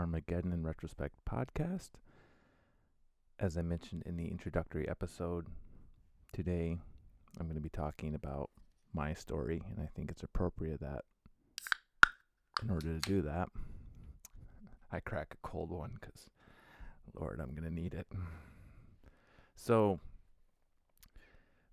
Armageddon 0.00 0.54
in 0.54 0.62
Retrospect 0.62 1.14
podcast. 1.28 1.90
As 3.38 3.58
I 3.58 3.60
mentioned 3.60 4.02
in 4.06 4.16
the 4.16 4.28
introductory 4.28 4.88
episode, 4.88 5.46
today 6.32 6.78
I'm 7.38 7.44
going 7.44 7.56
to 7.56 7.60
be 7.60 7.68
talking 7.68 8.14
about 8.14 8.48
my 8.94 9.12
story, 9.12 9.62
and 9.68 9.78
I 9.78 9.90
think 9.94 10.10
it's 10.10 10.22
appropriate 10.22 10.80
that 10.80 11.02
in 12.62 12.70
order 12.70 12.94
to 12.94 13.00
do 13.00 13.20
that, 13.20 13.50
I 14.90 15.00
crack 15.00 15.34
a 15.34 15.46
cold 15.46 15.70
one 15.70 15.90
because, 16.00 16.30
Lord, 17.12 17.38
I'm 17.38 17.50
going 17.54 17.68
to 17.68 17.74
need 17.74 17.92
it. 17.92 18.06
So, 19.54 20.00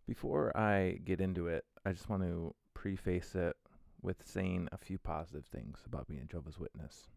before 0.06 0.52
I 0.58 1.00
get 1.06 1.22
into 1.22 1.48
it, 1.48 1.64
I 1.86 1.94
just 1.94 2.10
want 2.10 2.24
to 2.24 2.54
preface 2.74 3.36
it 3.36 3.56
with 4.02 4.18
saying 4.28 4.68
a 4.74 4.78
few 4.78 4.98
positive 4.98 5.46
things 5.46 5.80
about 5.86 6.10
being 6.10 6.20
a 6.20 6.26
Jehovah's 6.26 6.60
Witness. 6.60 7.08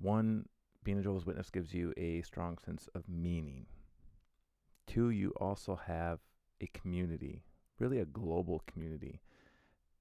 One, 0.00 0.46
being 0.84 0.98
a 0.98 1.02
Jehovah's 1.02 1.26
Witness 1.26 1.50
gives 1.50 1.74
you 1.74 1.92
a 1.96 2.22
strong 2.22 2.58
sense 2.64 2.88
of 2.94 3.08
meaning. 3.08 3.66
Two, 4.86 5.10
you 5.10 5.32
also 5.36 5.78
have 5.86 6.20
a 6.60 6.66
community, 6.68 7.42
really 7.78 7.98
a 7.98 8.06
global 8.06 8.62
community. 8.66 9.20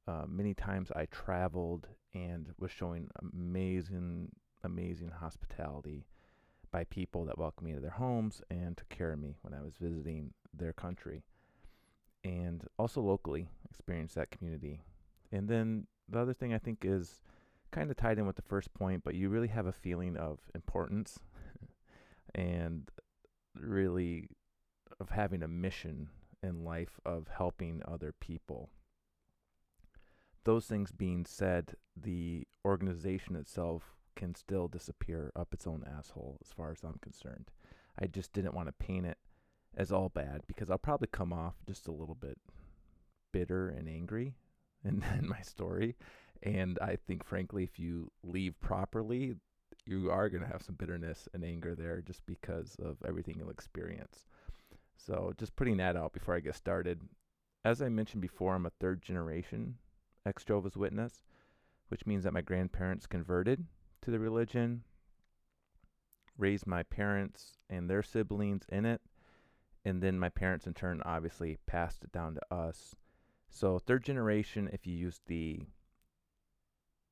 Uh, 0.07 0.23
many 0.27 0.53
times 0.53 0.91
I 0.95 1.07
traveled 1.07 1.87
and 2.13 2.53
was 2.57 2.71
showing 2.71 3.09
amazing, 3.21 4.29
amazing 4.63 5.09
hospitality 5.09 6.05
by 6.71 6.83
people 6.85 7.25
that 7.25 7.37
welcomed 7.37 7.65
me 7.65 7.71
into 7.71 7.81
their 7.81 7.91
homes 7.91 8.41
and 8.49 8.77
took 8.77 8.89
care 8.89 9.11
of 9.11 9.19
me 9.19 9.35
when 9.41 9.53
I 9.53 9.61
was 9.61 9.75
visiting 9.79 10.33
their 10.53 10.73
country. 10.73 11.23
And 12.23 12.63
also 12.77 13.01
locally 13.01 13.49
experienced 13.69 14.15
that 14.15 14.31
community. 14.31 14.81
And 15.31 15.47
then 15.47 15.87
the 16.09 16.19
other 16.19 16.33
thing 16.33 16.53
I 16.53 16.57
think 16.57 16.79
is 16.83 17.21
kind 17.71 17.89
of 17.89 17.97
tied 17.97 18.17
in 18.17 18.25
with 18.25 18.35
the 18.35 18.41
first 18.41 18.73
point, 18.73 19.03
but 19.03 19.15
you 19.15 19.29
really 19.29 19.47
have 19.49 19.65
a 19.65 19.71
feeling 19.71 20.17
of 20.17 20.39
importance 20.55 21.19
and 22.35 22.89
really 23.55 24.29
of 24.99 25.09
having 25.09 25.43
a 25.43 25.47
mission 25.47 26.09
in 26.43 26.63
life 26.63 26.99
of 27.05 27.27
helping 27.35 27.81
other 27.87 28.13
people. 28.19 28.69
Those 30.43 30.65
things 30.65 30.91
being 30.91 31.25
said, 31.25 31.75
the 31.95 32.47
organization 32.65 33.35
itself 33.35 33.95
can 34.15 34.33
still 34.33 34.67
disappear 34.67 35.31
up 35.35 35.53
its 35.53 35.67
own 35.67 35.83
asshole 35.97 36.37
as 36.43 36.51
far 36.51 36.71
as 36.71 36.83
I'm 36.83 36.99
concerned. 37.01 37.51
I 37.99 38.07
just 38.07 38.33
didn't 38.33 38.53
want 38.53 38.67
to 38.67 38.73
paint 38.73 39.05
it 39.05 39.17
as 39.75 39.91
all 39.91 40.09
bad 40.09 40.41
because 40.47 40.69
I'll 40.69 40.77
probably 40.77 41.09
come 41.11 41.33
off 41.33 41.55
just 41.67 41.87
a 41.87 41.91
little 41.91 42.15
bit 42.15 42.37
bitter 43.31 43.69
and 43.69 43.87
angry 43.87 44.35
in, 44.83 45.03
in 45.19 45.27
my 45.27 45.41
story. 45.41 45.95
And 46.43 46.77
I 46.79 46.97
think, 47.07 47.23
frankly, 47.23 47.63
if 47.63 47.79
you 47.79 48.11
leave 48.23 48.59
properly, 48.59 49.35
you 49.85 50.11
are 50.11 50.29
going 50.29 50.43
to 50.43 50.49
have 50.49 50.61
some 50.61 50.75
bitterness 50.75 51.27
and 51.33 51.43
anger 51.43 51.75
there 51.75 52.01
just 52.01 52.25
because 52.25 52.75
of 52.83 52.97
everything 53.07 53.35
you'll 53.37 53.49
experience. 53.49 54.25
So, 54.97 55.33
just 55.37 55.55
putting 55.55 55.77
that 55.77 55.95
out 55.95 56.13
before 56.13 56.35
I 56.35 56.39
get 56.39 56.55
started. 56.55 57.01
As 57.63 57.81
I 57.81 57.89
mentioned 57.89 58.21
before, 58.21 58.55
I'm 58.55 58.65
a 58.65 58.71
third 58.71 59.01
generation 59.01 59.75
ex 60.25 60.43
Jehovah's 60.43 60.75
Witness, 60.75 61.23
which 61.87 62.05
means 62.05 62.23
that 62.23 62.33
my 62.33 62.41
grandparents 62.41 63.07
converted 63.07 63.65
to 64.01 64.11
the 64.11 64.19
religion, 64.19 64.83
raised 66.37 66.67
my 66.67 66.83
parents 66.83 67.57
and 67.69 67.89
their 67.89 68.03
siblings 68.03 68.63
in 68.69 68.85
it, 68.85 69.01
and 69.85 70.03
then 70.03 70.19
my 70.19 70.29
parents, 70.29 70.67
in 70.67 70.73
turn, 70.73 71.01
obviously 71.05 71.57
passed 71.65 72.03
it 72.03 72.11
down 72.11 72.35
to 72.35 72.53
us. 72.53 72.95
So, 73.49 73.79
third 73.79 74.03
generation, 74.03 74.69
if 74.73 74.85
you 74.85 74.93
use 74.93 75.21
the 75.27 75.61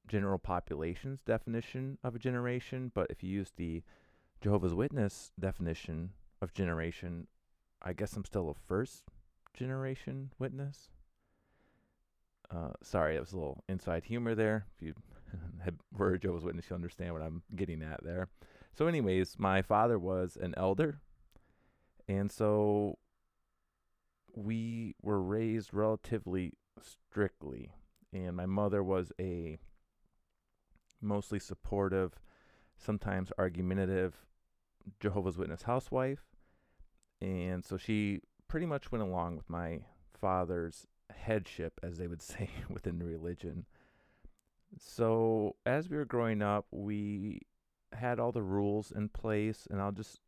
general 0.07 0.37
population's 0.37 1.21
definition 1.21 1.97
of 2.03 2.15
a 2.15 2.19
generation, 2.19 2.91
but 2.93 3.07
if 3.09 3.23
you 3.23 3.29
use 3.29 3.51
the 3.55 3.83
Jehovah's 4.41 4.73
Witness 4.73 5.31
definition 5.39 6.11
of 6.41 6.53
generation, 6.53 7.27
I 7.81 7.93
guess 7.93 8.13
I'm 8.13 8.25
still 8.25 8.49
a 8.49 8.53
first 8.67 9.03
generation 9.53 10.31
witness. 10.37 10.89
Uh, 12.51 12.71
sorry, 12.83 13.15
that 13.15 13.21
was 13.21 13.33
a 13.33 13.37
little 13.37 13.63
inside 13.67 14.03
humor 14.03 14.35
there. 14.35 14.65
If 14.75 14.85
you 14.85 14.93
were 15.97 16.13
a 16.13 16.19
Jehovah's 16.19 16.43
Witness, 16.43 16.65
you'll 16.69 16.75
understand 16.75 17.13
what 17.13 17.23
I'm 17.23 17.41
getting 17.55 17.81
at 17.81 18.03
there. 18.03 18.27
So, 18.73 18.87
anyways, 18.87 19.35
my 19.39 19.61
father 19.61 19.97
was 19.97 20.37
an 20.39 20.53
elder, 20.57 20.99
and 22.07 22.31
so 22.31 22.97
we 24.35 24.95
were 25.01 25.21
raised 25.21 25.73
relatively 25.73 26.53
strictly. 26.81 27.71
And 28.13 28.35
my 28.35 28.45
mother 28.45 28.83
was 28.83 29.11
a 29.19 29.57
mostly 31.01 31.39
supportive, 31.39 32.19
sometimes 32.77 33.31
argumentative 33.37 34.25
Jehovah's 34.99 35.37
Witness 35.37 35.63
housewife. 35.63 36.25
And 37.21 37.63
so 37.63 37.77
she 37.77 38.21
pretty 38.47 38.65
much 38.65 38.91
went 38.91 39.03
along 39.03 39.37
with 39.37 39.49
my 39.49 39.81
father's 40.19 40.85
headship, 41.13 41.79
as 41.83 41.97
they 41.97 42.07
would 42.07 42.21
say 42.21 42.49
within 42.69 42.99
the 42.99 43.05
religion. 43.05 43.65
So 44.77 45.55
as 45.65 45.89
we 45.89 45.97
were 45.97 46.05
growing 46.05 46.41
up, 46.41 46.65
we 46.71 47.41
had 47.93 48.19
all 48.19 48.31
the 48.31 48.43
rules 48.43 48.91
in 48.91 49.09
place, 49.09 49.67
and 49.69 49.81
I'll 49.81 49.91
just, 49.91 50.19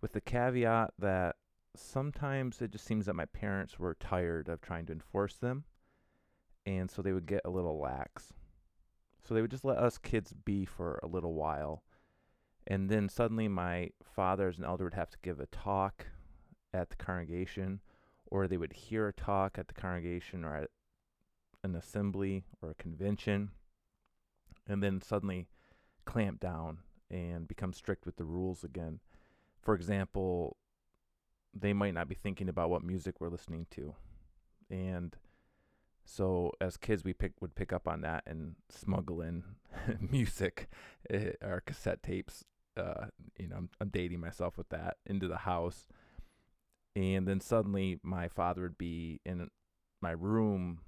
with 0.00 0.12
the 0.12 0.20
caveat 0.20 0.92
that 0.98 1.36
sometimes 1.76 2.60
it 2.60 2.72
just 2.72 2.84
seems 2.84 3.06
that 3.06 3.14
my 3.14 3.26
parents 3.26 3.78
were 3.78 3.94
tired 3.94 4.48
of 4.48 4.60
trying 4.60 4.86
to 4.86 4.92
enforce 4.92 5.36
them, 5.36 5.64
and 6.66 6.90
so 6.90 7.00
they 7.00 7.12
would 7.12 7.26
get 7.26 7.42
a 7.44 7.50
little 7.50 7.78
lax. 7.78 8.32
So 9.26 9.34
they 9.34 9.40
would 9.40 9.50
just 9.50 9.64
let 9.64 9.78
us 9.78 9.98
kids 9.98 10.32
be 10.32 10.64
for 10.64 10.98
a 11.02 11.06
little 11.06 11.34
while. 11.34 11.82
And 12.66 12.88
then 12.88 13.08
suddenly 13.08 13.48
my 13.48 13.90
father 14.02 14.48
as 14.48 14.58
an 14.58 14.64
elder 14.64 14.84
would 14.84 14.94
have 14.94 15.10
to 15.10 15.18
give 15.22 15.40
a 15.40 15.46
talk 15.46 16.06
at 16.72 16.90
the 16.90 16.96
congregation, 16.96 17.80
or 18.26 18.46
they 18.46 18.56
would 18.56 18.72
hear 18.72 19.08
a 19.08 19.12
talk 19.12 19.58
at 19.58 19.68
the 19.68 19.74
congregation 19.74 20.44
or 20.44 20.56
at 20.56 20.70
an 21.62 21.74
assembly 21.74 22.44
or 22.60 22.70
a 22.70 22.74
convention, 22.74 23.50
and 24.66 24.82
then 24.82 25.00
suddenly 25.00 25.46
clamp 26.04 26.40
down 26.40 26.78
and 27.10 27.46
become 27.46 27.72
strict 27.72 28.06
with 28.06 28.16
the 28.16 28.24
rules 28.24 28.64
again. 28.64 29.00
For 29.60 29.74
example, 29.74 30.56
they 31.54 31.72
might 31.72 31.94
not 31.94 32.08
be 32.08 32.14
thinking 32.14 32.48
about 32.48 32.70
what 32.70 32.82
music 32.82 33.20
we're 33.20 33.28
listening 33.28 33.66
to. 33.72 33.94
And 34.70 35.14
so 36.12 36.52
as 36.60 36.76
kids, 36.76 37.04
we 37.04 37.14
pick 37.14 37.32
would 37.40 37.54
pick 37.54 37.72
up 37.72 37.88
on 37.88 38.02
that 38.02 38.24
and 38.26 38.56
smuggle 38.68 39.22
in 39.22 39.44
music 40.10 40.68
uh, 41.12 41.30
or 41.42 41.62
cassette 41.64 42.02
tapes. 42.02 42.44
Uh, 42.76 43.06
you 43.38 43.48
know, 43.48 43.56
I'm, 43.56 43.70
I'm 43.80 43.88
dating 43.88 44.20
myself 44.20 44.58
with 44.58 44.68
that 44.68 44.98
into 45.06 45.26
the 45.26 45.38
house, 45.38 45.86
and 46.94 47.26
then 47.26 47.40
suddenly 47.40 47.98
my 48.02 48.28
father 48.28 48.62
would 48.62 48.76
be 48.76 49.20
in 49.24 49.48
my 50.02 50.10
room 50.10 50.80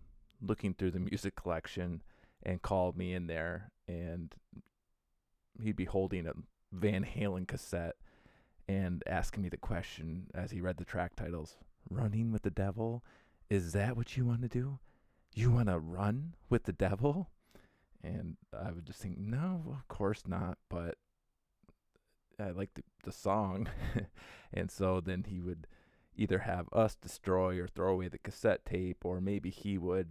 looking 0.42 0.74
through 0.74 0.90
the 0.90 1.00
music 1.00 1.36
collection 1.36 2.02
and 2.42 2.60
called 2.60 2.96
me 2.96 3.14
in 3.14 3.26
there, 3.26 3.70
and 3.88 4.34
he'd 5.62 5.76
be 5.76 5.86
holding 5.86 6.26
a 6.26 6.32
Van 6.70 7.04
Halen 7.04 7.48
cassette 7.48 7.96
and 8.68 9.02
asking 9.06 9.42
me 9.42 9.48
the 9.48 9.56
question 9.56 10.26
as 10.34 10.50
he 10.50 10.60
read 10.60 10.76
the 10.76 10.84
track 10.84 11.16
titles 11.16 11.56
running 11.88 12.30
with 12.32 12.42
the 12.42 12.50
devil 12.50 13.04
is 13.50 13.72
that 13.72 13.96
what 13.96 14.16
you 14.16 14.24
want 14.24 14.42
to 14.42 14.48
do 14.48 14.78
you 15.34 15.50
want 15.50 15.68
to 15.68 15.78
run 15.78 16.34
with 16.48 16.64
the 16.64 16.72
devil? 16.72 17.30
And 18.02 18.36
I 18.52 18.70
would 18.70 18.86
just 18.86 19.00
think, 19.00 19.18
no, 19.18 19.62
of 19.68 19.88
course 19.88 20.22
not. 20.26 20.58
But 20.68 20.96
I 22.38 22.50
like 22.50 22.74
the, 22.74 22.82
the 23.04 23.12
song. 23.12 23.68
and 24.52 24.70
so 24.70 25.00
then 25.00 25.24
he 25.28 25.40
would 25.40 25.66
either 26.16 26.40
have 26.40 26.68
us 26.72 26.94
destroy 26.94 27.58
or 27.58 27.66
throw 27.66 27.92
away 27.92 28.08
the 28.08 28.18
cassette 28.18 28.64
tape, 28.64 29.04
or 29.04 29.20
maybe 29.20 29.50
he 29.50 29.78
would 29.78 30.10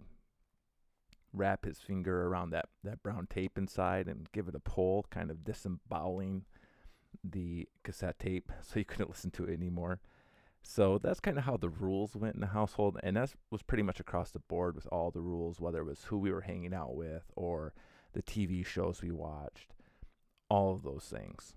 wrap 1.32 1.64
his 1.64 1.78
finger 1.78 2.26
around 2.26 2.50
that, 2.50 2.68
that 2.84 3.02
brown 3.02 3.26
tape 3.28 3.58
inside 3.58 4.06
and 4.06 4.30
give 4.32 4.48
it 4.48 4.54
a 4.54 4.60
pull, 4.60 5.06
kind 5.10 5.30
of 5.30 5.44
disemboweling 5.44 6.44
the 7.22 7.68
cassette 7.82 8.18
tape 8.18 8.52
so 8.62 8.78
you 8.78 8.84
couldn't 8.84 9.10
listen 9.10 9.30
to 9.30 9.44
it 9.44 9.52
anymore. 9.52 10.00
So 10.66 10.98
that's 10.98 11.20
kind 11.20 11.36
of 11.36 11.44
how 11.44 11.58
the 11.58 11.68
rules 11.68 12.16
went 12.16 12.34
in 12.34 12.40
the 12.40 12.48
household, 12.48 12.98
and 13.02 13.16
that 13.16 13.34
was 13.50 13.62
pretty 13.62 13.82
much 13.82 14.00
across 14.00 14.30
the 14.30 14.38
board 14.40 14.74
with 14.74 14.88
all 14.90 15.10
the 15.10 15.20
rules, 15.20 15.60
whether 15.60 15.80
it 15.80 15.84
was 15.84 16.04
who 16.04 16.18
we 16.18 16.32
were 16.32 16.40
hanging 16.40 16.72
out 16.72 16.96
with 16.96 17.30
or 17.36 17.74
the 18.14 18.22
TV 18.22 18.64
shows 18.64 19.02
we 19.02 19.10
watched, 19.10 19.74
all 20.48 20.72
of 20.72 20.82
those 20.82 21.04
things. 21.04 21.54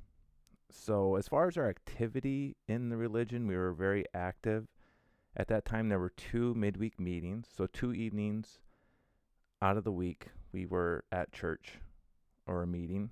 So 0.69 1.15
as 1.15 1.29
far 1.29 1.47
as 1.47 1.57
our 1.57 1.69
activity 1.69 2.57
in 2.67 2.89
the 2.89 2.97
religion, 2.97 3.47
we 3.47 3.55
were 3.55 3.71
very 3.71 4.03
active. 4.13 4.67
At 5.37 5.47
that 5.47 5.63
time, 5.63 5.87
there 5.87 5.99
were 5.99 6.09
two 6.09 6.53
midweek 6.53 6.99
meetings, 6.99 7.47
so 7.55 7.65
two 7.65 7.93
evenings 7.93 8.59
out 9.61 9.77
of 9.77 9.85
the 9.85 9.91
week 9.91 10.27
we 10.51 10.65
were 10.65 11.05
at 11.13 11.31
church 11.31 11.75
or 12.45 12.61
a 12.61 12.67
meeting. 12.67 13.11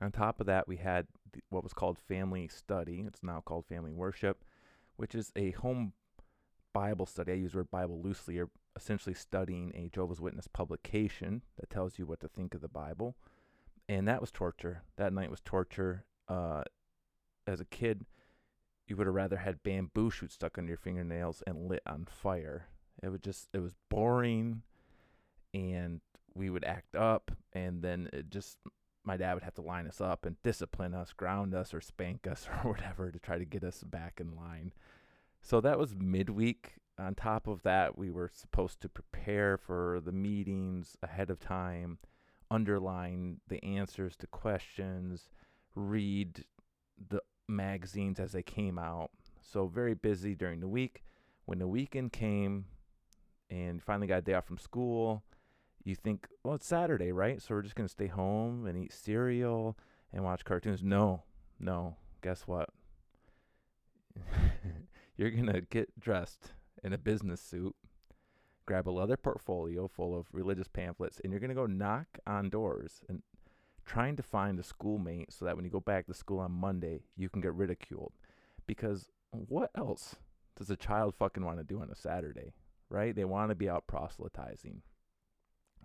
On 0.00 0.10
top 0.10 0.40
of 0.40 0.46
that, 0.46 0.66
we 0.66 0.76
had 0.76 1.06
what 1.50 1.62
was 1.62 1.72
called 1.72 1.98
family 1.98 2.48
study. 2.48 3.04
It's 3.06 3.22
now 3.22 3.42
called 3.44 3.66
family 3.66 3.92
worship, 3.92 4.44
which 4.96 5.14
is 5.14 5.32
a 5.36 5.52
home 5.52 5.92
Bible 6.72 7.06
study. 7.06 7.32
I 7.32 7.36
use 7.36 7.52
the 7.52 7.58
word 7.58 7.70
Bible 7.70 8.00
loosely, 8.00 8.38
or 8.38 8.50
essentially 8.76 9.14
studying 9.14 9.72
a 9.74 9.88
Jehovah's 9.92 10.20
Witness 10.20 10.46
publication 10.46 11.42
that 11.58 11.70
tells 11.70 11.98
you 11.98 12.06
what 12.06 12.20
to 12.20 12.28
think 12.28 12.54
of 12.54 12.60
the 12.60 12.68
Bible. 12.68 13.16
And 13.88 14.06
that 14.06 14.20
was 14.20 14.30
torture. 14.30 14.82
That 14.96 15.12
night 15.12 15.30
was 15.30 15.40
torture. 15.44 16.04
Uh, 16.28 16.62
as 17.46 17.60
a 17.60 17.64
kid, 17.64 18.04
you 18.86 18.96
would 18.96 19.06
have 19.06 19.14
rather 19.14 19.38
had 19.38 19.62
bamboo 19.62 20.10
shoots 20.10 20.34
stuck 20.34 20.58
under 20.58 20.68
your 20.68 20.76
fingernails 20.78 21.42
and 21.46 21.68
lit 21.68 21.82
on 21.86 22.06
fire. 22.08 22.68
It 23.02 23.08
was 23.08 23.20
just, 23.20 23.48
it 23.52 23.60
was 23.60 23.72
boring. 23.88 24.62
And 25.54 26.00
we 26.34 26.50
would 26.50 26.64
act 26.64 26.94
up. 26.94 27.32
And 27.52 27.82
then 27.82 28.10
it 28.12 28.30
just, 28.30 28.58
my 29.08 29.16
dad 29.16 29.34
would 29.34 29.42
have 29.42 29.54
to 29.54 29.62
line 29.62 29.88
us 29.88 30.00
up 30.00 30.26
and 30.26 30.40
discipline 30.42 30.94
us, 30.94 31.12
ground 31.12 31.54
us, 31.54 31.72
or 31.72 31.80
spank 31.80 32.26
us, 32.26 32.46
or 32.64 32.72
whatever 32.72 33.10
to 33.10 33.18
try 33.18 33.38
to 33.38 33.44
get 33.44 33.64
us 33.64 33.82
back 33.82 34.20
in 34.20 34.36
line. 34.36 34.70
So 35.40 35.60
that 35.62 35.78
was 35.78 35.96
midweek. 35.96 36.74
On 36.98 37.14
top 37.14 37.46
of 37.46 37.62
that, 37.62 37.96
we 37.96 38.10
were 38.10 38.30
supposed 38.32 38.80
to 38.82 38.88
prepare 38.88 39.56
for 39.56 40.00
the 40.04 40.12
meetings 40.12 40.96
ahead 41.02 41.30
of 41.30 41.40
time, 41.40 41.98
underline 42.50 43.40
the 43.48 43.64
answers 43.64 44.14
to 44.16 44.26
questions, 44.26 45.30
read 45.74 46.44
the 47.08 47.22
magazines 47.48 48.20
as 48.20 48.32
they 48.32 48.42
came 48.42 48.78
out. 48.78 49.10
So 49.40 49.66
very 49.68 49.94
busy 49.94 50.34
during 50.34 50.60
the 50.60 50.68
week. 50.68 51.02
When 51.46 51.60
the 51.60 51.68
weekend 51.68 52.12
came 52.12 52.66
and 53.48 53.82
finally 53.82 54.06
got 54.06 54.18
a 54.18 54.22
day 54.22 54.34
off 54.34 54.44
from 54.44 54.58
school, 54.58 55.22
you 55.88 55.96
think, 55.96 56.28
well, 56.44 56.54
it's 56.54 56.66
Saturday, 56.66 57.12
right? 57.12 57.40
So 57.40 57.54
we're 57.54 57.62
just 57.62 57.74
going 57.74 57.88
to 57.88 57.92
stay 57.92 58.08
home 58.08 58.66
and 58.66 58.76
eat 58.76 58.92
cereal 58.92 59.76
and 60.12 60.22
watch 60.22 60.44
cartoons. 60.44 60.82
No, 60.82 61.22
no. 61.58 61.96
Guess 62.22 62.42
what? 62.42 62.68
You're 65.16 65.30
going 65.30 65.46
to 65.46 65.62
get 65.62 65.98
dressed 65.98 66.52
in 66.84 66.92
a 66.92 66.98
business 66.98 67.40
suit, 67.40 67.74
grab 68.66 68.88
a 68.88 68.90
leather 68.90 69.16
portfolio 69.16 69.88
full 69.88 70.16
of 70.16 70.26
religious 70.32 70.68
pamphlets, 70.68 71.20
and 71.24 71.32
you're 71.32 71.40
going 71.40 71.48
to 71.48 71.56
go 71.56 71.66
knock 71.66 72.06
on 72.24 72.50
doors 72.50 73.00
and 73.08 73.22
trying 73.84 74.14
to 74.14 74.22
find 74.22 74.60
a 74.60 74.62
schoolmate 74.62 75.32
so 75.32 75.44
that 75.44 75.56
when 75.56 75.64
you 75.64 75.70
go 75.72 75.80
back 75.80 76.06
to 76.06 76.14
school 76.14 76.38
on 76.38 76.52
Monday, 76.52 77.00
you 77.16 77.28
can 77.28 77.40
get 77.40 77.54
ridiculed. 77.54 78.12
Because 78.66 79.08
what 79.30 79.70
else 79.74 80.16
does 80.56 80.70
a 80.70 80.76
child 80.76 81.14
fucking 81.18 81.44
want 81.44 81.58
to 81.58 81.64
do 81.64 81.80
on 81.80 81.90
a 81.90 81.96
Saturday, 81.96 82.52
right? 82.90 83.16
They 83.16 83.24
want 83.24 83.50
to 83.50 83.56
be 83.56 83.68
out 83.68 83.88
proselytizing. 83.88 84.82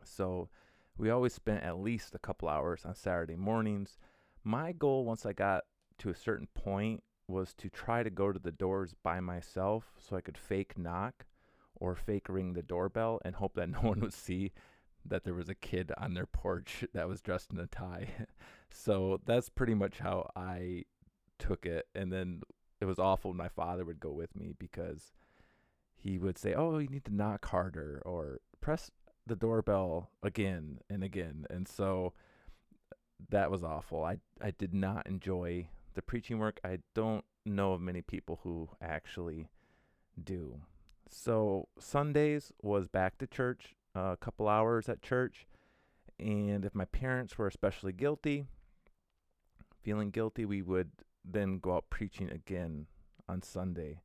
So 0.06 0.50
we 0.98 1.10
always 1.10 1.34
spent 1.34 1.64
at 1.64 1.80
least 1.80 2.16
a 2.16 2.20
couple 2.20 2.50
hours 2.50 2.86
on 2.86 2.96
Saturday 2.96 3.36
mornings. 3.36 3.98
My 4.44 4.72
goal, 4.72 5.06
once 5.06 5.26
I 5.26 5.34
got 5.34 5.64
to 6.00 6.10
a 6.10 6.16
certain 6.16 6.48
point, 6.54 7.04
was 7.28 7.54
to 7.56 7.70
try 7.70 8.04
to 8.04 8.10
go 8.10 8.32
to 8.32 8.40
the 8.40 8.52
doors 8.52 8.94
by 9.04 9.20
myself 9.20 9.94
so 9.98 10.16
I 10.16 10.22
could 10.22 10.38
fake 10.38 10.78
knock 10.78 11.26
or 11.76 11.96
fake 11.96 12.30
ring 12.30 12.54
the 12.54 12.62
doorbell 12.62 13.20
and 13.26 13.36
hope 13.36 13.56
that 13.56 13.70
no 13.70 13.80
one 13.80 14.00
would 14.02 14.14
see 14.14 14.52
that 15.06 15.24
there 15.24 15.34
was 15.34 15.50
a 15.50 15.56
kid 15.56 15.92
on 15.98 16.14
their 16.14 16.26
porch 16.26 16.86
that 16.94 17.08
was 17.08 17.22
dressed 17.22 17.52
in 17.52 17.60
a 17.60 17.68
tie. 17.68 18.08
so 18.70 19.20
that's 19.26 19.50
pretty 19.50 19.74
much 19.74 20.00
how 20.00 20.30
I 20.36 20.84
took 21.40 21.66
it. 21.66 21.88
And 21.96 22.12
then 22.12 22.42
it 22.80 22.86
was 22.86 23.00
awful 23.00 23.32
when 23.32 23.38
my 23.38 23.50
father 23.50 23.86
would 23.86 24.00
go 24.00 24.12
with 24.12 24.36
me 24.36 24.54
because 24.58 25.14
he 25.96 26.18
would 26.18 26.38
say, 26.38 26.54
Oh, 26.54 26.78
you 26.78 26.88
need 26.88 27.06
to 27.06 27.16
knock 27.16 27.46
harder 27.46 28.02
or 28.06 28.40
press 28.62 28.92
the 29.26 29.36
doorbell 29.36 30.10
again 30.22 30.80
and 30.90 31.04
again. 31.04 31.46
And 31.50 31.68
so 31.68 32.14
that 33.30 33.50
was 33.50 33.64
awful. 33.64 34.04
I, 34.04 34.18
I 34.42 34.52
did 34.52 34.74
not 34.74 35.08
enjoy 35.08 35.68
the 35.94 36.02
preaching 36.02 36.40
work, 36.40 36.60
I 36.64 36.80
don't 36.96 37.24
know 37.46 37.74
of 37.74 37.82
many 37.82 38.02
people 38.02 38.40
who 38.44 38.70
actually 38.82 39.50
do. 40.22 40.62
So 41.10 41.68
Sundays 41.80 42.52
was 42.62 42.88
back 42.88 43.18
to 43.20 43.28
church, 43.28 43.76
uh, 43.96 44.14
a 44.14 44.18
couple 44.18 44.48
hours 44.48 44.90
at 44.90 45.02
church, 45.02 45.46
and 46.20 46.66
if 46.66 46.74
my 46.74 46.86
parents 46.86 47.38
were 47.38 47.48
especially 47.48 47.94
guilty, 47.94 48.46
feeling 49.82 50.10
guilty, 50.10 50.46
we 50.46 50.62
would 50.62 50.92
then 51.24 51.60
go 51.60 51.76
out 51.76 51.90
preaching 51.90 52.30
again 52.32 52.88
on 53.28 53.42
Sunday 53.42 54.02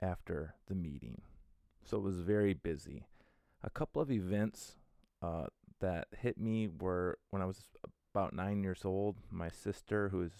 after 0.00 0.54
the 0.66 0.74
meeting. 0.74 1.22
So 1.84 1.98
it 1.98 2.02
was 2.02 2.20
very 2.20 2.54
busy. 2.54 3.06
A 3.64 3.70
couple 3.70 4.02
of 4.02 4.10
events 4.10 4.76
uh, 5.22 5.46
that 5.80 6.08
hit 6.20 6.38
me 6.38 6.68
were 6.68 7.18
when 7.30 7.40
I 7.40 7.46
was 7.46 7.62
about 8.14 8.34
nine 8.34 8.62
years 8.62 8.82
old. 8.84 9.16
My 9.30 9.48
sister, 9.48 10.10
who 10.10 10.22
is 10.22 10.32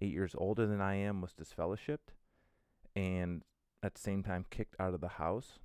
eight 0.00 0.12
years 0.12 0.34
older 0.36 0.66
than 0.66 0.80
I 0.80 0.96
am, 0.96 1.20
was 1.20 1.32
disfellowshipped 1.32 2.12
and 2.96 3.42
at 3.82 3.94
the 3.94 4.00
same 4.00 4.24
time 4.24 4.44
kicked 4.50 4.74
out 4.80 4.94
of 4.94 5.00
the 5.00 5.08
house. 5.08 5.60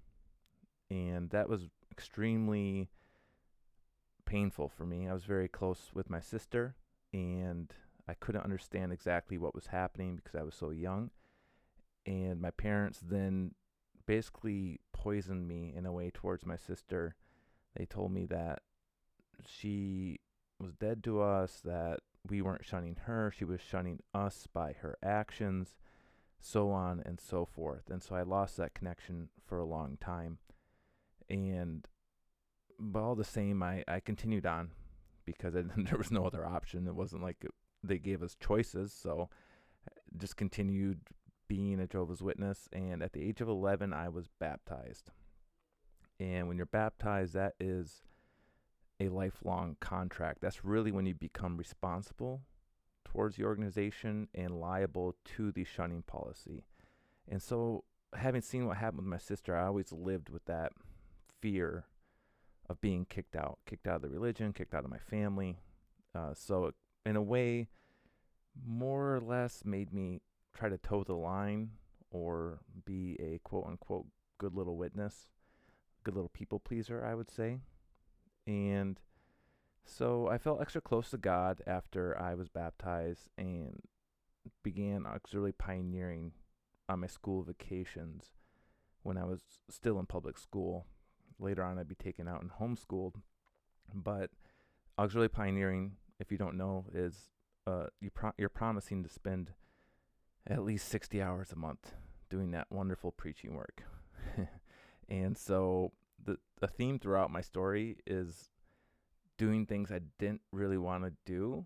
And 0.90 1.32
that 1.32 1.50
was 1.50 1.70
extremely 1.92 2.90
painful 4.26 4.70
for 4.70 4.86
me. 4.86 5.08
I 5.08 5.14
was 5.14 5.24
very 5.24 5.48
close 5.48 5.90
with 5.94 6.10
my 6.10 6.20
sister 6.20 6.76
and 7.12 7.74
I 8.08 8.14
couldn't 8.14 8.44
understand 8.44 8.92
exactly 8.94 9.38
what 9.38 9.56
was 9.56 9.68
happening 9.68 10.18
because 10.18 10.40
I 10.40 10.44
was 10.44 10.56
so 10.56 10.70
young. 10.70 11.10
And 12.06 12.40
my 12.40 12.52
parents 12.52 13.00
then 13.02 13.56
basically 14.06 14.80
poisoned 14.92 15.48
me 15.48 15.74
in 15.76 15.86
a 15.86 15.92
way 15.92 16.12
towards 16.14 16.46
my 16.46 16.58
sister. 16.58 17.16
They 17.76 17.86
told 17.86 18.12
me 18.12 18.26
that 18.28 18.62
she 19.46 20.20
was 20.60 20.76
dead 20.76 21.04
to 21.04 21.22
us, 21.22 21.62
that 21.66 22.00
we 22.28 22.42
weren't 22.42 22.66
shunning 22.66 22.98
her, 23.06 23.32
she 23.36 23.46
was 23.46 23.60
shunning 23.62 24.00
us 24.14 24.48
by 24.52 24.74
her 24.82 24.98
actions, 25.04 25.76
so 26.40 26.72
on 26.72 27.02
and 27.06 27.20
so 27.20 27.46
forth. 27.46 27.90
And 27.90 28.02
so 28.02 28.16
I 28.16 28.24
lost 28.24 28.58
that 28.58 28.74
connection 28.74 29.30
for 29.46 29.58
a 29.60 29.66
long 29.66 29.98
time. 30.00 30.38
And 31.30 31.88
but 32.80 33.02
all 33.02 33.16
the 33.16 33.24
same, 33.24 33.64
I, 33.64 33.84
I 33.88 34.00
continued 34.00 34.46
on 34.46 34.72
because 35.26 35.56
it, 35.56 35.66
there 35.78 35.98
was 35.98 36.12
no 36.12 36.26
other 36.26 36.46
option. 36.46 36.88
It 36.88 36.96
wasn't 36.96 37.24
like 37.24 37.46
they 37.84 37.98
gave 37.98 38.24
us 38.24 38.36
choices. 38.40 38.94
So 38.94 39.30
just 40.18 40.38
continued 40.38 41.00
being 41.48 41.80
a 41.80 41.88
Jehovah's 41.88 42.22
Witness. 42.22 42.70
And 42.72 43.02
at 43.02 43.14
the 43.14 43.24
age 43.24 43.42
of 43.42 43.48
11, 43.48 43.94
I 43.94 44.10
was 44.10 44.28
baptized. 44.40 45.12
And 46.20 46.48
when 46.48 46.58
you're 46.58 46.66
baptized, 46.66 47.34
that 47.34 47.54
is 47.60 48.04
a 49.00 49.10
lifelong 49.10 49.78
contract. 49.80 50.40
That's 50.42 50.64
really 50.64 50.92
when 50.92 51.06
you 51.06 51.14
become 51.14 51.58
responsible 51.58 52.42
towards 53.06 53.36
the 53.36 53.44
organization 53.44 54.28
and 54.34 54.60
liable 54.60 55.16
to 55.36 55.52
the 55.52 55.64
shunning 55.64 56.04
policy. 56.04 56.64
And 57.28 57.42
so, 57.42 57.84
having 58.16 58.42
seen 58.42 58.68
what 58.68 58.78
happened 58.78 59.02
with 59.02 59.08
my 59.08 59.18
sister, 59.18 59.56
I 59.56 59.66
always 59.66 59.92
lived 59.92 60.30
with 60.30 60.46
that 60.46 60.72
fear 61.42 61.86
of 62.70 62.80
being 62.82 63.06
kicked 63.06 63.36
out, 63.36 63.60
kicked 63.66 63.88
out 63.88 63.98
of 63.98 64.02
the 64.04 64.10
religion, 64.10 64.54
kicked 64.54 64.74
out 64.74 64.86
of 64.86 64.92
my 64.92 64.98
family. 64.98 65.58
Uh, 66.16 66.34
so, 66.34 66.74
in 67.06 67.16
a 67.16 67.22
way, 67.22 67.68
more 68.66 69.16
or 69.16 69.20
less 69.20 69.64
made 69.66 69.94
me 69.94 70.22
try 70.54 70.70
to 70.70 70.78
toe 70.78 71.04
the 71.04 71.14
line 71.14 71.72
or 72.12 72.60
be 72.86 73.18
a 73.20 73.40
quote 73.44 73.66
unquote 73.68 74.06
good 74.38 74.56
little 74.56 74.78
witness, 74.78 75.28
good 76.04 76.16
little 76.16 76.30
people 76.30 76.60
pleaser, 76.60 77.04
I 77.04 77.16
would 77.16 77.32
say. 77.32 77.60
And 78.46 79.00
so 79.86 80.28
I 80.28 80.38
felt 80.38 80.62
extra 80.62 80.82
close 80.82 81.10
to 81.12 81.18
God 81.18 81.62
after 81.68 82.20
I 82.20 82.36
was 82.36 82.48
baptized 82.48 83.30
and 83.38 83.82
began 84.64 85.06
uh, 85.06 85.10
auxiliary 85.10 85.54
pioneering 85.54 86.34
on 86.90 87.00
my 87.00 87.08
school 87.08 87.44
vacations 87.44 88.34
when 89.04 89.18
I 89.18 89.26
was 89.26 89.42
still 89.70 90.00
in 90.00 90.06
public 90.06 90.38
school. 90.38 90.86
Later 91.40 91.64
on, 91.64 91.80
I'd 91.80 91.88
be 91.88 91.96
taken 91.96 92.28
out 92.28 92.42
and 92.42 92.52
homeschooled. 92.52 93.16
But 93.94 94.30
uh, 94.98 95.02
auxiliary 95.02 95.30
pioneering, 95.30 95.94
if 96.20 96.32
you 96.32 96.38
don't 96.38 96.58
know, 96.58 96.86
is 96.94 97.30
uh, 97.68 97.88
you 98.00 98.10
pro- 98.10 98.34
you're 98.38 98.50
promising 98.50 99.04
to 99.04 99.10
spend 99.10 99.52
at 100.48 100.64
least 100.64 100.88
60 100.90 101.22
hours 101.22 101.52
a 101.52 101.56
month 101.56 101.94
doing 102.30 102.52
that 102.52 102.68
wonderful 102.72 103.12
preaching 103.12 103.56
work. 103.56 103.84
and 105.10 105.38
so 105.38 105.92
the 106.24 106.38
the 106.60 106.68
theme 106.68 107.00
throughout 107.00 107.30
my 107.30 107.42
story 107.42 107.98
is 108.08 108.50
doing 109.38 109.66
things 109.66 109.92
I 109.92 110.00
didn't 110.20 110.42
really 110.52 110.78
want 110.78 111.04
to 111.04 111.14
do, 111.26 111.66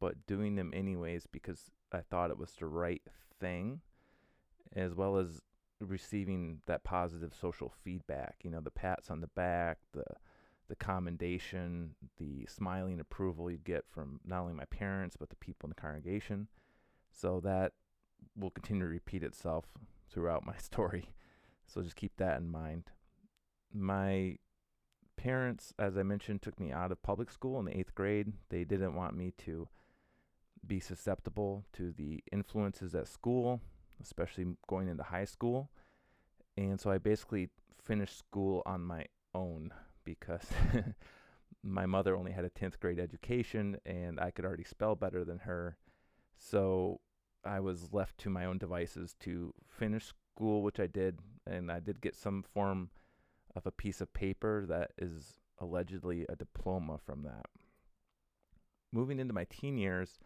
but 0.00 0.26
doing 0.26 0.56
them 0.56 0.72
anyways 0.74 1.26
because 1.30 1.70
I 1.92 2.00
thought 2.00 2.30
it 2.30 2.38
was 2.38 2.52
the 2.52 2.66
right 2.66 3.02
thing, 3.40 3.80
as 4.74 4.94
well 4.94 5.16
as 5.18 5.40
receiving 5.80 6.60
that 6.66 6.84
positive 6.84 7.34
social 7.38 7.72
feedback. 7.84 8.36
You 8.42 8.50
know, 8.50 8.60
the 8.60 8.70
pats 8.70 9.10
on 9.10 9.20
the 9.20 9.28
back, 9.28 9.78
the 9.92 10.04
the 10.68 10.76
commendation, 10.76 11.94
the 12.18 12.44
smiling 12.46 13.00
approval 13.00 13.50
you 13.50 13.58
get 13.58 13.84
from 13.88 14.20
not 14.24 14.40
only 14.40 14.52
my 14.52 14.66
parents 14.66 15.16
but 15.16 15.30
the 15.30 15.36
people 15.36 15.66
in 15.66 15.70
the 15.70 15.80
congregation. 15.80 16.48
So 17.20 17.40
that 17.44 17.72
will 18.36 18.50
continue 18.50 18.84
to 18.84 18.88
repeat 18.88 19.22
itself 19.22 19.66
throughout 20.10 20.46
my 20.46 20.56
story. 20.58 21.10
So 21.66 21.82
just 21.82 21.96
keep 21.96 22.16
that 22.16 22.38
in 22.38 22.48
mind 22.48 22.90
my 23.72 24.36
parents, 25.16 25.72
as 25.78 25.96
I 25.96 26.02
mentioned, 26.02 26.42
took 26.42 26.58
me 26.60 26.72
out 26.72 26.92
of 26.92 27.02
public 27.02 27.30
school 27.30 27.58
in 27.58 27.66
the 27.66 27.76
eighth 27.76 27.94
grade. 27.94 28.32
They 28.50 28.64
didn't 28.64 28.94
want 28.94 29.16
me 29.16 29.32
to 29.38 29.68
be 30.66 30.80
susceptible 30.80 31.64
to 31.74 31.92
the 31.92 32.22
influences 32.32 32.94
at 32.94 33.08
school, 33.08 33.60
especially 34.02 34.46
going 34.66 34.88
into 34.88 35.02
high 35.02 35.24
school. 35.24 35.70
And 36.56 36.80
so 36.80 36.90
I 36.90 36.98
basically 36.98 37.50
finished 37.82 38.18
school 38.18 38.62
on 38.66 38.82
my 38.82 39.06
own 39.34 39.70
because 40.04 40.46
my 41.62 41.86
mother 41.86 42.16
only 42.16 42.32
had 42.32 42.44
a 42.44 42.50
10th 42.50 42.80
grade 42.80 42.98
education 42.98 43.78
and 43.86 44.18
I 44.18 44.30
could 44.30 44.44
already 44.44 44.64
spell 44.64 44.94
better 44.94 45.24
than 45.24 45.40
her. 45.40 45.76
So 46.36 47.00
I 47.48 47.60
was 47.60 47.92
left 47.92 48.18
to 48.18 48.30
my 48.30 48.44
own 48.44 48.58
devices 48.58 49.14
to 49.20 49.54
finish 49.66 50.12
school, 50.34 50.62
which 50.62 50.78
I 50.78 50.86
did, 50.86 51.20
and 51.46 51.72
I 51.72 51.80
did 51.80 52.00
get 52.00 52.14
some 52.14 52.42
form 52.42 52.90
of 53.56 53.66
a 53.66 53.70
piece 53.70 54.00
of 54.00 54.12
paper 54.12 54.66
that 54.66 54.90
is 54.98 55.38
allegedly 55.58 56.26
a 56.28 56.36
diploma 56.36 56.98
from 56.98 57.22
that. 57.22 57.46
Moving 58.92 59.18
into 59.18 59.32
my 59.32 59.46
teen 59.48 59.78
years, 59.78 60.18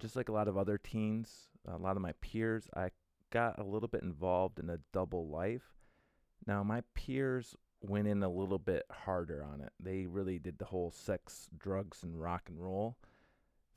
just 0.00 0.16
like 0.16 0.28
a 0.28 0.32
lot 0.32 0.48
of 0.48 0.58
other 0.58 0.78
teens, 0.78 1.48
a 1.66 1.76
lot 1.78 1.96
of 1.96 2.02
my 2.02 2.12
peers, 2.20 2.68
I 2.74 2.90
got 3.30 3.58
a 3.58 3.64
little 3.64 3.88
bit 3.88 4.02
involved 4.02 4.58
in 4.58 4.68
a 4.68 4.80
double 4.92 5.28
life. 5.28 5.76
Now, 6.46 6.64
my 6.64 6.82
peers 6.94 7.56
went 7.80 8.08
in 8.08 8.22
a 8.22 8.28
little 8.28 8.58
bit 8.58 8.84
harder 8.90 9.44
on 9.44 9.60
it. 9.60 9.72
They 9.78 10.06
really 10.06 10.38
did 10.38 10.58
the 10.58 10.66
whole 10.66 10.90
sex, 10.90 11.48
drugs, 11.56 12.02
and 12.02 12.20
rock 12.20 12.48
and 12.48 12.60
roll 12.60 12.96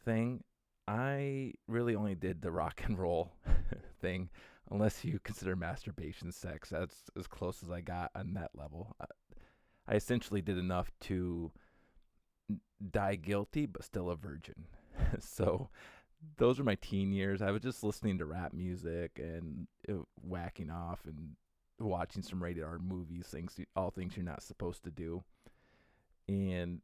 thing. 0.03 0.43
I 0.87 1.53
really 1.67 1.95
only 1.95 2.15
did 2.15 2.41
the 2.41 2.51
rock 2.51 2.81
and 2.85 2.97
roll 2.97 3.31
thing, 4.01 4.29
unless 4.69 5.03
you 5.03 5.19
consider 5.23 5.55
masturbation 5.55 6.31
sex. 6.31 6.69
That's 6.69 7.09
as 7.17 7.27
close 7.27 7.63
as 7.63 7.71
I 7.71 7.81
got 7.81 8.11
on 8.15 8.33
that 8.35 8.51
level. 8.53 8.95
I, 8.99 9.05
I 9.87 9.95
essentially 9.95 10.41
did 10.41 10.57
enough 10.57 10.91
to 11.01 11.51
die 12.91 13.15
guilty, 13.15 13.65
but 13.65 13.83
still 13.83 14.09
a 14.09 14.15
virgin. 14.15 14.65
so 15.19 15.69
those 16.37 16.59
were 16.59 16.65
my 16.65 16.75
teen 16.75 17.11
years. 17.11 17.41
I 17.41 17.51
was 17.51 17.61
just 17.61 17.83
listening 17.83 18.17
to 18.19 18.25
rap 18.25 18.53
music 18.53 19.11
and 19.17 19.67
uh, 19.89 20.03
whacking 20.21 20.69
off 20.69 20.99
and 21.05 21.35
watching 21.79 22.21
some 22.21 22.41
rated 22.41 22.63
R 22.63 22.79
movies, 22.79 23.27
things 23.27 23.59
all 23.75 23.89
things 23.89 24.15
you're 24.15 24.25
not 24.25 24.43
supposed 24.43 24.83
to 24.83 24.91
do. 24.91 25.23
And 26.27 26.81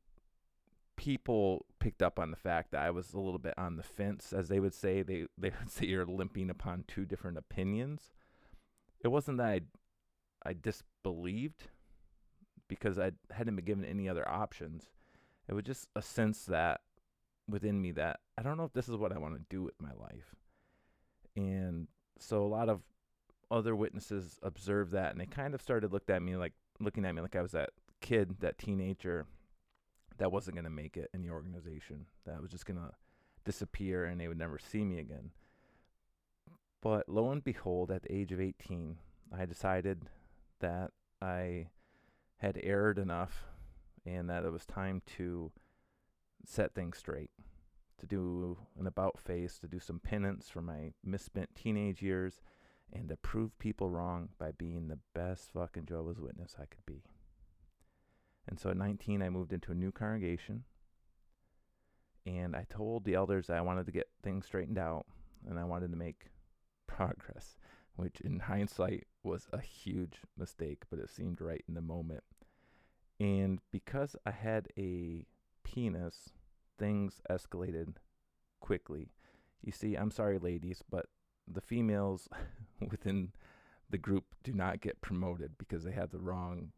people 1.02 1.66
picked 1.80 2.04
up 2.04 2.20
on 2.20 2.30
the 2.30 2.38
fact 2.38 2.72
that 2.72 2.84
I 2.84 2.92
was 2.92 3.12
a 3.12 3.20
little 3.20 3.40
bit 3.40 3.56
on 3.58 3.76
the 3.76 3.82
fence, 3.82 4.34
as 4.34 4.50
they 4.50 4.60
would 4.60 4.76
say. 4.76 5.02
They 5.02 5.26
they 5.38 5.50
would 5.50 5.72
say 5.72 5.88
you're 5.88 6.06
limping 6.06 6.50
upon 6.52 6.86
two 6.88 7.06
different 7.06 7.40
opinions. 7.40 8.12
It 9.04 9.08
wasn't 9.08 9.40
that 9.40 9.48
I 9.48 9.62
I 10.46 10.54
disbelieved 10.54 11.70
because 12.68 13.00
I 13.00 13.12
hadn't 13.32 13.56
been 13.56 13.66
given 13.66 13.84
any 13.84 14.08
other 14.08 14.28
options. 14.30 14.92
It 15.50 15.56
was 15.56 15.64
just 15.64 15.88
a 15.96 16.04
sense 16.04 16.46
that 16.46 16.82
within 17.50 17.82
me 17.82 17.92
that 17.94 18.20
I 18.38 18.44
don't 18.44 18.58
know 18.58 18.64
if 18.64 18.74
this 18.74 18.88
is 18.88 18.96
what 18.96 19.12
I 19.12 19.18
want 19.18 19.34
to 19.36 19.42
do 19.50 19.64
with 19.64 19.82
my 19.82 19.92
life. 20.00 20.36
And 21.36 21.88
so 22.20 22.44
a 22.44 22.48
lot 22.48 22.70
of 22.70 22.82
other 23.50 23.76
witnesses 23.76 24.38
observed 24.44 24.92
that 24.92 25.12
and 25.12 25.20
they 25.20 25.26
kind 25.26 25.56
of 25.56 25.62
started 25.62 25.92
looked 25.92 26.12
at 26.12 26.22
me 26.22 26.36
like 26.38 26.54
looking 26.80 27.06
at 27.06 27.14
me 27.14 27.22
like 27.22 27.36
I 27.36 27.42
was 27.42 27.52
that 27.52 27.72
kid, 28.02 28.38
that 28.40 28.60
teenager 28.60 29.26
that 30.22 30.32
wasn't 30.32 30.56
going 30.56 30.66
to 30.66 30.70
make 30.70 30.98
it 30.98 31.10
in 31.16 31.24
the 31.24 31.32
organization, 31.32 32.06
that 32.28 32.40
was 32.40 32.52
just 32.52 32.68
going 32.68 32.78
to 32.78 32.92
disappear 33.44 34.06
and 34.06 34.22
they 34.22 34.28
would 34.28 34.38
never 34.38 34.60
see 34.60 34.86
me 34.86 35.00
again. 35.00 35.32
But 36.80 37.10
lo 37.10 37.32
and 37.32 37.44
behold, 37.44 37.90
at 37.90 38.04
the 38.04 38.14
age 38.14 38.32
of 38.32 38.40
18, 38.40 38.98
I 39.36 39.46
decided 39.48 40.04
that 40.60 40.92
I 41.24 41.70
had 42.38 42.60
erred 42.62 43.00
enough 43.00 43.46
and 44.06 44.30
that 44.30 44.46
it 44.46 44.52
was 44.52 44.64
time 44.64 45.02
to 45.18 45.52
set 46.46 46.76
things 46.76 47.00
straight, 47.00 47.32
to 47.98 48.06
do 48.06 48.60
an 48.80 48.86
about 48.86 49.18
face, 49.18 49.58
to 49.58 49.68
do 49.68 49.80
some 49.80 49.98
penance 49.98 50.50
for 50.50 50.62
my 50.62 50.92
misspent 51.04 51.56
teenage 51.56 52.04
years, 52.04 52.42
and 52.94 53.10
to 53.10 53.16
prove 53.16 53.58
people 53.58 53.90
wrong 53.90 54.30
by 54.38 54.52
being 54.52 54.88
the 54.88 55.00
best 55.16 55.50
fucking 55.52 55.88
Jehovah's 55.88 56.20
Witness 56.20 56.58
I 56.60 56.66
could 56.66 56.86
be. 56.86 57.02
And 58.48 58.60
so 58.60 58.70
at 58.70 58.78
19, 58.78 59.22
I 59.22 59.30
moved 59.30 59.54
into 59.54 59.72
a 59.72 59.76
new 59.76 59.92
congregation. 59.92 60.64
And 62.26 62.56
I 62.56 62.66
told 62.70 63.04
the 63.04 63.16
elders 63.16 63.48
that 63.48 63.58
I 63.58 63.62
wanted 63.62 63.86
to 63.88 63.92
get 63.92 64.10
things 64.22 64.46
straightened 64.46 64.78
out 64.78 65.06
and 65.48 65.58
I 65.58 65.64
wanted 65.64 65.92
to 65.92 65.98
make 65.98 66.28
progress, 66.88 67.56
which 67.96 68.22
in 68.22 68.40
hindsight 68.40 69.08
was 69.24 69.48
a 69.52 69.60
huge 69.60 70.22
mistake, 70.38 70.84
but 70.90 71.00
it 71.00 71.10
seemed 71.10 71.42
right 71.42 71.64
in 71.68 71.74
the 71.74 71.82
moment. 71.82 72.24
And 73.20 73.60
because 73.72 74.16
I 74.26 74.32
had 74.32 74.68
a 74.78 75.26
penis, 75.64 76.30
things 76.78 77.22
escalated 77.30 77.96
quickly. 78.60 79.12
You 79.62 79.72
see, 79.72 79.96
I'm 79.96 80.12
sorry, 80.12 80.40
ladies, 80.40 80.84
but 80.90 81.06
the 81.48 81.62
females 81.62 82.28
within 82.90 83.32
the 83.90 83.98
group 83.98 84.26
do 84.44 84.54
not 84.54 84.82
get 84.82 85.02
promoted 85.02 85.58
because 85.58 85.84
they 85.84 85.92
have 85.92 86.12
the 86.12 86.20
wrong 86.20 86.72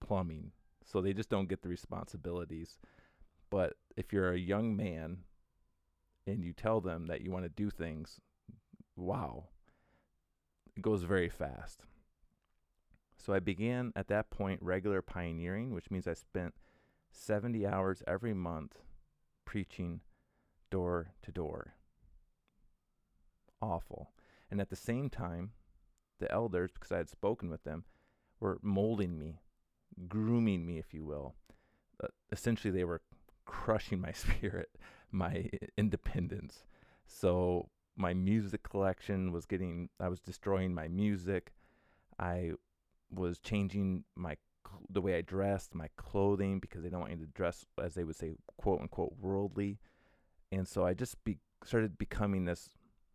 plumbing. 0.00 0.52
So 0.90 1.00
they 1.00 1.12
just 1.12 1.30
don't 1.30 1.48
get 1.48 1.62
the 1.62 1.68
responsibilities. 1.68 2.78
But 3.48 3.74
if 3.96 4.12
you're 4.12 4.32
a 4.32 4.38
young 4.38 4.76
man 4.76 5.18
and 6.26 6.42
you 6.42 6.52
tell 6.52 6.80
them 6.80 7.06
that 7.06 7.20
you 7.20 7.30
want 7.30 7.44
to 7.44 7.48
do 7.48 7.70
things, 7.70 8.20
wow, 8.96 9.44
it 10.76 10.82
goes 10.82 11.04
very 11.04 11.28
fast. 11.28 11.84
So 13.18 13.32
I 13.32 13.38
began 13.38 13.92
at 13.94 14.08
that 14.08 14.30
point 14.30 14.60
regular 14.62 15.00
pioneering, 15.02 15.72
which 15.72 15.90
means 15.90 16.08
I 16.08 16.14
spent 16.14 16.54
70 17.12 17.66
hours 17.66 18.02
every 18.06 18.34
month 18.34 18.78
preaching 19.44 20.00
door 20.70 21.12
to 21.22 21.30
door. 21.30 21.74
Awful. 23.62 24.10
And 24.50 24.60
at 24.60 24.70
the 24.70 24.76
same 24.76 25.08
time, 25.08 25.52
the 26.18 26.30
elders, 26.32 26.72
because 26.72 26.90
I 26.90 26.96
had 26.96 27.10
spoken 27.10 27.48
with 27.48 27.62
them, 27.62 27.84
were 28.40 28.58
molding 28.62 29.18
me, 29.18 29.40
grooming 30.08 30.66
me, 30.66 30.78
if 30.78 30.92
you 30.92 31.04
will. 31.04 31.34
Uh, 32.02 32.08
essentially, 32.32 32.72
they 32.72 32.84
were 32.84 33.02
crushing 33.44 34.00
my 34.00 34.12
spirit, 34.12 34.70
my 35.10 35.50
independence. 35.76 36.64
So 37.06 37.68
my 37.96 38.14
music 38.14 38.62
collection 38.62 39.32
was 39.32 39.46
getting, 39.46 39.88
I 39.98 40.08
was 40.08 40.20
destroying 40.20 40.74
my 40.74 40.88
music. 40.88 41.52
I 42.18 42.52
was 43.10 43.38
changing 43.38 44.04
my 44.16 44.36
the 44.88 45.00
way 45.00 45.16
I 45.16 45.20
dressed, 45.20 45.74
my 45.74 45.88
clothing, 45.96 46.60
because 46.60 46.82
they 46.82 46.88
don't 46.88 47.00
want 47.00 47.12
you 47.12 47.18
to 47.18 47.32
dress, 47.32 47.66
as 47.82 47.94
they 47.94 48.04
would 48.04 48.16
say, 48.16 48.34
quote 48.56 48.80
unquote, 48.80 49.14
worldly. 49.20 49.78
And 50.52 50.66
so 50.66 50.84
I 50.84 50.94
just 50.94 51.22
be, 51.24 51.38
started 51.64 51.98
becoming 51.98 52.44
this 52.44 52.70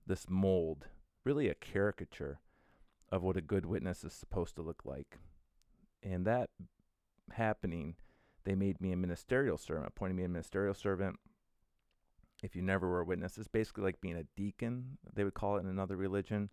this 0.07 0.29
mold, 0.29 0.85
really 1.23 1.49
a 1.49 1.55
caricature 1.55 2.39
of 3.11 3.23
what 3.23 3.37
a 3.37 3.41
good 3.41 3.65
witness 3.65 4.03
is 4.03 4.13
supposed 4.13 4.55
to 4.55 4.61
look 4.61 4.83
like. 4.85 5.17
And 6.05 6.25
that 6.25 6.51
happening, 7.31 7.95
they 8.43 8.53
made 8.53 8.79
me 8.79 8.91
a 8.91 8.97
ministerial 8.97 9.57
servant, 9.57 9.87
appointed 9.87 10.15
me 10.15 10.23
a 10.23 10.29
ministerial 10.29 10.75
servant. 10.75 11.17
If 12.43 12.55
you 12.55 12.61
never 12.61 12.87
were 12.87 13.01
a 13.01 13.05
witness, 13.05 13.39
it's 13.39 13.47
basically 13.47 13.83
like 13.83 14.01
being 14.01 14.17
a 14.17 14.27
deacon, 14.35 14.99
they 15.13 15.23
would 15.23 15.33
call 15.33 15.57
it 15.57 15.61
in 15.61 15.67
another 15.67 15.95
religion. 15.95 16.51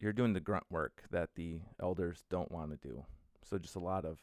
You're 0.00 0.12
doing 0.12 0.32
the 0.32 0.40
grunt 0.40 0.64
work 0.68 1.04
that 1.12 1.30
the 1.36 1.60
elders 1.80 2.24
don't 2.28 2.50
want 2.50 2.72
to 2.72 2.88
do. 2.88 3.04
So 3.44 3.56
just 3.56 3.76
a 3.76 3.80
lot 3.80 4.04
of 4.04 4.18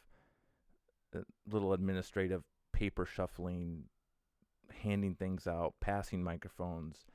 uh, 1.16 1.20
little 1.50 1.72
administrative 1.72 2.42
paper 2.72 3.06
shuffling, 3.06 3.84
handing 4.82 5.14
things 5.14 5.46
out, 5.46 5.74
passing 5.80 6.22
microphones, 6.22 7.06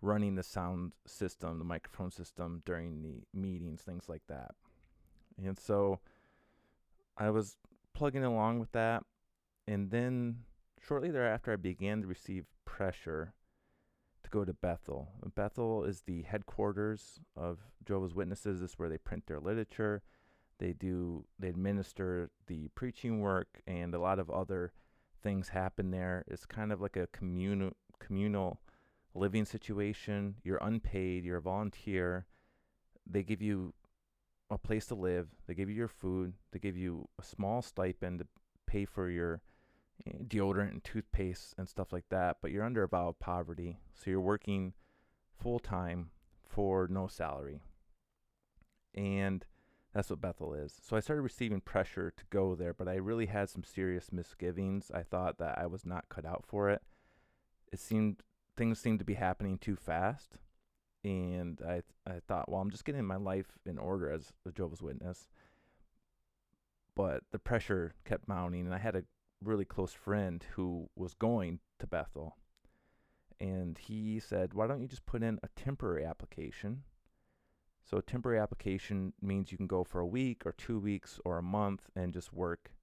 running 0.00 0.36
the 0.36 0.42
sound 0.42 0.92
system, 1.06 1.58
the 1.58 1.64
microphone 1.64 2.10
system 2.10 2.62
during 2.64 3.02
the 3.02 3.24
meetings, 3.38 3.82
things 3.82 4.08
like 4.08 4.22
that. 4.28 4.52
And 5.44 5.58
so 5.58 6.00
I 7.18 7.30
was 7.30 7.56
plugging 7.94 8.24
along 8.24 8.60
with 8.60 8.72
that. 8.72 9.02
And 9.66 9.90
then 9.90 10.44
shortly 10.80 11.10
thereafter, 11.10 11.52
I 11.52 11.56
began 11.56 12.00
to 12.02 12.06
receive 12.06 12.46
pressure 12.64 13.34
to 14.22 14.30
go 14.30 14.44
to 14.44 14.52
Bethel. 14.52 15.08
Bethel 15.34 15.84
is 15.84 16.02
the 16.02 16.22
headquarters 16.22 17.20
of 17.36 17.58
Jehovah's 17.84 18.14
Witnesses. 18.14 18.60
This 18.60 18.70
is 18.70 18.78
where 18.78 18.88
they 18.88 18.98
print 18.98 19.26
their 19.26 19.40
literature. 19.40 20.02
They 20.58 20.72
do 20.72 21.24
they 21.38 21.48
administer 21.48 22.30
the 22.46 22.68
preaching 22.74 23.20
work 23.20 23.60
and 23.66 23.94
a 23.94 24.00
lot 24.00 24.18
of 24.18 24.30
other 24.30 24.72
things 25.22 25.50
happen 25.50 25.90
there. 25.90 26.24
It's 26.26 26.46
kind 26.46 26.72
of 26.72 26.80
like 26.80 26.96
a 26.96 27.06
communal 27.08 27.72
communal 27.98 28.60
living 29.14 29.44
situation. 29.44 30.36
You're 30.42 30.58
unpaid, 30.58 31.24
you're 31.24 31.38
a 31.38 31.42
volunteer. 31.42 32.26
They 33.06 33.22
give 33.22 33.40
you 33.40 33.72
a 34.50 34.58
place 34.58 34.86
to 34.86 34.94
live, 34.94 35.28
they 35.46 35.54
give 35.54 35.68
you 35.68 35.76
your 35.76 35.88
food, 35.88 36.32
they 36.52 36.58
give 36.58 36.76
you 36.76 37.08
a 37.18 37.24
small 37.24 37.62
stipend 37.62 38.20
to 38.20 38.26
pay 38.66 38.84
for 38.84 39.10
your 39.10 39.42
eh, 40.06 40.12
deodorant 40.26 40.70
and 40.70 40.84
toothpaste 40.84 41.54
and 41.58 41.68
stuff 41.68 41.92
like 41.92 42.08
that, 42.10 42.38
but 42.40 42.50
you're 42.50 42.64
under 42.64 42.82
a 42.82 42.88
vow 42.88 43.08
of 43.08 43.18
poverty. 43.18 43.78
So 43.94 44.10
you're 44.10 44.20
working 44.20 44.72
full 45.38 45.58
time 45.58 46.10
for 46.48 46.88
no 46.90 47.06
salary. 47.06 47.60
And 48.94 49.44
that's 49.94 50.10
what 50.10 50.20
Bethel 50.20 50.54
is. 50.54 50.74
So 50.82 50.96
I 50.96 51.00
started 51.00 51.22
receiving 51.22 51.60
pressure 51.60 52.12
to 52.16 52.24
go 52.30 52.54
there, 52.54 52.74
but 52.74 52.88
I 52.88 52.94
really 52.94 53.26
had 53.26 53.48
some 53.48 53.64
serious 53.64 54.12
misgivings. 54.12 54.90
I 54.92 55.02
thought 55.02 55.38
that 55.38 55.58
I 55.58 55.66
was 55.66 55.84
not 55.86 56.08
cut 56.08 56.24
out 56.24 56.44
for 56.46 56.70
it. 56.70 56.82
It 57.72 57.80
seemed 57.80 58.22
things 58.56 58.78
seemed 58.78 58.98
to 58.98 59.04
be 59.04 59.14
happening 59.14 59.56
too 59.56 59.76
fast, 59.76 60.36
and 61.08 61.60
I 61.66 61.82
I 62.06 62.20
thought, 62.20 62.50
well, 62.50 62.60
I'm 62.60 62.70
just 62.70 62.84
getting 62.84 63.04
my 63.04 63.16
life 63.16 63.58
in 63.64 63.78
order 63.78 64.10
as 64.10 64.32
a 64.46 64.52
Jehovah's 64.52 64.82
Witness, 64.82 65.28
but 66.94 67.22
the 67.30 67.38
pressure 67.38 67.94
kept 68.04 68.28
mounting, 68.28 68.66
and 68.66 68.74
I 68.74 68.78
had 68.78 68.96
a 68.96 69.04
really 69.42 69.64
close 69.64 69.92
friend 69.92 70.44
who 70.54 70.90
was 70.96 71.14
going 71.14 71.60
to 71.78 71.86
Bethel, 71.86 72.36
and 73.40 73.78
he 73.78 74.20
said, 74.20 74.54
"Why 74.54 74.66
don't 74.66 74.82
you 74.82 74.88
just 74.88 75.06
put 75.06 75.22
in 75.22 75.38
a 75.42 75.48
temporary 75.56 76.04
application?" 76.04 76.84
So 77.84 77.96
a 77.96 78.02
temporary 78.02 78.38
application 78.38 79.14
means 79.22 79.50
you 79.50 79.56
can 79.56 79.66
go 79.66 79.82
for 79.82 80.00
a 80.00 80.06
week 80.06 80.44
or 80.44 80.52
two 80.52 80.78
weeks 80.78 81.18
or 81.24 81.38
a 81.38 81.42
month 81.42 81.88
and 81.96 82.12
just 82.12 82.34
work 82.34 82.74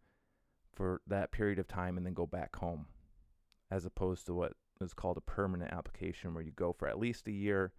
for 0.74 1.02
that 1.06 1.32
period 1.32 1.60
of 1.60 1.68
time 1.68 1.98
and 1.98 2.06
then 2.06 2.16
go 2.16 2.26
back 2.26 2.56
home, 2.56 2.88
as 3.70 3.86
opposed 3.86 4.26
to 4.26 4.34
what 4.34 4.54
is 4.82 4.96
called 4.96 5.18
a 5.18 5.22
permanent 5.22 5.72
application, 5.72 6.34
where 6.34 6.44
you 6.44 6.52
go 6.52 6.74
for 6.74 6.88
at 6.88 6.98
least 6.98 7.28
a 7.28 7.32
year, 7.32 7.72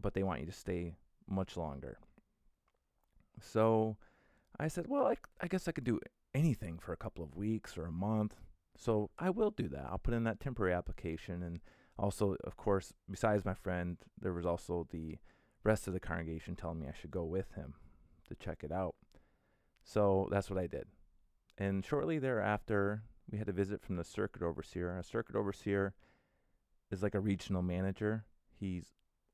but 0.00 0.14
they 0.14 0.22
want 0.22 0.40
you 0.40 0.46
to 0.46 0.52
stay 0.52 0.96
much 1.28 1.56
longer. 1.56 1.98
So 3.40 3.96
I 4.58 4.68
said, 4.68 4.86
well, 4.88 5.06
I, 5.06 5.16
I 5.40 5.48
guess 5.48 5.68
I 5.68 5.72
could 5.72 5.84
do 5.84 6.00
anything 6.34 6.78
for 6.78 6.92
a 6.92 6.96
couple 6.96 7.22
of 7.24 7.36
weeks 7.36 7.76
or 7.76 7.86
a 7.86 7.92
month. 7.92 8.34
So 8.76 9.10
I 9.18 9.30
will 9.30 9.50
do 9.50 9.68
that. 9.68 9.86
I'll 9.90 9.98
put 9.98 10.14
in 10.14 10.24
that 10.24 10.40
temporary 10.40 10.72
application. 10.72 11.42
And 11.42 11.60
also, 11.98 12.36
of 12.44 12.56
course, 12.56 12.92
besides 13.10 13.44
my 13.44 13.54
friend, 13.54 13.98
there 14.20 14.32
was 14.32 14.46
also 14.46 14.86
the 14.90 15.18
rest 15.64 15.86
of 15.88 15.94
the 15.94 16.00
congregation 16.00 16.54
telling 16.54 16.80
me 16.80 16.86
I 16.86 16.94
should 16.98 17.10
go 17.10 17.24
with 17.24 17.52
him 17.52 17.74
to 18.28 18.34
check 18.34 18.62
it 18.62 18.72
out. 18.72 18.94
So 19.82 20.28
that's 20.30 20.50
what 20.50 20.58
I 20.58 20.66
did. 20.66 20.86
And 21.56 21.84
shortly 21.84 22.18
thereafter, 22.18 23.02
we 23.30 23.38
had 23.38 23.48
a 23.48 23.52
visit 23.52 23.82
from 23.82 23.96
the 23.96 24.04
circuit 24.04 24.42
overseer. 24.42 24.96
A 24.96 25.02
circuit 25.02 25.34
overseer 25.34 25.94
is 26.90 27.02
like 27.02 27.14
a 27.14 27.20
regional 27.20 27.62
manager. 27.62 28.24
He 28.58 28.82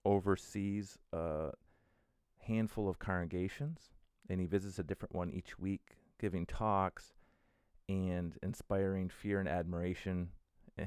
oversees 0.05 0.99
a 1.13 1.51
handful 2.39 2.89
of 2.89 2.99
congregations 2.99 3.91
and 4.29 4.41
he 4.41 4.47
visits 4.47 4.79
a 4.79 4.85
different 4.85 5.15
one 5.15 5.31
each 5.31 5.59
week, 5.59 5.97
giving 6.19 6.47
talks 6.47 7.15
and 7.89 8.37
inspiring 8.43 9.09
fear 9.09 9.39
and 9.41 9.49
admiration 9.49 10.31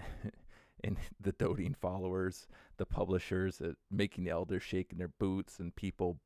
in 0.83 0.97
the 1.19 1.31
doting 1.33 1.75
followers, 1.79 2.47
the 2.77 2.85
publishers, 2.85 3.61
uh, 3.61 3.73
making 3.91 4.23
the 4.23 4.31
elders 4.31 4.63
shake 4.63 4.91
in 4.91 4.97
their 4.97 5.11
boots, 5.19 5.59
and 5.59 5.75
people 5.75 6.19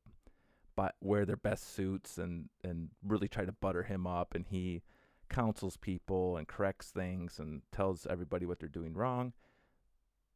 buy, 0.76 0.90
wear 1.00 1.24
their 1.24 1.36
best 1.36 1.74
suits 1.74 2.18
and 2.18 2.48
and 2.64 2.88
really 3.06 3.28
try 3.28 3.44
to 3.44 3.52
butter 3.52 3.82
him 3.82 4.06
up, 4.06 4.34
and 4.34 4.46
he 4.48 4.82
counsels 5.28 5.76
people 5.76 6.36
and 6.36 6.48
corrects 6.48 6.90
things 6.90 7.38
and 7.38 7.62
tells 7.72 8.06
everybody 8.06 8.44
what 8.44 8.58
they're 8.58 8.68
doing 8.68 8.94
wrong. 8.94 9.32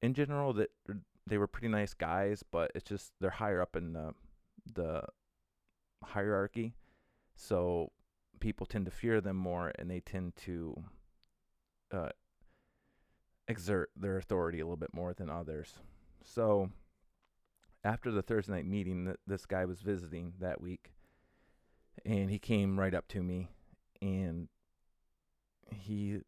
In 0.03 0.15
general, 0.15 0.53
that 0.55 0.71
they 1.27 1.39
were 1.39 1.47
pretty 1.47 1.69
nice 1.69 1.95
guys, 1.95 2.43
but 2.51 2.71
it's 2.75 2.89
just 2.89 3.13
they're 3.21 3.31
higher 3.31 3.61
up 3.61 3.77
in 3.77 3.93
the 3.93 4.15
the 4.75 5.03
hierarchy, 6.03 6.75
so 7.35 7.93
people 8.41 8.67
tend 8.67 8.85
to 8.85 8.91
fear 8.91 9.21
them 9.21 9.37
more, 9.37 9.73
and 9.79 9.91
they 9.91 10.01
tend 10.01 10.37
to 10.37 10.85
uh, 11.93 12.11
exert 13.49 13.91
their 13.97 14.17
authority 14.17 14.61
a 14.61 14.65
little 14.65 14.77
bit 14.77 14.95
more 14.95 15.15
than 15.15 15.31
others. 15.31 15.75
So 16.25 16.71
after 17.85 18.11
the 18.11 18.23
Thursday 18.23 18.53
night 18.53 18.67
meeting, 18.67 19.07
th- 19.07 19.19
this 19.27 19.47
guy 19.47 19.65
was 19.65 19.81
visiting 19.81 20.35
that 20.41 20.61
week, 20.61 20.93
and 22.05 22.31
he 22.31 22.39
came 22.39 22.79
right 22.79 22.95
up 22.95 23.09
to 23.09 23.23
me, 23.23 23.49
and 24.03 24.49
he, 25.71 26.21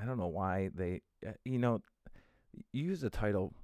I 0.00 0.04
don't 0.04 0.18
know 0.18 0.26
why 0.26 0.70
they, 0.74 1.02
uh, 1.26 1.32
you 1.44 1.58
know, 1.58 1.82
use 2.72 3.00
the 3.00 3.10
title 3.10 3.54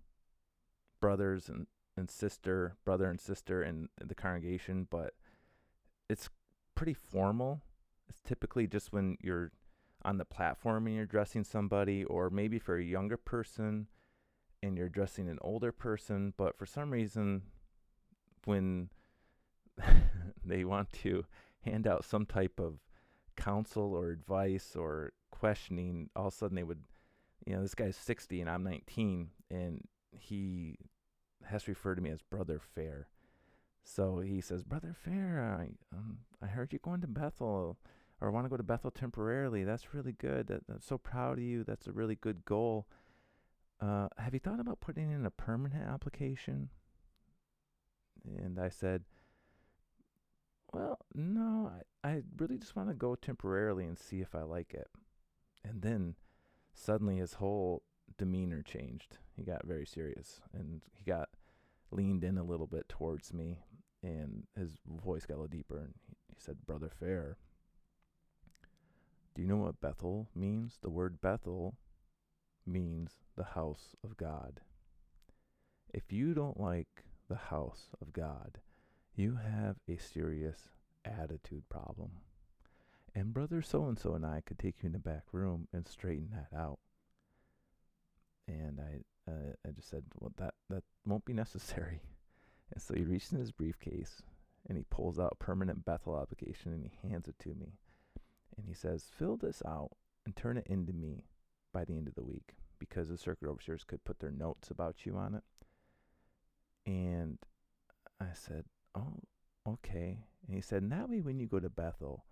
brothers 1.00 1.48
and 1.48 1.66
and 1.96 2.10
sister, 2.10 2.76
brother 2.84 3.08
and 3.08 3.20
sister 3.20 3.62
in, 3.62 3.88
in 4.00 4.08
the 4.08 4.14
congregation, 4.14 4.86
but 4.90 5.14
it's 6.08 6.28
pretty 6.74 6.94
formal. 6.94 7.62
It's 8.08 8.20
typically 8.20 8.66
just 8.66 8.92
when 8.92 9.16
you're 9.20 9.50
on 10.04 10.18
the 10.18 10.24
platform 10.24 10.86
and 10.86 10.94
you're 10.94 11.04
addressing 11.04 11.42
somebody, 11.42 12.04
or 12.04 12.30
maybe 12.30 12.58
for 12.58 12.76
a 12.76 12.84
younger 12.84 13.16
person 13.16 13.88
and 14.62 14.76
you're 14.76 14.86
addressing 14.86 15.28
an 15.28 15.38
older 15.40 15.72
person. 15.72 16.34
But 16.36 16.56
for 16.58 16.66
some 16.66 16.90
reason, 16.90 17.42
when 18.44 18.90
they 20.44 20.64
want 20.64 20.92
to 20.92 21.24
hand 21.62 21.86
out 21.86 22.04
some 22.04 22.26
type 22.26 22.60
of 22.60 22.78
counsel 23.36 23.94
or 23.94 24.10
advice 24.10 24.76
or 24.76 25.12
questioning, 25.30 26.10
all 26.14 26.28
of 26.28 26.34
a 26.34 26.36
sudden 26.36 26.56
they 26.56 26.62
would, 26.62 26.84
you 27.46 27.54
know, 27.54 27.62
this 27.62 27.74
guy's 27.74 27.96
60 27.96 28.40
and 28.40 28.50
I'm 28.50 28.62
19, 28.62 29.30
and 29.50 29.82
he 30.18 30.76
has 31.44 31.64
to 31.64 31.70
refer 31.72 31.94
to 31.94 32.00
me 32.02 32.10
as 32.10 32.22
Brother 32.22 32.60
Fair. 32.74 33.08
So 33.84 34.18
he 34.18 34.40
says, 34.40 34.64
Brother 34.64 34.94
Fair, 34.94 35.56
I, 35.58 35.96
um, 35.96 36.18
I 36.42 36.46
heard 36.46 36.72
you 36.72 36.78
going 36.80 37.00
to 37.02 37.06
Bethel 37.06 37.78
or 38.20 38.30
want 38.30 38.44
to 38.46 38.50
go 38.50 38.56
to 38.56 38.62
Bethel 38.62 38.90
temporarily. 38.90 39.62
That's 39.64 39.94
really 39.94 40.12
good. 40.12 40.48
That, 40.48 40.62
I'm 40.68 40.80
so 40.80 40.98
proud 40.98 41.38
of 41.38 41.44
you. 41.44 41.62
That's 41.62 41.86
a 41.86 41.92
really 41.92 42.16
good 42.16 42.44
goal. 42.44 42.86
Uh, 43.80 44.08
have 44.18 44.34
you 44.34 44.40
thought 44.40 44.60
about 44.60 44.80
putting 44.80 45.10
in 45.10 45.26
a 45.26 45.30
permanent 45.30 45.84
application? 45.84 46.70
And 48.24 48.58
I 48.58 48.70
said, 48.70 49.04
well, 50.72 50.98
no, 51.14 51.70
I, 52.02 52.08
I 52.08 52.22
really 52.38 52.58
just 52.58 52.74
want 52.74 52.88
to 52.88 52.94
go 52.94 53.14
temporarily 53.14 53.84
and 53.84 53.98
see 53.98 54.20
if 54.20 54.34
I 54.34 54.42
like 54.42 54.74
it. 54.74 54.88
And 55.64 55.82
then 55.82 56.14
suddenly 56.72 57.18
his 57.18 57.34
whole 57.34 57.82
demeanor 58.18 58.62
changed. 58.62 59.18
He 59.36 59.42
got 59.42 59.66
very 59.66 59.86
serious 59.86 60.40
and 60.52 60.82
he 60.94 61.04
got 61.04 61.28
leaned 61.90 62.24
in 62.24 62.38
a 62.38 62.44
little 62.44 62.66
bit 62.66 62.88
towards 62.88 63.32
me 63.32 63.58
and 64.02 64.44
his 64.58 64.70
voice 65.04 65.26
got 65.26 65.34
a 65.34 65.40
little 65.40 65.48
deeper 65.48 65.78
and 65.78 65.94
he, 66.08 66.16
he 66.28 66.36
said, 66.38 66.66
Brother 66.66 66.90
Fair, 66.98 67.36
do 69.34 69.42
you 69.42 69.48
know 69.48 69.58
what 69.58 69.80
Bethel 69.80 70.28
means? 70.34 70.78
The 70.82 70.90
word 70.90 71.20
Bethel 71.20 71.76
means 72.66 73.12
the 73.36 73.44
house 73.44 73.94
of 74.02 74.16
God. 74.16 74.60
If 75.92 76.12
you 76.12 76.34
don't 76.34 76.60
like 76.60 77.04
the 77.28 77.36
house 77.36 77.90
of 78.00 78.12
God, 78.12 78.58
you 79.14 79.36
have 79.36 79.76
a 79.88 79.96
serious 79.96 80.68
attitude 81.04 81.68
problem. 81.68 82.10
And 83.14 83.32
brother 83.32 83.62
so 83.62 83.86
and 83.86 83.98
so 83.98 84.14
and 84.14 84.26
I 84.26 84.42
could 84.44 84.58
take 84.58 84.82
you 84.82 84.88
in 84.88 84.92
the 84.92 84.98
back 84.98 85.24
room 85.32 85.68
and 85.72 85.88
straighten 85.88 86.30
that 86.32 86.56
out. 86.56 86.78
And 88.48 88.80
I, 88.80 89.30
uh, 89.30 89.52
I 89.66 89.70
just 89.72 89.90
said, 89.90 90.04
well, 90.20 90.32
that 90.36 90.54
that 90.70 90.84
won't 91.04 91.24
be 91.24 91.32
necessary. 91.32 92.02
And 92.74 92.82
so 92.82 92.94
he 92.94 93.04
reaches 93.04 93.30
in 93.30 93.38
his 93.38 93.52
briefcase 93.52 94.22
and 94.68 94.76
he 94.76 94.82
pulls 94.90 95.20
out 95.20 95.30
a 95.30 95.44
permanent 95.44 95.84
Bethel 95.84 96.20
application 96.20 96.72
and 96.72 96.84
he 96.84 97.08
hands 97.08 97.28
it 97.28 97.38
to 97.44 97.50
me 97.50 97.74
and 98.56 98.66
he 98.66 98.74
says, 98.74 99.10
fill 99.16 99.36
this 99.36 99.62
out 99.66 99.90
and 100.24 100.34
turn 100.34 100.56
it 100.56 100.66
into 100.66 100.92
me 100.92 101.24
by 101.72 101.84
the 101.84 101.96
end 101.96 102.08
of 102.08 102.14
the 102.14 102.24
week 102.24 102.54
because 102.78 103.08
the 103.08 103.18
circuit 103.18 103.48
overseers 103.48 103.84
could 103.84 104.04
put 104.04 104.18
their 104.18 104.30
notes 104.30 104.70
about 104.70 105.04
you 105.04 105.16
on 105.16 105.34
it. 105.34 105.44
And 106.86 107.38
I 108.20 108.32
said, 108.34 108.64
oh, 108.94 109.20
okay. 109.68 110.24
And 110.46 110.56
he 110.56 110.62
said, 110.62 110.82
and 110.82 110.92
that 110.92 111.08
way 111.08 111.20
when 111.20 111.38
you 111.38 111.46
go 111.46 111.60
to 111.60 111.68
Bethel, 111.68 112.24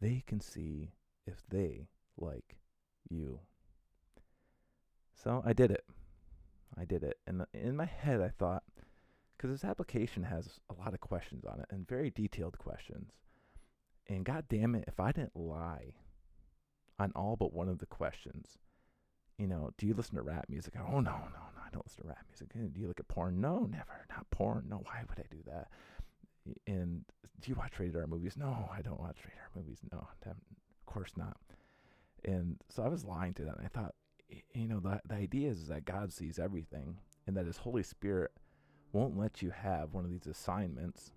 they 0.00 0.24
can 0.26 0.40
see 0.40 0.92
if 1.26 1.42
they 1.48 1.88
like 2.16 2.56
you. 3.08 3.40
So 5.22 5.42
I 5.46 5.52
did 5.52 5.70
it. 5.70 5.84
I 6.76 6.84
did 6.84 7.02
it. 7.02 7.18
And 7.26 7.42
uh, 7.42 7.46
in 7.52 7.76
my 7.76 7.84
head, 7.84 8.20
I 8.20 8.28
thought, 8.28 8.64
because 9.36 9.50
this 9.50 9.68
application 9.68 10.24
has 10.24 10.60
a 10.70 10.80
lot 10.82 10.94
of 10.94 11.00
questions 11.00 11.44
on 11.44 11.60
it 11.60 11.66
and 11.70 11.86
very 11.86 12.10
detailed 12.10 12.58
questions. 12.58 13.12
And 14.08 14.24
god 14.24 14.46
damn 14.48 14.74
it, 14.74 14.84
if 14.88 14.98
I 14.98 15.12
didn't 15.12 15.36
lie 15.36 15.92
on 16.98 17.12
all 17.14 17.36
but 17.36 17.52
one 17.52 17.68
of 17.68 17.78
the 17.78 17.86
questions, 17.86 18.58
you 19.38 19.46
know, 19.46 19.70
do 19.78 19.86
you 19.86 19.94
listen 19.94 20.16
to 20.16 20.22
rap 20.22 20.46
music? 20.48 20.74
Oh 20.76 21.00
no, 21.00 21.00
no, 21.00 21.10
no, 21.10 21.62
I 21.64 21.70
don't 21.72 21.86
listen 21.86 22.02
to 22.02 22.08
rap 22.08 22.24
music. 22.28 22.48
Eh, 22.56 22.68
do 22.72 22.80
you 22.80 22.88
look 22.88 23.00
at 23.00 23.08
porn? 23.08 23.40
No, 23.40 23.66
never. 23.70 24.06
Not 24.10 24.28
porn. 24.30 24.66
No, 24.68 24.78
why 24.78 25.04
would 25.08 25.18
I 25.18 25.26
do 25.30 25.42
that? 25.46 25.68
And 26.66 27.04
do 27.40 27.50
you 27.50 27.54
watch 27.54 27.78
rated 27.78 27.96
R 27.96 28.06
movies? 28.06 28.36
No, 28.36 28.68
I 28.76 28.82
don't 28.82 29.00
watch 29.00 29.18
rated 29.24 29.38
R 29.40 29.50
movies. 29.62 29.78
No, 29.92 30.06
of 30.26 30.36
course 30.86 31.12
not. 31.16 31.36
And 32.24 32.56
so 32.68 32.82
I 32.82 32.88
was 32.88 33.04
lying 33.04 33.34
to 33.34 33.44
them. 33.44 33.56
I 33.64 33.68
thought, 33.68 33.94
you 34.54 34.68
know, 34.68 34.80
the 34.80 35.00
the 35.06 35.14
idea 35.14 35.50
is 35.50 35.68
that 35.68 35.84
God 35.84 36.12
sees 36.12 36.38
everything, 36.38 36.98
and 37.26 37.36
that 37.36 37.46
His 37.46 37.58
Holy 37.58 37.82
Spirit 37.82 38.32
won't 38.92 39.16
let 39.16 39.42
you 39.42 39.50
have 39.50 39.94
one 39.94 40.04
of 40.04 40.10
these 40.10 40.26
assignments 40.26 41.12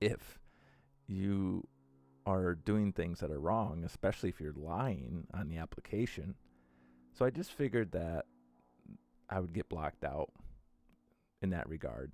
if 0.00 0.38
you 1.06 1.66
are 2.26 2.54
doing 2.54 2.92
things 2.92 3.20
that 3.20 3.30
are 3.30 3.40
wrong, 3.40 3.82
especially 3.84 4.28
if 4.28 4.40
you're 4.40 4.54
lying 4.56 5.26
on 5.34 5.48
the 5.48 5.58
application. 5.58 6.34
So 7.12 7.24
I 7.24 7.30
just 7.30 7.52
figured 7.52 7.92
that 7.92 8.24
I 9.28 9.40
would 9.40 9.52
get 9.52 9.68
blocked 9.68 10.04
out 10.04 10.30
in 11.42 11.50
that 11.50 11.68
regard. 11.68 12.12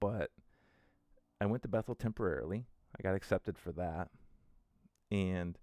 But 0.00 0.30
I 1.40 1.46
went 1.46 1.62
to 1.62 1.68
Bethel 1.68 1.94
temporarily. 1.94 2.66
I 2.98 3.02
got 3.02 3.14
accepted 3.14 3.58
for 3.58 3.72
that. 3.72 4.08
And 5.10 5.58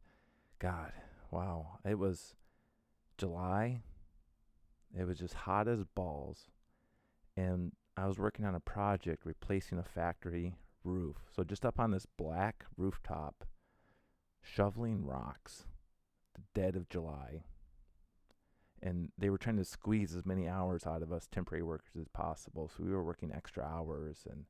God, 0.60 0.92
wow, 1.34 1.80
it 1.84 1.98
was 1.98 2.36
July. 3.18 3.82
It 4.98 5.06
was 5.06 5.18
just 5.18 5.34
hot 5.34 5.68
as 5.68 5.84
balls. 5.84 6.52
And 7.36 7.72
I 7.98 8.06
was 8.06 8.20
working 8.20 8.46
on 8.46 8.54
a 8.54 8.60
project 8.60 9.26
replacing 9.26 9.80
a 9.80 9.84
factory 9.84 10.56
roof. 10.84 11.18
So 11.36 11.44
just 11.44 11.66
up 11.66 11.80
on 11.80 11.92
this 11.92 12.06
black 12.06 12.66
rooftop, 12.78 13.46
shoveling 14.42 15.04
rocks, 15.04 15.66
the 16.36 16.42
dead 16.54 16.76
of 16.76 16.90
July. 16.90 17.46
And 18.82 19.10
they 19.18 19.30
were 19.30 19.38
trying 19.38 19.58
to 19.58 19.66
squeeze 19.66 20.14
as 20.14 20.26
many 20.26 20.48
hours 20.48 20.86
out 20.86 21.02
of 21.02 21.12
us 21.12 21.28
temporary 21.32 21.64
workers 21.64 21.96
as 22.00 22.08
possible. 22.10 22.70
So 22.70 22.84
we 22.84 22.92
were 22.92 23.04
working 23.04 23.32
extra 23.34 23.64
hours 23.64 24.26
and 24.30 24.46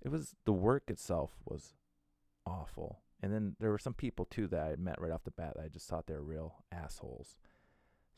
it 0.00 0.10
was 0.10 0.34
the 0.46 0.52
work 0.52 0.84
itself 0.88 1.32
was 1.44 1.74
awful. 2.46 3.00
And 3.22 3.32
then 3.32 3.54
there 3.60 3.70
were 3.70 3.78
some 3.78 3.94
people 3.94 4.24
too 4.24 4.48
that 4.48 4.60
I 4.60 4.76
met 4.76 5.00
right 5.00 5.12
off 5.12 5.24
the 5.24 5.30
bat 5.30 5.54
that 5.56 5.64
I 5.64 5.68
just 5.68 5.88
thought 5.88 6.06
they 6.06 6.14
were 6.14 6.22
real 6.22 6.64
assholes. 6.72 7.36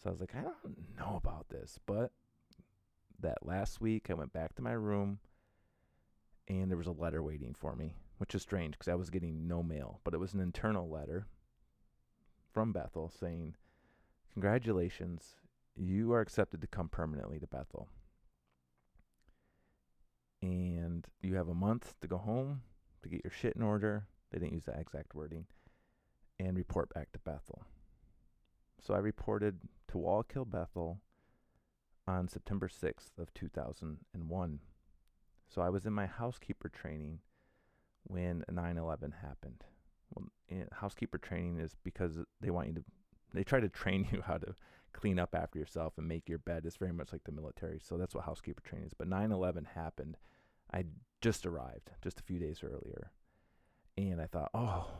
So 0.02 0.08
I 0.08 0.12
was 0.12 0.20
like, 0.20 0.34
I 0.34 0.42
don't 0.42 0.98
know 0.98 1.16
about 1.16 1.48
this. 1.50 1.78
But 1.84 2.12
that 3.20 3.46
last 3.46 3.80
week, 3.80 4.06
I 4.10 4.14
went 4.14 4.32
back 4.32 4.54
to 4.54 4.62
my 4.62 4.72
room 4.72 5.18
and 6.48 6.70
there 6.70 6.78
was 6.78 6.86
a 6.86 6.92
letter 6.92 7.22
waiting 7.22 7.54
for 7.54 7.74
me, 7.74 7.94
which 8.18 8.34
is 8.34 8.42
strange 8.42 8.72
because 8.72 8.88
I 8.88 8.94
was 8.94 9.10
getting 9.10 9.46
no 9.46 9.62
mail, 9.62 10.00
but 10.04 10.14
it 10.14 10.20
was 10.20 10.34
an 10.34 10.40
internal 10.40 10.88
letter 10.88 11.26
from 12.52 12.72
Bethel 12.72 13.10
saying, 13.10 13.56
Congratulations, 14.32 15.36
you 15.76 16.12
are 16.12 16.20
accepted 16.20 16.60
to 16.60 16.66
come 16.66 16.88
permanently 16.88 17.38
to 17.38 17.46
Bethel. 17.46 17.88
And 20.42 21.06
you 21.22 21.36
have 21.36 21.48
a 21.48 21.54
month 21.54 21.94
to 22.00 22.08
go 22.08 22.18
home 22.18 22.62
to 23.02 23.08
get 23.08 23.22
your 23.24 23.30
shit 23.30 23.56
in 23.56 23.62
order. 23.62 24.06
They 24.34 24.40
didn't 24.40 24.54
use 24.54 24.64
that 24.64 24.80
exact 24.80 25.14
wording. 25.14 25.46
And 26.40 26.56
report 26.56 26.92
back 26.92 27.12
to 27.12 27.20
Bethel. 27.20 27.64
So 28.82 28.92
I 28.92 28.98
reported 28.98 29.60
to 29.88 29.98
Wallkill 29.98 30.50
Bethel 30.50 30.98
on 32.08 32.26
September 32.26 32.68
6th 32.68 33.16
of 33.16 33.32
2001. 33.34 34.60
So 35.48 35.62
I 35.62 35.68
was 35.68 35.86
in 35.86 35.92
my 35.92 36.06
housekeeper 36.06 36.68
training 36.68 37.20
when 38.02 38.44
9/11 38.50 39.12
happened. 39.22 39.62
Well, 40.12 40.26
eh, 40.50 40.64
housekeeper 40.72 41.18
training 41.18 41.60
is 41.60 41.76
because 41.84 42.18
they 42.40 42.50
want 42.50 42.68
you 42.68 42.74
to 42.74 42.84
they 43.32 43.44
try 43.44 43.60
to 43.60 43.68
train 43.68 44.08
you 44.12 44.20
how 44.22 44.38
to 44.38 44.56
clean 44.92 45.20
up 45.20 45.34
after 45.36 45.60
yourself 45.60 45.96
and 45.96 46.08
make 46.08 46.28
your 46.28 46.38
bed. 46.38 46.66
It's 46.66 46.76
very 46.76 46.92
much 46.92 47.12
like 47.12 47.22
the 47.22 47.32
military. 47.32 47.78
So 47.78 47.96
that's 47.96 48.16
what 48.16 48.24
housekeeper 48.24 48.62
training 48.62 48.88
is. 48.88 48.94
But 48.94 49.06
9/11 49.06 49.66
happened. 49.76 50.16
I 50.72 50.86
just 51.20 51.46
arrived 51.46 51.92
just 52.02 52.18
a 52.18 52.24
few 52.24 52.40
days 52.40 52.64
earlier. 52.64 53.12
And 53.96 54.20
I 54.20 54.26
thought, 54.26 54.50
"Oh, 54.54 54.90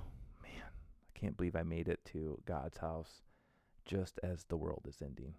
man, 0.43 0.63
I 0.63 1.19
can't 1.19 1.37
believe 1.37 1.57
I 1.57 1.63
made 1.63 1.89
it 1.89 2.05
to 2.13 2.41
God's 2.47 2.79
house 2.79 3.23
just 3.85 4.21
as 4.23 4.45
the 4.45 4.57
world 4.57 4.87
is 4.89 5.03
ending." 5.03 5.35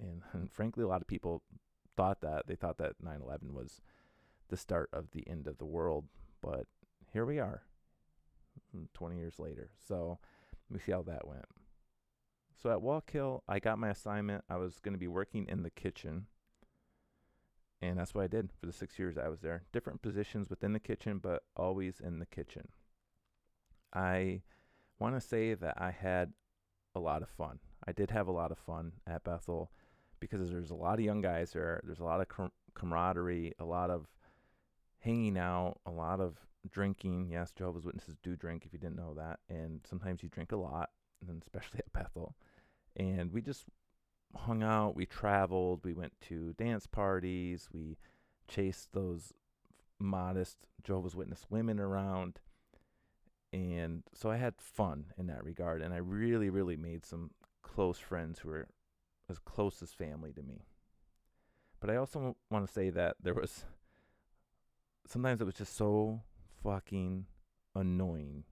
And, 0.00 0.22
and 0.32 0.50
frankly, 0.50 0.84
a 0.84 0.88
lot 0.88 1.02
of 1.02 1.06
people 1.06 1.42
thought 1.96 2.20
that. 2.20 2.46
They 2.46 2.56
thought 2.56 2.78
that 2.78 3.02
9/11 3.02 3.52
was 3.52 3.80
the 4.48 4.56
start 4.56 4.90
of 4.92 5.10
the 5.12 5.26
end 5.28 5.46
of 5.46 5.58
the 5.58 5.64
world. 5.64 6.04
But 6.40 6.66
here 7.12 7.24
we 7.24 7.38
are, 7.38 7.62
mm, 8.76 8.86
20 8.94 9.16
years 9.16 9.38
later. 9.38 9.70
So 9.88 10.18
let 10.68 10.74
me 10.74 10.80
see 10.84 10.92
how 10.92 11.02
that 11.02 11.26
went. 11.26 11.46
So 12.56 12.70
at 12.70 12.78
Wallkill, 12.78 13.42
I 13.48 13.58
got 13.58 13.78
my 13.78 13.90
assignment. 13.90 14.44
I 14.48 14.56
was 14.56 14.78
going 14.80 14.94
to 14.94 14.98
be 14.98 15.08
working 15.08 15.46
in 15.48 15.62
the 15.62 15.70
kitchen. 15.70 16.26
And 17.82 17.98
that's 17.98 18.14
what 18.14 18.24
I 18.24 18.28
did 18.28 18.50
for 18.58 18.66
the 18.66 18.72
six 18.72 18.98
years 18.98 19.18
I 19.18 19.28
was 19.28 19.40
there. 19.40 19.64
Different 19.72 20.00
positions 20.00 20.48
within 20.48 20.72
the 20.72 20.80
kitchen, 20.80 21.18
but 21.18 21.44
always 21.56 22.00
in 22.00 22.18
the 22.18 22.26
kitchen. 22.26 22.68
I 23.96 24.42
want 24.98 25.14
to 25.14 25.20
say 25.20 25.54
that 25.54 25.80
I 25.80 25.90
had 25.90 26.32
a 26.94 27.00
lot 27.00 27.22
of 27.22 27.28
fun. 27.30 27.58
I 27.86 27.92
did 27.92 28.10
have 28.10 28.28
a 28.28 28.32
lot 28.32 28.52
of 28.52 28.58
fun 28.58 28.92
at 29.06 29.24
Bethel 29.24 29.70
because 30.20 30.50
there's 30.50 30.70
a 30.70 30.74
lot 30.74 30.98
of 30.98 31.04
young 31.04 31.20
guys 31.20 31.52
there. 31.52 31.80
There's 31.84 32.00
a 32.00 32.04
lot 32.04 32.20
of 32.20 32.28
com- 32.28 32.52
camaraderie, 32.74 33.54
a 33.58 33.64
lot 33.64 33.90
of 33.90 34.06
hanging 34.98 35.38
out, 35.38 35.78
a 35.86 35.90
lot 35.90 36.20
of 36.20 36.36
drinking. 36.70 37.28
Yes, 37.30 37.52
Jehovah's 37.52 37.84
Witnesses 37.84 38.16
do 38.22 38.36
drink 38.36 38.64
if 38.66 38.72
you 38.72 38.78
didn't 38.78 38.96
know 38.96 39.14
that. 39.14 39.40
And 39.48 39.80
sometimes 39.88 40.22
you 40.22 40.28
drink 40.28 40.52
a 40.52 40.56
lot, 40.56 40.90
and 41.26 41.42
especially 41.42 41.78
at 41.86 41.92
Bethel. 41.92 42.34
And 42.96 43.32
we 43.32 43.40
just 43.40 43.64
hung 44.34 44.62
out, 44.62 44.96
we 44.96 45.06
traveled, 45.06 45.80
we 45.84 45.94
went 45.94 46.12
to 46.28 46.54
dance 46.58 46.86
parties, 46.86 47.68
we 47.72 47.96
chased 48.48 48.92
those 48.92 49.32
modest 49.98 50.56
Jehovah's 50.82 51.16
Witness 51.16 51.46
women 51.48 51.80
around. 51.80 52.40
And 53.56 54.02
so 54.12 54.30
I 54.30 54.36
had 54.36 54.54
fun 54.58 55.06
in 55.16 55.28
that 55.28 55.42
regard. 55.42 55.80
And 55.80 55.94
I 55.94 55.98
really, 55.98 56.50
really 56.50 56.76
made 56.76 57.06
some 57.06 57.30
close 57.62 57.98
friends 57.98 58.40
who 58.40 58.50
were 58.50 58.68
as 59.30 59.38
close 59.38 59.82
as 59.82 59.92
family 59.92 60.32
to 60.34 60.42
me. 60.42 60.66
But 61.80 61.88
I 61.88 61.96
also 61.96 62.36
want 62.50 62.66
to 62.66 62.72
say 62.72 62.90
that 62.90 63.16
there 63.22 63.34
was 63.34 63.64
sometimes 65.06 65.40
it 65.40 65.44
was 65.44 65.54
just 65.54 65.74
so 65.74 66.20
fucking 66.62 67.24
annoying. 67.74 68.44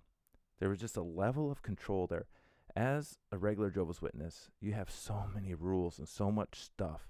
There 0.58 0.70
was 0.70 0.80
just 0.80 0.96
a 0.96 1.02
level 1.02 1.52
of 1.52 1.62
control 1.62 2.06
there. 2.06 2.26
As 2.74 3.18
a 3.30 3.36
regular 3.36 3.70
Jehovah's 3.70 4.00
Witness, 4.00 4.48
you 4.60 4.72
have 4.72 4.90
so 4.90 5.24
many 5.34 5.54
rules 5.54 5.98
and 5.98 6.08
so 6.08 6.32
much 6.32 6.60
stuff. 6.60 7.08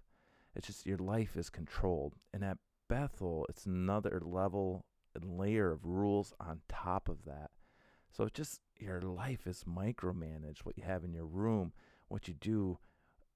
It's 0.57 0.66
just 0.66 0.87
your 0.87 0.98
life 0.98 1.37
is 1.37 1.48
controlled. 1.48 2.14
And 2.33 2.44
at 2.44 2.59
Bethel, 2.88 3.46
it's 3.48 3.66
another 3.66 4.20
level 4.24 4.85
and 5.14 5.38
layer 5.38 5.70
of 5.70 5.87
rules 5.87 6.35
on 6.40 6.61
top 6.68 7.09
of 7.09 7.24
that. 7.24 7.50
So 8.16 8.24
it's 8.24 8.37
just 8.37 8.61
your 8.79 9.00
life 9.00 9.46
is 9.46 9.64
micromanaged. 9.68 10.61
What 10.64 10.79
you 10.79 10.85
have 10.85 11.03
in 11.05 11.12
your 11.12 11.27
room, 11.27 11.72
what 12.09 12.29
you 12.29 12.35
do, 12.35 12.79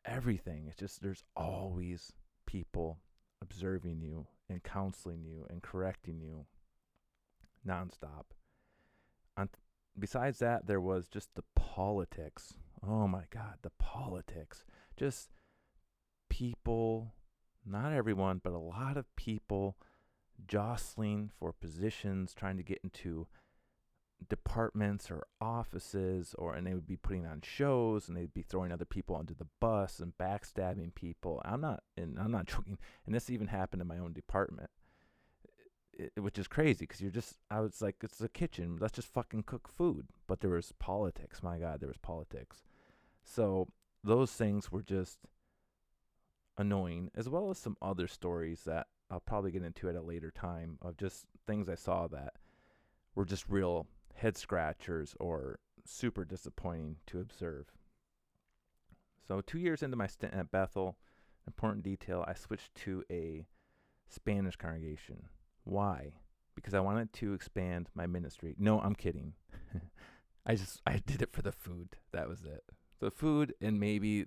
everything. 0.04 0.66
It's 0.68 0.76
just 0.76 1.02
there's 1.02 1.24
always 1.36 2.12
people 2.46 2.98
observing 3.42 4.00
you 4.02 4.26
and 4.48 4.62
counseling 4.62 5.24
you 5.24 5.46
and 5.50 5.62
correcting 5.62 6.20
you 6.20 6.46
nonstop. 7.66 8.24
Besides 9.98 10.38
that, 10.38 10.66
there 10.68 10.80
was 10.80 11.08
just 11.08 11.34
the 11.34 11.42
politics. 11.56 12.54
Oh 12.86 13.08
my 13.08 13.24
God, 13.30 13.54
the 13.62 13.72
politics. 13.80 14.64
Just 14.96 15.30
people, 16.30 17.14
not 17.66 17.92
everyone, 17.92 18.40
but 18.44 18.52
a 18.52 18.58
lot 18.58 18.96
of 18.96 19.16
people 19.16 19.76
jostling 20.46 21.30
for 21.36 21.52
positions, 21.52 22.32
trying 22.32 22.56
to 22.58 22.62
get 22.62 22.78
into 22.84 23.26
departments 24.28 25.11
or 25.11 25.26
offices 25.40 26.35
or 26.38 26.54
and 26.54 26.66
they 26.66 26.74
would 26.74 26.87
be 26.87 26.96
putting 26.96 27.26
on 27.26 27.40
shows 27.42 28.09
and 28.09 28.16
they'd 28.16 28.35
be 28.35 28.42
throwing 28.42 28.72
other 28.72 28.85
people 28.85 29.16
under 29.16 29.35
the 29.35 29.46
bus 29.61 30.00
and 30.00 30.12
backstabbing 30.18 30.94
people. 30.94 31.40
I'm 31.44 31.61
not 31.61 31.83
and 31.96 32.18
i'm 32.18 32.33
not 32.33 32.46
joking 32.52 32.78
and 33.07 33.14
this 33.14 33.31
even 33.31 33.46
happened 33.46 33.83
in 33.83 33.88
my 33.88 33.98
own 33.98 34.12
department. 34.12 34.70
It, 35.92 36.12
which 36.20 36.38
is 36.38 36.46
crazy 36.46 36.81
because 36.81 37.00
you're 37.00 37.11
just 37.11 37.37
i 37.50 37.61
was 37.61 37.81
like 37.81 37.96
it's 38.02 38.20
a 38.20 38.28
kitchen. 38.28 38.78
Let's 38.81 38.94
just 38.94 39.12
fucking 39.12 39.44
cook 39.44 39.68
food. 39.68 40.09
But 40.26 40.40
there 40.40 40.50
was 40.50 40.72
politics 40.78 41.42
my 41.42 41.59
god 41.59 41.81
there 41.81 41.88
was 41.88 41.98
politics. 41.98 42.64
So 43.24 43.68
those 44.02 44.33
things 44.33 44.72
were 44.72 44.83
just 44.83 45.18
annoying 46.57 47.11
as 47.14 47.28
well 47.28 47.50
as 47.50 47.59
some 47.59 47.76
other 47.81 48.09
stories 48.09 48.62
that 48.64 48.88
i'll 49.11 49.20
probably 49.20 49.52
get 49.52 49.62
into 49.62 49.88
at 49.88 49.94
a 49.94 50.02
later 50.02 50.33
time 50.33 50.76
of 50.83 50.96
just 50.96 51.24
things 51.46 51.68
i 51.68 51.74
saw 51.76 52.09
that 52.09 52.33
were 53.14 53.24
just 53.24 53.48
real 53.48 53.87
head 54.18 54.37
scratchers 54.37 55.14
or 55.18 55.59
super 55.85 56.24
disappointing 56.24 56.96
to 57.07 57.20
observe. 57.20 57.66
So, 59.26 59.40
two 59.40 59.59
years 59.59 59.83
into 59.83 59.96
my 59.96 60.07
stint 60.07 60.35
at 60.35 60.50
Bethel, 60.50 60.96
important 61.46 61.83
detail, 61.83 62.24
I 62.26 62.35
switched 62.35 62.74
to 62.76 63.04
a 63.11 63.46
Spanish 64.09 64.57
congregation. 64.57 65.24
Why? 65.64 66.12
Because 66.54 66.74
I 66.74 66.81
wanted 66.81 67.12
to 67.14 67.35
expand 67.35 67.90
my 67.94 68.07
ministry. 68.07 68.54
No, 68.59 68.81
I'm 68.81 68.94
kidding. 68.94 69.35
I 70.46 70.54
just 70.54 70.81
I 70.87 71.02
did 71.04 71.22
it 71.22 71.33
for 71.33 71.42
the 71.42 71.52
food. 71.52 71.96
That 72.12 72.28
was 72.28 72.44
it. 72.44 72.64
The 73.00 73.11
food 73.11 73.54
and 73.61 73.78
maybe 73.78 74.26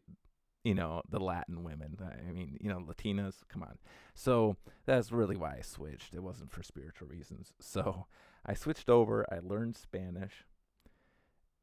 you 0.63 0.75
know 0.75 1.01
the 1.09 1.19
Latin 1.19 1.63
women. 1.63 1.97
I 2.01 2.31
mean, 2.31 2.57
you 2.61 2.69
know, 2.69 2.79
Latinas. 2.79 3.35
Come 3.49 3.63
on. 3.63 3.77
So 4.13 4.57
that's 4.85 5.11
really 5.11 5.35
why 5.35 5.55
I 5.57 5.61
switched. 5.61 6.13
It 6.13 6.23
wasn't 6.23 6.51
for 6.51 6.63
spiritual 6.63 7.07
reasons. 7.07 7.53
So 7.61 8.05
I 8.45 8.53
switched 8.53 8.89
over, 8.89 9.25
I 9.31 9.39
learned 9.39 9.77
Spanish, 9.77 10.45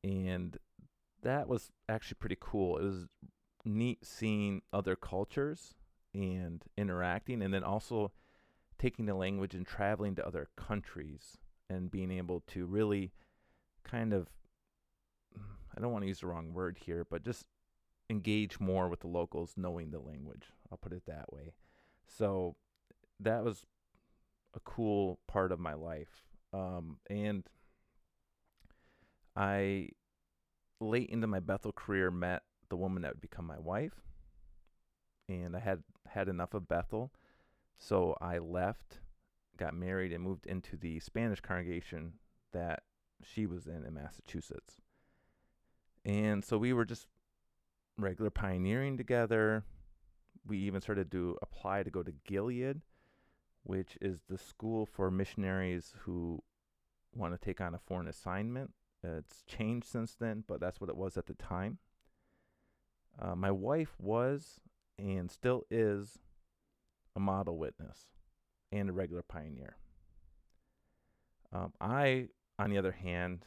and 0.03 0.57
that 1.23 1.49
was 1.49 1.71
actually 1.89 2.17
pretty 2.21 2.39
cool. 2.41 2.79
It 2.79 2.85
was 2.85 3.07
neat 3.65 4.05
seeing 4.05 4.63
other 4.73 4.97
cultures 4.97 5.75
and 6.15 6.65
interacting, 6.77 7.43
and 7.43 7.53
then 7.53 7.65
also 7.65 8.13
taking 8.79 9.07
the 9.07 9.15
language 9.15 9.55
and 9.55 9.67
traveling 9.67 10.15
to 10.15 10.27
other 10.27 10.49
countries 10.57 11.37
and 11.69 11.91
being 11.91 12.11
able 12.11 12.43
to 12.47 12.65
really 12.65 13.13
kind 13.85 14.13
of 14.13 14.29
I 15.77 15.81
don't 15.81 15.93
want 15.93 16.03
to 16.03 16.09
use 16.09 16.21
the 16.21 16.27
wrong 16.27 16.53
word 16.53 16.79
here, 16.85 17.07
but 17.09 17.23
just 17.23 17.45
engage 18.11 18.59
more 18.59 18.88
with 18.88 19.01
the 19.01 19.09
locals 19.09 19.55
knowing 19.57 19.90
the 19.90 20.01
language. 20.01 20.47
I'll 20.71 20.79
put 20.79 20.92
it 20.92 21.05
that 21.07 21.33
way. 21.33 21.53
So 22.07 22.57
that 23.21 23.44
was 23.44 23.66
a 24.55 24.61
cool 24.61 25.18
part 25.27 25.53
of 25.53 25.61
my 25.61 25.75
life 25.75 26.25
um, 26.53 26.99
and 27.09 27.44
I, 29.37 29.90
late 30.81 31.11
into 31.11 31.27
my 31.27 31.40
Bethel 31.40 31.73
career, 31.73 32.11
met 32.11 32.42
the 32.68 32.77
woman 32.77 33.03
that 33.03 33.14
would 33.14 33.21
become 33.21 33.47
my 33.47 33.59
wife. 33.59 34.01
And 35.29 35.55
I 35.55 35.61
had 35.61 35.83
had 36.07 36.29
enough 36.29 36.55
of 36.55 36.68
Bethel. 36.68 37.12
So 37.79 38.16
I 38.21 38.38
left, 38.38 39.01
got 39.57 39.75
married 39.75 40.12
and 40.12 40.25
moved 40.25 40.47
into 40.47 40.77
the 40.77 41.01
Spanish 41.01 41.40
congregation 41.40 42.14
that 42.53 42.83
she 43.23 43.47
was 43.47 43.66
in 43.66 43.85
in 43.85 43.94
Massachusetts. 43.94 44.77
And 46.05 46.44
so 46.44 46.57
we 46.57 46.73
were 46.73 46.87
just 46.87 47.07
regular 47.99 48.31
pioneering 48.31 48.97
together. 48.97 49.65
We 50.47 50.59
even 50.59 50.81
started 50.81 51.11
to 51.13 51.37
apply 51.43 51.83
to 51.83 51.91
go 51.91 52.03
to 52.03 52.13
Gilead, 52.27 52.81
which 53.65 53.99
is 54.01 54.21
the 54.29 54.39
school 54.39 54.87
for 54.87 55.11
missionaries 55.11 55.93
who 56.01 56.43
want 57.15 57.35
to 57.35 57.45
take 57.45 57.61
on 57.61 57.75
a 57.75 57.79
foreign 57.79 58.09
assignment. 58.09 58.73
It's 59.03 59.43
changed 59.47 59.87
since 59.87 60.15
then, 60.15 60.45
but 60.47 60.61
that's 60.61 60.81
what 60.81 60.91
it 60.91 60.97
was 60.97 61.17
at 61.17 61.27
the 61.27 61.35
time. 61.35 61.79
Uh, 63.21 63.35
my 63.35 63.51
wife 63.51 63.95
was 63.99 64.61
and 64.99 65.31
still 65.31 65.65
is 65.71 66.19
a 67.15 67.21
model 67.21 67.59
witness 67.59 68.07
and 68.73 68.91
a 68.91 68.93
regular 68.93 69.23
pioneer. 69.23 69.77
Um, 71.53 71.73
I, 71.81 72.29
on 72.59 72.71
the 72.71 72.79
other 72.79 72.93
hand, 72.93 73.47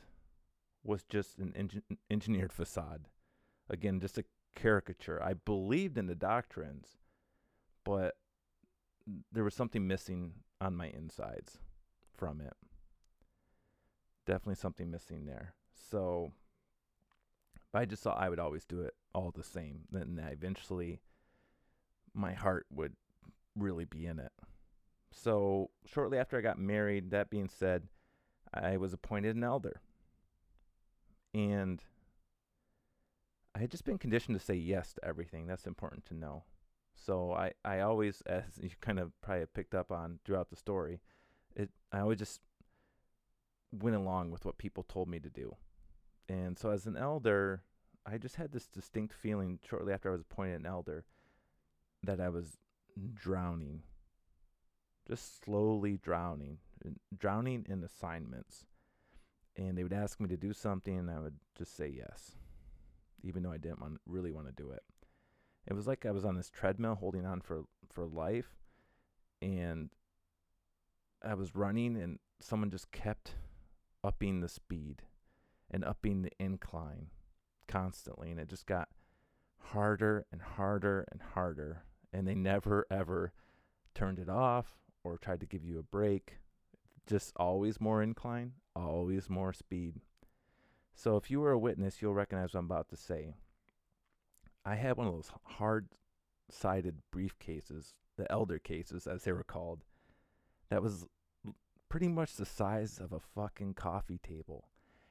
was 0.84 1.04
just 1.04 1.38
an 1.38 1.54
engin- 1.58 1.98
engineered 2.10 2.52
facade. 2.52 3.08
Again, 3.70 4.00
just 4.00 4.18
a 4.18 4.24
caricature. 4.56 5.22
I 5.22 5.34
believed 5.34 5.98
in 5.98 6.08
the 6.08 6.16
doctrines, 6.16 6.98
but 7.84 8.16
there 9.32 9.44
was 9.44 9.56
something 9.56 9.88
missing 9.88 10.34
on 10.60 10.76
my 10.76 10.88
insides 10.88 11.60
from 12.16 12.42
it. 12.42 12.54
Definitely 14.26 14.56
something 14.56 14.92
missing 14.92 15.26
there. 15.26 15.54
So 15.74 16.32
I 17.74 17.86
just 17.86 18.04
thought 18.04 18.20
I 18.20 18.30
would 18.30 18.40
always 18.40 18.66
do 18.66 18.82
it 18.82 18.94
all 19.14 19.32
the 19.32 19.44
same. 19.44 19.82
Then 19.92 20.22
eventually 20.32 21.02
my 22.14 22.34
heart 22.34 22.66
would 22.72 22.94
really 23.56 23.86
be 23.86 24.06
in 24.06 24.20
it. 24.20 24.32
So 25.12 25.72
shortly 25.86 26.18
after 26.18 26.38
I 26.38 26.42
got 26.42 26.60
married, 26.60 27.12
that 27.12 27.30
being 27.30 27.50
said, 27.50 27.88
I 28.54 28.78
was 28.78 28.94
appointed 28.94 29.36
an 29.36 29.44
elder. 29.44 29.82
And 31.34 31.82
I 33.56 33.60
had 33.60 33.72
just 33.72 33.86
been 33.86 33.98
conditioned 33.98 34.40
to 34.40 34.46
say 34.46 34.56
yes 34.56 34.94
to 34.94 35.06
everything. 35.06 35.48
That's 35.48 35.68
important 35.68 36.06
to 36.06 36.14
know. 36.14 36.44
So 36.96 37.34
I, 37.34 37.54
I 37.66 37.80
always, 37.82 38.22
as 38.26 38.44
you 38.60 38.70
kind 38.80 39.00
of 39.00 39.12
probably 39.22 39.46
picked 39.54 39.76
up 39.76 39.92
on 39.92 40.20
throughout 40.24 40.50
the 40.50 40.56
story, 40.56 41.02
it 41.56 41.70
I 41.92 42.00
always 42.00 42.20
just 42.20 42.42
went 43.72 43.96
along 43.96 44.32
with 44.32 44.46
what 44.46 44.58
people 44.58 44.84
told 44.84 45.08
me 45.08 45.20
to 45.20 45.30
do. 45.30 45.56
And 46.30 46.58
so 46.58 46.70
as 46.70 46.86
an 46.86 46.98
elder, 46.98 47.64
I 48.06 48.18
just 48.18 48.36
had 48.36 48.52
this 48.52 48.68
distinct 48.68 49.14
feeling 49.14 49.60
shortly 49.68 49.94
after 49.94 50.10
I 50.10 50.14
was 50.14 50.22
appointed 50.22 50.60
an 50.62 50.66
elder 50.66 51.06
that 52.04 52.20
I 52.20 52.30
was 52.30 52.58
drowning, 53.14 53.84
just 55.08 55.44
slowly 55.44 55.98
drowning, 55.98 56.58
drowning 57.18 57.66
in 57.70 57.84
assignments. 57.84 58.66
And 59.58 59.78
they 59.78 59.84
would 59.84 59.94
ask 59.94 60.20
me 60.20 60.30
to 60.30 60.38
do 60.38 60.54
something, 60.54 60.98
and 60.98 61.12
I 61.12 61.20
would 61.20 61.36
just 61.58 61.76
say 61.76 61.94
yes, 61.96 62.38
even 63.24 63.44
though 63.44 63.52
I 63.52 63.58
didn't 63.58 63.82
want, 63.82 64.00
really 64.06 64.32
want 64.32 64.48
to 64.48 64.64
do 64.64 64.72
it. 64.72 64.84
It 65.68 65.74
was 65.74 65.88
like 65.88 66.06
I 66.06 66.12
was 66.12 66.26
on 66.26 66.36
this 66.36 66.50
treadmill 66.50 66.96
holding 66.96 67.26
on 67.26 67.42
for, 67.42 67.66
for 67.92 68.06
life, 68.06 68.56
and 69.42 69.90
I 71.24 71.36
was 71.36 71.56
running, 71.56 71.98
and 71.98 72.20
someone 72.40 72.72
just 72.72 72.92
kept 72.92 73.36
upping 74.04 74.40
the 74.40 74.50
speed 74.50 75.04
and 75.70 75.86
upping 75.86 76.24
the 76.24 76.32
incline 76.40 77.08
constantly, 77.68 78.32
and 78.32 78.40
it 78.40 78.50
just 78.50 78.66
got 78.66 78.90
harder 79.60 80.26
and 80.32 80.42
harder 80.42 81.06
and 81.12 81.22
harder 81.22 81.84
and 82.14 82.28
they 82.28 82.36
never 82.36 82.86
ever 82.90 83.34
turned 83.94 84.20
it 84.20 84.30
off 84.30 84.78
or 85.04 85.18
tried 85.18 85.40
to 85.40 85.46
give 85.46 85.64
you 85.64 85.80
a 85.80 85.84
break. 85.84 86.38
Just 87.08 87.34
always 87.36 87.82
more 87.82 88.02
incline, 88.02 88.54
always 88.76 89.30
more 89.30 89.54
speed. 89.54 89.96
So 90.94 91.18
if 91.18 91.32
you 91.32 91.40
were 91.40 91.52
a 91.52 91.60
witness, 91.60 92.02
you'll 92.02 92.14
recognize 92.14 92.54
what 92.54 92.60
I'm 92.60 92.66
about 92.66 92.90
to 92.90 92.98
say. 92.98 93.36
I 94.66 94.76
had 94.76 94.98
one 94.98 95.08
of 95.08 95.14
those 95.14 95.32
hard 95.44 95.88
sided 96.50 96.98
briefcases, 97.14 97.94
the 98.18 98.32
elder 98.32 98.60
cases 98.60 99.08
as 99.08 99.24
they 99.24 99.32
were 99.32 99.44
called, 99.44 99.84
that 100.70 100.84
was 100.84 101.06
pretty 101.90 102.08
much 102.08 102.36
the 102.36 102.46
size 102.46 103.00
of 103.00 103.12
a 103.12 103.20
fucking 103.20 103.74
coffee 103.74 104.20
table. 104.20 104.70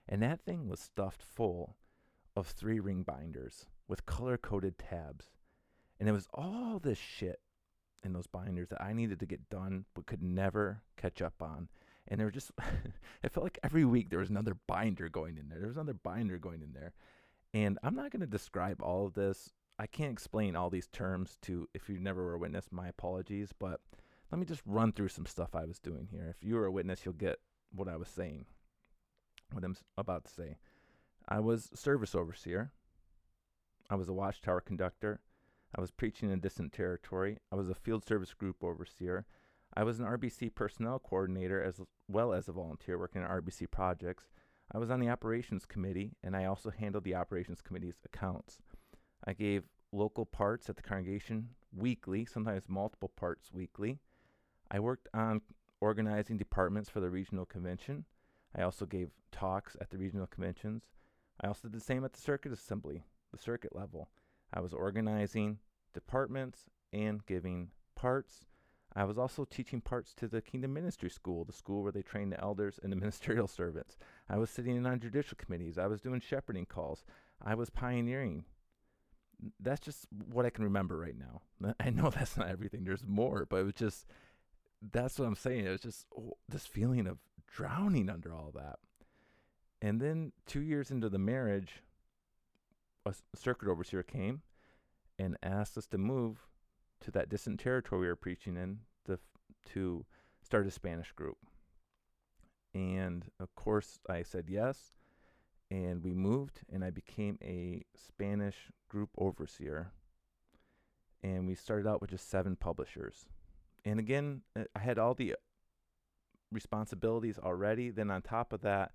And 0.08 0.22
that 0.22 0.40
thing 0.40 0.68
was 0.68 0.80
stuffed 0.80 1.22
full 1.22 1.76
of 2.36 2.46
three 2.46 2.80
ring 2.80 3.02
binders 3.02 3.66
with 3.88 4.06
color 4.06 4.38
coded 4.38 4.78
tabs. 4.78 5.26
And 5.98 6.08
it 6.08 6.12
was 6.12 6.28
all 6.32 6.78
this 6.78 6.98
shit 6.98 7.40
in 8.02 8.12
those 8.12 8.26
binders 8.26 8.68
that 8.70 8.82
I 8.82 8.92
needed 8.92 9.20
to 9.20 9.26
get 9.26 9.50
done 9.50 9.84
but 9.94 10.06
could 10.06 10.22
never 10.22 10.82
catch 10.96 11.20
up 11.20 11.42
on. 11.42 11.68
And 12.10 12.18
there 12.18 12.26
were 12.26 12.32
just, 12.32 12.50
it 13.22 13.32
felt 13.32 13.44
like 13.44 13.58
every 13.62 13.84
week 13.84 14.10
there 14.10 14.18
was 14.18 14.30
another 14.30 14.56
binder 14.66 15.08
going 15.08 15.38
in 15.38 15.48
there. 15.48 15.58
There 15.58 15.68
was 15.68 15.76
another 15.76 15.94
binder 15.94 16.38
going 16.38 16.62
in 16.62 16.72
there. 16.72 16.92
And 17.54 17.78
I'm 17.82 17.94
not 17.94 18.10
going 18.10 18.20
to 18.20 18.26
describe 18.26 18.82
all 18.82 19.06
of 19.06 19.14
this. 19.14 19.52
I 19.78 19.86
can't 19.86 20.12
explain 20.12 20.56
all 20.56 20.70
these 20.70 20.88
terms 20.88 21.38
to, 21.42 21.68
if 21.72 21.88
you 21.88 21.98
never 21.98 22.22
were 22.24 22.34
a 22.34 22.38
witness, 22.38 22.66
my 22.70 22.88
apologies. 22.88 23.52
But 23.58 23.80
let 24.30 24.38
me 24.38 24.44
just 24.44 24.62
run 24.66 24.92
through 24.92 25.08
some 25.08 25.26
stuff 25.26 25.54
I 25.54 25.64
was 25.64 25.78
doing 25.78 26.08
here. 26.10 26.26
If 26.28 26.46
you 26.46 26.56
were 26.56 26.66
a 26.66 26.72
witness, 26.72 27.04
you'll 27.04 27.14
get 27.14 27.38
what 27.72 27.88
I 27.88 27.96
was 27.96 28.08
saying, 28.08 28.46
what 29.52 29.64
I'm 29.64 29.76
about 29.96 30.24
to 30.24 30.30
say. 30.30 30.58
I 31.28 31.40
was 31.40 31.70
service 31.74 32.14
overseer. 32.14 32.72
I 33.88 33.94
was 33.94 34.08
a 34.08 34.12
watchtower 34.12 34.60
conductor. 34.60 35.20
I 35.74 35.80
was 35.80 35.90
preaching 35.90 36.30
in 36.30 36.40
distant 36.40 36.72
territory. 36.72 37.38
I 37.52 37.56
was 37.56 37.68
a 37.68 37.74
field 37.74 38.04
service 38.04 38.34
group 38.34 38.62
overseer. 38.62 39.26
I 39.74 39.84
was 39.84 40.00
an 40.00 40.06
RBC 40.06 40.54
personnel 40.54 40.98
coordinator 40.98 41.62
as 41.62 41.80
well 42.08 42.32
as 42.32 42.48
a 42.48 42.52
volunteer 42.52 42.98
working 42.98 43.22
on 43.22 43.30
RBC 43.30 43.70
projects. 43.70 44.28
I 44.72 44.78
was 44.78 44.90
on 44.90 45.00
the 45.00 45.08
operations 45.08 45.64
committee 45.64 46.12
and 46.22 46.36
I 46.36 46.44
also 46.44 46.70
handled 46.70 47.04
the 47.04 47.14
operations 47.14 47.60
committee's 47.60 48.00
accounts. 48.04 48.60
I 49.24 49.32
gave 49.32 49.64
local 49.92 50.26
parts 50.26 50.68
at 50.68 50.76
the 50.76 50.82
congregation 50.82 51.50
weekly, 51.76 52.24
sometimes 52.24 52.68
multiple 52.68 53.10
parts 53.16 53.52
weekly. 53.52 53.98
I 54.70 54.80
worked 54.80 55.08
on 55.14 55.40
organizing 55.80 56.36
departments 56.36 56.88
for 56.88 57.00
the 57.00 57.10
regional 57.10 57.46
convention. 57.46 58.04
I 58.56 58.62
also 58.62 58.86
gave 58.86 59.10
talks 59.32 59.76
at 59.80 59.90
the 59.90 59.98
regional 59.98 60.26
conventions. 60.26 60.82
I 61.40 61.46
also 61.46 61.68
did 61.68 61.76
the 61.76 61.84
same 61.84 62.04
at 62.04 62.12
the 62.12 62.20
circuit 62.20 62.52
assembly, 62.52 63.04
the 63.32 63.38
circuit 63.38 63.74
level. 63.74 64.10
I 64.52 64.60
was 64.60 64.74
organizing 64.74 65.58
departments 65.94 66.64
and 66.92 67.24
giving 67.26 67.68
parts. 67.94 68.46
I 68.94 69.04
was 69.04 69.18
also 69.18 69.44
teaching 69.44 69.80
parts 69.80 70.12
to 70.14 70.26
the 70.26 70.42
Kingdom 70.42 70.72
Ministry 70.72 71.10
School, 71.10 71.44
the 71.44 71.52
school 71.52 71.82
where 71.82 71.92
they 71.92 72.02
train 72.02 72.30
the 72.30 72.40
elders 72.40 72.80
and 72.82 72.90
the 72.90 72.96
ministerial 73.04 73.46
servants. 73.46 73.96
I 74.28 74.36
was 74.36 74.50
sitting 74.50 74.76
in 74.76 74.86
on 74.86 75.00
judicial 75.00 75.36
committees. 75.38 75.78
I 75.78 75.86
was 75.86 76.00
doing 76.00 76.20
shepherding 76.20 76.66
calls. 76.66 77.04
I 77.42 77.54
was 77.54 77.70
pioneering. 77.70 78.44
That's 79.58 79.80
just 79.80 80.06
what 80.32 80.44
I 80.44 80.50
can 80.50 80.64
remember 80.64 80.98
right 80.98 81.16
now. 81.16 81.74
I 81.80 81.90
know 81.90 82.10
that's 82.10 82.36
not 82.36 82.48
everything. 82.48 82.84
There's 82.84 83.06
more, 83.06 83.46
but 83.48 83.56
it 83.58 83.64
was 83.64 83.74
just 83.74 84.06
that's 84.92 85.18
what 85.18 85.26
I'm 85.26 85.36
saying. 85.36 85.66
It 85.66 85.70
was 85.70 85.82
just 85.82 86.06
oh, 86.16 86.36
this 86.48 86.66
feeling 86.66 87.06
of 87.06 87.18
drowning 87.46 88.10
under 88.10 88.34
all 88.34 88.50
that. 88.54 88.78
And 89.82 90.00
then 90.00 90.32
two 90.46 90.60
years 90.60 90.90
into 90.90 91.08
the 91.08 91.18
marriage, 91.18 91.82
a 93.06 93.14
circuit 93.34 93.68
overseer 93.68 94.02
came 94.02 94.42
and 95.18 95.36
asked 95.42 95.78
us 95.78 95.86
to 95.86 95.98
move 95.98 96.46
to 97.00 97.10
that 97.12 97.28
distant 97.28 97.60
territory 97.60 98.02
we 98.02 98.06
were 98.08 98.16
preaching 98.16 98.56
in 98.56 98.80
to, 99.06 99.18
to 99.72 100.04
start 100.42 100.66
a 100.66 100.70
Spanish 100.70 101.12
group. 101.12 101.38
And 102.74 103.24
of 103.38 103.54
course, 103.54 103.98
I 104.08 104.22
said 104.22 104.46
yes. 104.48 104.92
And 105.70 106.02
we 106.02 106.14
moved, 106.14 106.60
and 106.72 106.84
I 106.84 106.90
became 106.90 107.38
a 107.42 107.84
Spanish 107.96 108.56
group 108.88 109.10
overseer. 109.16 109.92
And 111.22 111.46
we 111.46 111.54
started 111.54 111.88
out 111.88 112.00
with 112.00 112.10
just 112.10 112.28
seven 112.28 112.56
publishers. 112.56 113.26
And 113.84 114.00
again, 114.00 114.42
uh, 114.56 114.64
I 114.74 114.80
had 114.80 114.98
all 114.98 115.14
the 115.14 115.36
responsibilities 116.50 117.38
already. 117.38 117.90
Then, 117.90 118.10
on 118.10 118.22
top 118.22 118.52
of 118.52 118.62
that, 118.62 118.92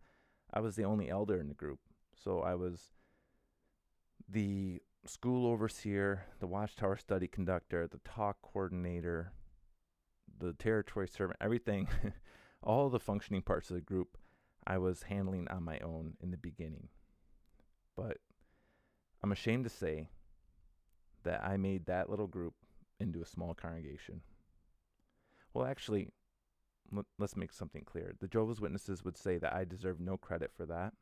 I 0.54 0.60
was 0.60 0.76
the 0.76 0.84
only 0.84 1.10
elder 1.10 1.40
in 1.40 1.48
the 1.48 1.54
group. 1.54 1.80
So 2.22 2.42
I 2.42 2.56
was 2.56 2.92
the 4.28 4.82
school 5.08 5.48
overseer, 5.48 6.26
the 6.40 6.48
watchtower 6.48 6.98
study 6.98 7.28
conductor, 7.28 7.88
the 7.88 8.00
talk 8.00 8.38
coordinator, 8.42 9.32
the 10.40 10.54
territory 10.54 11.08
servant, 11.08 11.38
everything, 11.42 11.88
all 12.64 12.90
the 12.90 13.00
functioning 13.00 13.42
parts 13.42 13.70
of 13.70 13.76
the 13.76 13.82
group 13.82 14.18
I 14.66 14.78
was 14.78 15.04
handling 15.04 15.48
on 15.50 15.64
my 15.64 15.80
own 15.80 16.16
in 16.22 16.32
the 16.32 16.38
beginning. 16.38 16.90
But 17.96 18.18
I'm 19.24 19.32
ashamed 19.32 19.64
to 19.66 19.70
say 19.70 20.10
that 21.24 21.44
I 21.44 21.58
made 21.58 21.86
that 21.86 22.10
little 22.10 22.28
group 22.28 22.54
into 23.00 23.22
a 23.22 23.26
small 23.26 23.54
congregation. 23.54 24.22
Well, 25.54 25.66
actually, 25.66 26.10
let, 26.92 27.06
us 27.22 27.36
make 27.36 27.52
something 27.52 27.84
clear. 27.86 28.16
The 28.20 28.28
Jehovah's 28.28 28.62
Witnesses 28.62 29.04
would 29.04 29.18
say 29.18 29.38
that 29.38 29.54
I 29.54 29.66
deserve 29.66 30.00
no 30.00 30.18
credit 30.18 30.52
for 30.56 30.66
that, 30.66 30.94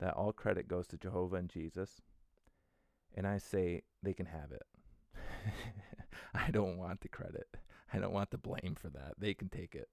that 0.00 0.14
all 0.14 0.32
credit 0.32 0.68
goes 0.68 0.86
to 0.88 0.96
Jehovah 0.96 1.36
and 1.36 1.48
Jesus. 1.48 2.00
And 3.18 3.26
I 3.26 3.38
say 3.38 3.82
they 4.00 4.14
can 4.14 4.26
have 4.26 4.52
it. 4.52 4.62
I 6.34 6.52
don't 6.52 6.78
want 6.78 7.00
the 7.00 7.08
credit. 7.08 7.48
I 7.92 7.98
don't 7.98 8.12
want 8.12 8.30
the 8.30 8.38
blame 8.38 8.76
for 8.80 8.90
that. 8.90 9.14
They 9.18 9.34
can 9.34 9.48
take 9.48 9.74
it. 9.74 9.88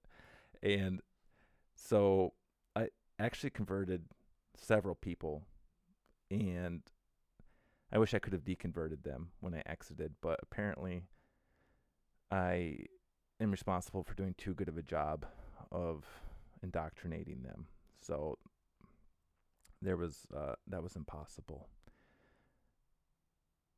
And 0.62 1.00
so 1.74 2.34
I 2.76 2.90
actually 3.18 3.50
converted 3.50 4.04
several 4.56 4.94
people 4.94 5.42
and 6.30 6.82
I 7.90 7.98
wish 7.98 8.14
I 8.14 8.20
could 8.20 8.32
have 8.32 8.44
deconverted 8.44 9.02
them 9.02 9.30
when 9.40 9.54
I 9.54 9.62
exited, 9.66 10.14
but 10.22 10.38
apparently 10.40 11.02
I 12.30 12.76
am 13.40 13.50
responsible 13.50 14.04
for 14.04 14.14
doing 14.14 14.36
too 14.38 14.54
good 14.54 14.68
of 14.68 14.78
a 14.78 14.82
job 14.82 15.26
of 15.72 16.04
indoctrinating 16.62 17.42
them. 17.42 17.66
So 18.00 18.38
there 19.82 19.96
was 19.96 20.28
uh, 20.32 20.54
that 20.68 20.84
was 20.84 20.94
impossible. 20.94 21.68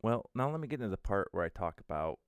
Well, 0.02 0.30
now 0.34 0.50
let 0.50 0.60
me 0.60 0.68
get 0.68 0.80
into 0.80 0.90
the 0.90 0.96
part 0.96 1.28
where 1.32 1.44
I 1.44 1.48
talk 1.48 1.80
about 1.80 2.18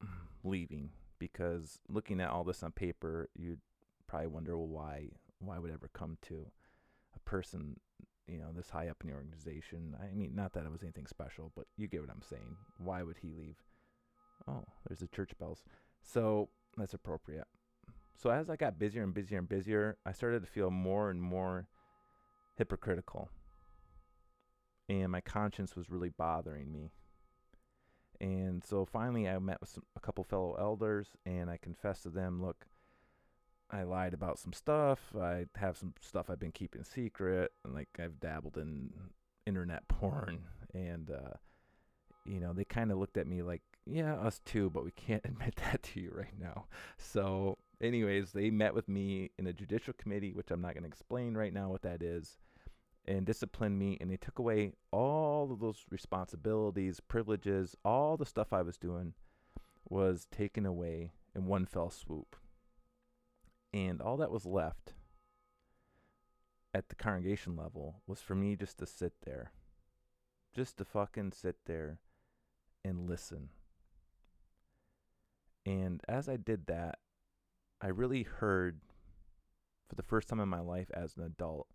leaving 0.44 0.90
because 1.18 1.80
looking 1.88 2.20
at 2.20 2.30
all 2.30 2.44
this 2.44 2.62
on 2.62 2.72
paper, 2.72 3.28
you'd 3.34 3.60
probably 4.06 4.28
wonder 4.28 4.56
well, 4.56 4.68
why 4.68 5.08
why 5.38 5.58
would 5.58 5.72
ever 5.72 5.88
come 5.94 6.18
to 6.20 6.46
a 7.14 7.18
person 7.20 7.76
you 8.30 8.38
know 8.38 8.52
this 8.54 8.70
high 8.70 8.88
up 8.88 8.98
in 9.02 9.08
the 9.08 9.14
organization. 9.14 9.96
I 10.00 10.14
mean, 10.14 10.34
not 10.34 10.52
that 10.52 10.64
it 10.64 10.70
was 10.72 10.82
anything 10.82 11.06
special, 11.06 11.50
but 11.56 11.66
you 11.76 11.88
get 11.88 12.00
what 12.00 12.10
I'm 12.10 12.22
saying. 12.22 12.56
Why 12.78 13.02
would 13.02 13.16
he 13.20 13.30
leave? 13.30 13.56
Oh, 14.46 14.64
there's 14.86 15.00
the 15.00 15.08
church 15.08 15.32
bells. 15.38 15.64
So 16.00 16.48
that's 16.76 16.94
appropriate. 16.94 17.46
So 18.16 18.30
as 18.30 18.48
I 18.48 18.56
got 18.56 18.78
busier 18.78 19.02
and 19.02 19.14
busier 19.14 19.38
and 19.38 19.48
busier, 19.48 19.96
I 20.06 20.12
started 20.12 20.42
to 20.42 20.50
feel 20.50 20.70
more 20.70 21.10
and 21.10 21.20
more 21.20 21.66
hypocritical. 22.56 23.30
And 24.88 25.10
my 25.10 25.20
conscience 25.20 25.74
was 25.74 25.90
really 25.90 26.10
bothering 26.10 26.72
me. 26.72 26.90
And 28.20 28.62
so 28.62 28.84
finally, 28.84 29.28
I 29.28 29.38
met 29.38 29.60
with 29.60 29.70
some, 29.70 29.84
a 29.96 30.00
couple 30.00 30.24
fellow 30.24 30.56
elders 30.58 31.08
and 31.24 31.48
I 31.48 31.56
confessed 31.56 32.02
to 32.02 32.10
them, 32.10 32.42
look, 32.42 32.66
I 33.70 33.84
lied 33.84 34.14
about 34.14 34.38
some 34.38 34.52
stuff. 34.52 34.98
I 35.18 35.46
have 35.56 35.78
some 35.78 35.94
stuff 36.00 36.28
I've 36.28 36.40
been 36.40 36.52
keeping 36.52 36.84
secret. 36.84 37.52
And 37.64 37.74
like 37.74 37.88
I've 37.98 38.20
dabbled 38.20 38.58
in 38.58 38.90
internet 39.46 39.88
porn. 39.88 40.40
And, 40.74 41.10
uh, 41.10 41.34
you 42.26 42.40
know, 42.40 42.52
they 42.52 42.64
kind 42.64 42.92
of 42.92 42.98
looked 42.98 43.16
at 43.16 43.26
me 43.26 43.42
like, 43.42 43.62
yeah, 43.86 44.14
us 44.16 44.40
too, 44.44 44.70
but 44.70 44.84
we 44.84 44.90
can't 44.90 45.24
admit 45.24 45.56
that 45.56 45.82
to 45.82 46.00
you 46.00 46.12
right 46.14 46.38
now. 46.38 46.66
So, 46.98 47.56
anyways, 47.80 48.32
they 48.32 48.50
met 48.50 48.74
with 48.74 48.88
me 48.88 49.30
in 49.38 49.46
a 49.46 49.52
judicial 49.52 49.94
committee, 49.94 50.32
which 50.32 50.50
I'm 50.50 50.60
not 50.60 50.74
going 50.74 50.84
to 50.84 50.88
explain 50.88 51.34
right 51.34 51.54
now 51.54 51.70
what 51.70 51.82
that 51.82 52.02
is 52.02 52.36
and 53.10 53.26
disciplined 53.26 53.76
me 53.76 53.98
and 54.00 54.08
they 54.08 54.16
took 54.16 54.38
away 54.38 54.72
all 54.92 55.50
of 55.50 55.58
those 55.58 55.84
responsibilities, 55.90 57.00
privileges, 57.00 57.74
all 57.84 58.16
the 58.16 58.24
stuff 58.24 58.52
I 58.52 58.62
was 58.62 58.78
doing 58.78 59.14
was 59.88 60.28
taken 60.30 60.64
away 60.64 61.10
in 61.34 61.46
one 61.46 61.66
fell 61.66 61.90
swoop. 61.90 62.36
And 63.74 64.00
all 64.00 64.16
that 64.18 64.30
was 64.30 64.46
left 64.46 64.94
at 66.72 66.88
the 66.88 66.94
congregation 66.94 67.56
level 67.56 67.96
was 68.06 68.20
for 68.20 68.36
me 68.36 68.54
just 68.54 68.78
to 68.78 68.86
sit 68.86 69.14
there. 69.24 69.50
Just 70.54 70.76
to 70.78 70.84
fucking 70.84 71.32
sit 71.32 71.56
there 71.66 71.98
and 72.84 73.08
listen. 73.08 73.48
And 75.66 76.00
as 76.08 76.28
I 76.28 76.36
did 76.36 76.66
that, 76.66 76.98
I 77.80 77.88
really 77.88 78.22
heard 78.22 78.80
for 79.88 79.96
the 79.96 80.02
first 80.04 80.28
time 80.28 80.38
in 80.38 80.48
my 80.48 80.60
life 80.60 80.90
as 80.94 81.16
an 81.16 81.24
adult 81.24 81.66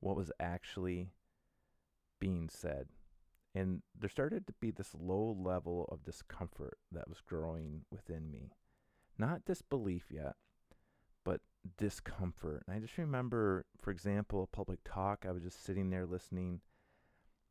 what 0.00 0.16
was 0.16 0.30
actually 0.40 1.10
being 2.20 2.48
said. 2.48 2.88
And 3.54 3.82
there 3.98 4.10
started 4.10 4.46
to 4.46 4.52
be 4.60 4.70
this 4.70 4.94
low 4.94 5.36
level 5.38 5.88
of 5.90 6.04
discomfort 6.04 6.78
that 6.92 7.08
was 7.08 7.20
growing 7.20 7.82
within 7.90 8.30
me. 8.30 8.52
Not 9.18 9.44
disbelief 9.44 10.06
yet, 10.10 10.36
but 11.24 11.40
discomfort. 11.76 12.62
And 12.66 12.76
I 12.76 12.78
just 12.78 12.98
remember, 12.98 13.64
for 13.80 13.90
example, 13.90 14.42
a 14.42 14.56
public 14.56 14.80
talk, 14.84 15.24
I 15.26 15.32
was 15.32 15.42
just 15.42 15.64
sitting 15.64 15.90
there 15.90 16.06
listening, 16.06 16.60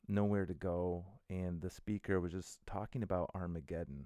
nowhere 0.07 0.45
to 0.45 0.53
go, 0.53 1.05
and 1.29 1.61
the 1.61 1.69
speaker 1.69 2.21
was 2.21 2.31
just 2.31 2.59
talking 2.65 3.03
about 3.03 3.31
Armageddon. 3.35 4.05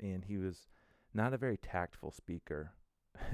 And 0.00 0.24
he 0.24 0.38
was 0.38 0.68
not 1.12 1.34
a 1.34 1.38
very 1.38 1.58
tactful 1.58 2.12
speaker. 2.12 2.72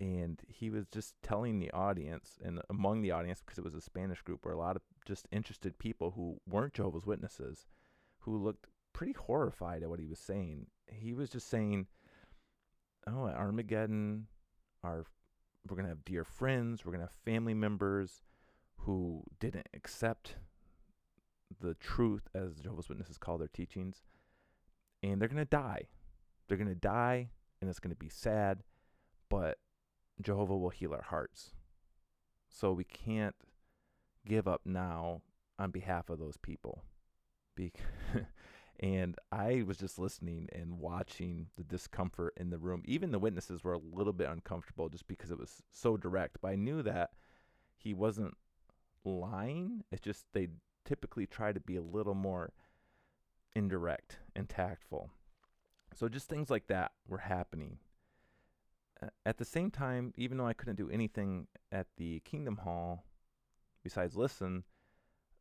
and 0.00 0.40
he 0.48 0.70
was 0.70 0.86
just 0.88 1.14
telling 1.22 1.58
the 1.58 1.70
audience 1.70 2.38
and 2.44 2.60
among 2.70 3.02
the 3.02 3.10
audience 3.10 3.40
because 3.40 3.58
it 3.58 3.64
was 3.64 3.74
a 3.74 3.80
Spanish 3.80 4.22
group 4.22 4.44
were 4.44 4.52
a 4.52 4.58
lot 4.58 4.76
of 4.76 4.82
just 5.06 5.28
interested 5.30 5.78
people 5.78 6.12
who 6.16 6.40
weren't 6.48 6.74
Jehovah's 6.74 7.06
Witnesses 7.06 7.66
who 8.18 8.36
looked 8.36 8.66
pretty 8.92 9.12
horrified 9.12 9.82
at 9.82 9.88
what 9.88 10.00
he 10.00 10.06
was 10.06 10.18
saying. 10.18 10.66
He 10.86 11.12
was 11.12 11.30
just 11.30 11.48
saying, 11.48 11.86
"Oh, 13.06 13.26
at 13.26 13.36
Armageddon, 13.36 14.26
our 14.82 15.04
we're 15.68 15.76
going 15.76 15.86
to 15.86 15.90
have 15.90 16.04
dear 16.04 16.24
friends, 16.24 16.84
we're 16.84 16.92
going 16.92 17.00
to 17.00 17.06
have 17.06 17.24
family 17.24 17.54
members 17.54 18.22
who 18.78 19.22
didn't 19.40 19.68
accept 19.72 20.36
the 21.60 21.74
truth 21.74 22.28
as 22.34 22.60
Jehovah's 22.60 22.88
Witnesses 22.88 23.16
call 23.16 23.38
their 23.38 23.48
teachings, 23.48 24.02
and 25.02 25.20
they're 25.20 25.28
going 25.28 25.36
to 25.38 25.44
die. 25.44 25.88
They're 26.48 26.58
going 26.58 26.68
to 26.68 26.74
die 26.74 27.30
and 27.60 27.70
it's 27.70 27.80
going 27.80 27.94
to 27.94 27.96
be 27.96 28.10
sad, 28.10 28.62
but 29.30 29.58
Jehovah 30.20 30.56
will 30.56 30.70
heal 30.70 30.92
our 30.92 31.02
hearts. 31.02 31.50
So 32.48 32.72
we 32.72 32.84
can't 32.84 33.34
give 34.26 34.46
up 34.46 34.62
now 34.64 35.22
on 35.58 35.70
behalf 35.70 36.08
of 36.08 36.18
those 36.18 36.36
people. 36.36 36.84
And 38.80 39.16
I 39.30 39.62
was 39.66 39.78
just 39.78 39.98
listening 39.98 40.48
and 40.52 40.78
watching 40.78 41.46
the 41.56 41.62
discomfort 41.62 42.34
in 42.36 42.50
the 42.50 42.58
room. 42.58 42.82
Even 42.86 43.12
the 43.12 43.18
witnesses 43.18 43.62
were 43.62 43.74
a 43.74 43.78
little 43.78 44.12
bit 44.12 44.28
uncomfortable 44.28 44.88
just 44.88 45.06
because 45.06 45.30
it 45.30 45.38
was 45.38 45.62
so 45.70 45.96
direct. 45.96 46.38
But 46.42 46.48
I 46.48 46.56
knew 46.56 46.82
that 46.82 47.10
he 47.76 47.94
wasn't 47.94 48.36
lying. 49.04 49.84
It's 49.92 50.02
just 50.02 50.26
they 50.32 50.48
typically 50.84 51.26
try 51.26 51.52
to 51.52 51.60
be 51.60 51.76
a 51.76 51.82
little 51.82 52.14
more 52.14 52.52
indirect 53.54 54.18
and 54.34 54.48
tactful. 54.48 55.10
So 55.94 56.08
just 56.08 56.28
things 56.28 56.50
like 56.50 56.66
that 56.66 56.92
were 57.06 57.18
happening 57.18 57.78
at 59.26 59.38
the 59.38 59.44
same 59.44 59.70
time, 59.70 60.12
even 60.16 60.38
though 60.38 60.46
I 60.46 60.52
couldn't 60.52 60.76
do 60.76 60.90
anything 60.90 61.46
at 61.72 61.86
the 61.96 62.20
Kingdom 62.20 62.58
Hall 62.58 63.04
besides 63.82 64.16
listen, 64.16 64.64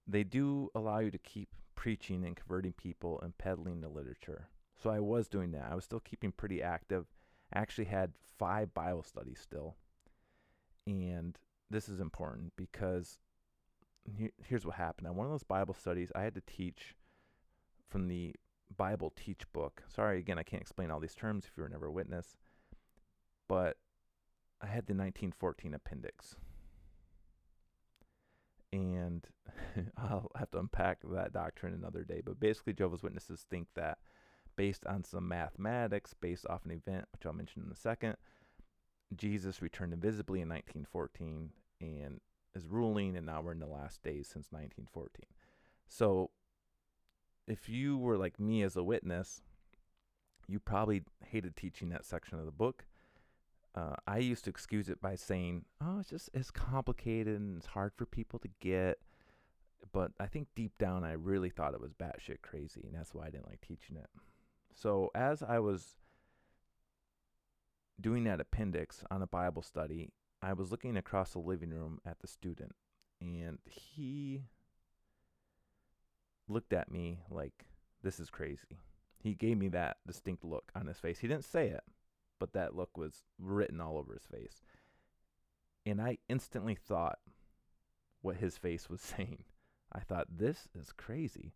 they 0.07 0.23
do 0.23 0.69
allow 0.75 0.99
you 0.99 1.11
to 1.11 1.17
keep 1.17 1.49
preaching 1.75 2.25
and 2.25 2.35
converting 2.35 2.73
people 2.73 3.19
and 3.21 3.37
peddling 3.37 3.81
the 3.81 3.89
literature. 3.89 4.49
So 4.81 4.89
I 4.89 4.99
was 4.99 5.27
doing 5.27 5.51
that. 5.51 5.69
I 5.71 5.75
was 5.75 5.85
still 5.85 6.01
keeping 6.01 6.31
pretty 6.31 6.61
active. 6.61 7.05
I 7.53 7.59
actually 7.59 7.85
had 7.85 8.13
five 8.37 8.73
Bible 8.73 9.03
studies 9.03 9.39
still. 9.41 9.75
And 10.85 11.37
this 11.69 11.87
is 11.87 11.99
important 11.99 12.53
because 12.57 13.19
here's 14.41 14.65
what 14.65 14.75
happened. 14.75 15.07
On 15.07 15.15
one 15.15 15.25
of 15.25 15.31
those 15.31 15.43
Bible 15.43 15.73
studies, 15.73 16.11
I 16.15 16.23
had 16.23 16.35
to 16.35 16.41
teach 16.41 16.95
from 17.87 18.07
the 18.07 18.35
Bible 18.75 19.13
Teach 19.15 19.43
book. 19.53 19.83
Sorry, 19.87 20.19
again, 20.19 20.39
I 20.39 20.43
can't 20.43 20.61
explain 20.61 20.91
all 20.91 20.99
these 20.99 21.15
terms 21.15 21.45
if 21.45 21.55
you 21.55 21.63
were 21.63 21.69
never 21.69 21.85
a 21.85 21.91
witness 21.91 22.37
but 23.53 23.77
I 24.59 24.65
had 24.65 24.87
the 24.87 24.95
1914 24.95 25.75
appendix. 25.75 26.35
And 28.71 29.27
I'll 29.97 30.31
have 30.35 30.49
to 30.51 30.57
unpack 30.57 31.01
that 31.03 31.33
doctrine 31.33 31.75
another 31.75 32.03
day. 32.03 32.23
But 32.25 32.39
basically, 32.39 32.73
Jehovah's 32.73 33.03
Witnesses 33.03 33.45
think 33.47 33.67
that 33.75 33.99
based 34.55 34.87
on 34.87 35.03
some 35.03 35.27
mathematics, 35.27 36.15
based 36.19 36.47
off 36.49 36.65
an 36.65 36.71
event, 36.71 37.05
which 37.11 37.27
I'll 37.27 37.33
mention 37.33 37.61
in 37.63 37.71
a 37.71 37.75
second, 37.75 38.17
Jesus 39.15 39.61
returned 39.61 39.93
invisibly 39.93 40.41
in 40.41 40.49
1914 40.49 41.51
and 41.79 42.19
is 42.55 42.65
ruling, 42.65 43.15
and 43.15 43.27
now 43.27 43.41
we're 43.41 43.51
in 43.51 43.59
the 43.59 43.67
last 43.67 44.01
days 44.01 44.27
since 44.27 44.47
1914. 44.49 45.27
So, 45.87 46.31
if 47.47 47.69
you 47.69 47.99
were 47.99 48.17
like 48.17 48.39
me 48.39 48.63
as 48.63 48.75
a 48.75 48.83
witness, 48.83 49.43
you 50.47 50.59
probably 50.59 51.03
hated 51.27 51.55
teaching 51.55 51.89
that 51.89 52.03
section 52.03 52.39
of 52.39 52.45
the 52.45 52.51
book 52.51 52.85
uh, 53.75 53.95
I 54.05 54.19
used 54.19 54.43
to 54.43 54.49
excuse 54.49 54.89
it 54.89 55.01
by 55.01 55.15
saying, 55.15 55.65
"Oh, 55.81 55.99
it's 55.99 56.09
just 56.09 56.29
it's 56.33 56.51
complicated 56.51 57.39
and 57.39 57.57
it's 57.57 57.67
hard 57.67 57.93
for 57.95 58.05
people 58.05 58.39
to 58.39 58.49
get." 58.59 58.99
But 59.91 60.11
I 60.19 60.27
think 60.27 60.47
deep 60.55 60.77
down, 60.77 61.03
I 61.03 61.13
really 61.13 61.49
thought 61.49 61.73
it 61.73 61.81
was 61.81 61.93
batshit 61.93 62.41
crazy, 62.41 62.81
and 62.85 62.95
that's 62.95 63.13
why 63.13 63.27
I 63.27 63.29
didn't 63.29 63.47
like 63.47 63.61
teaching 63.61 63.97
it. 63.97 64.09
So 64.73 65.09
as 65.15 65.41
I 65.43 65.59
was 65.59 65.95
doing 67.99 68.23
that 68.25 68.39
appendix 68.39 69.03
on 69.11 69.21
a 69.21 69.27
Bible 69.27 69.61
study, 69.61 70.11
I 70.41 70.53
was 70.53 70.71
looking 70.71 70.97
across 70.97 71.33
the 71.33 71.39
living 71.39 71.71
room 71.71 71.99
at 72.05 72.19
the 72.19 72.27
student, 72.27 72.75
and 73.21 73.59
he 73.65 74.43
looked 76.47 76.73
at 76.73 76.91
me 76.91 77.19
like, 77.29 77.65
"This 78.03 78.19
is 78.19 78.29
crazy." 78.29 78.81
He 79.17 79.33
gave 79.33 79.57
me 79.57 79.69
that 79.69 79.97
distinct 80.05 80.43
look 80.43 80.71
on 80.75 80.87
his 80.87 80.99
face. 80.99 81.19
He 81.19 81.27
didn't 81.27 81.45
say 81.45 81.69
it, 81.69 81.83
but 82.43 82.51
that 82.51 82.75
look 82.75 82.97
was 82.97 83.23
written 83.39 83.79
all 83.79 83.97
over 83.97 84.13
his 84.15 84.25
face. 84.25 84.61
And 85.85 86.01
I 86.01 86.17
instantly 86.27 86.75
thought 86.75 87.19
what 88.21 88.35
his 88.35 88.57
face 88.57 88.89
was 88.89 88.99
saying. 89.17 89.45
I 89.93 90.01
thought, 90.01 90.27
this 90.29 90.67
is 90.77 90.91
crazy. 90.91 91.53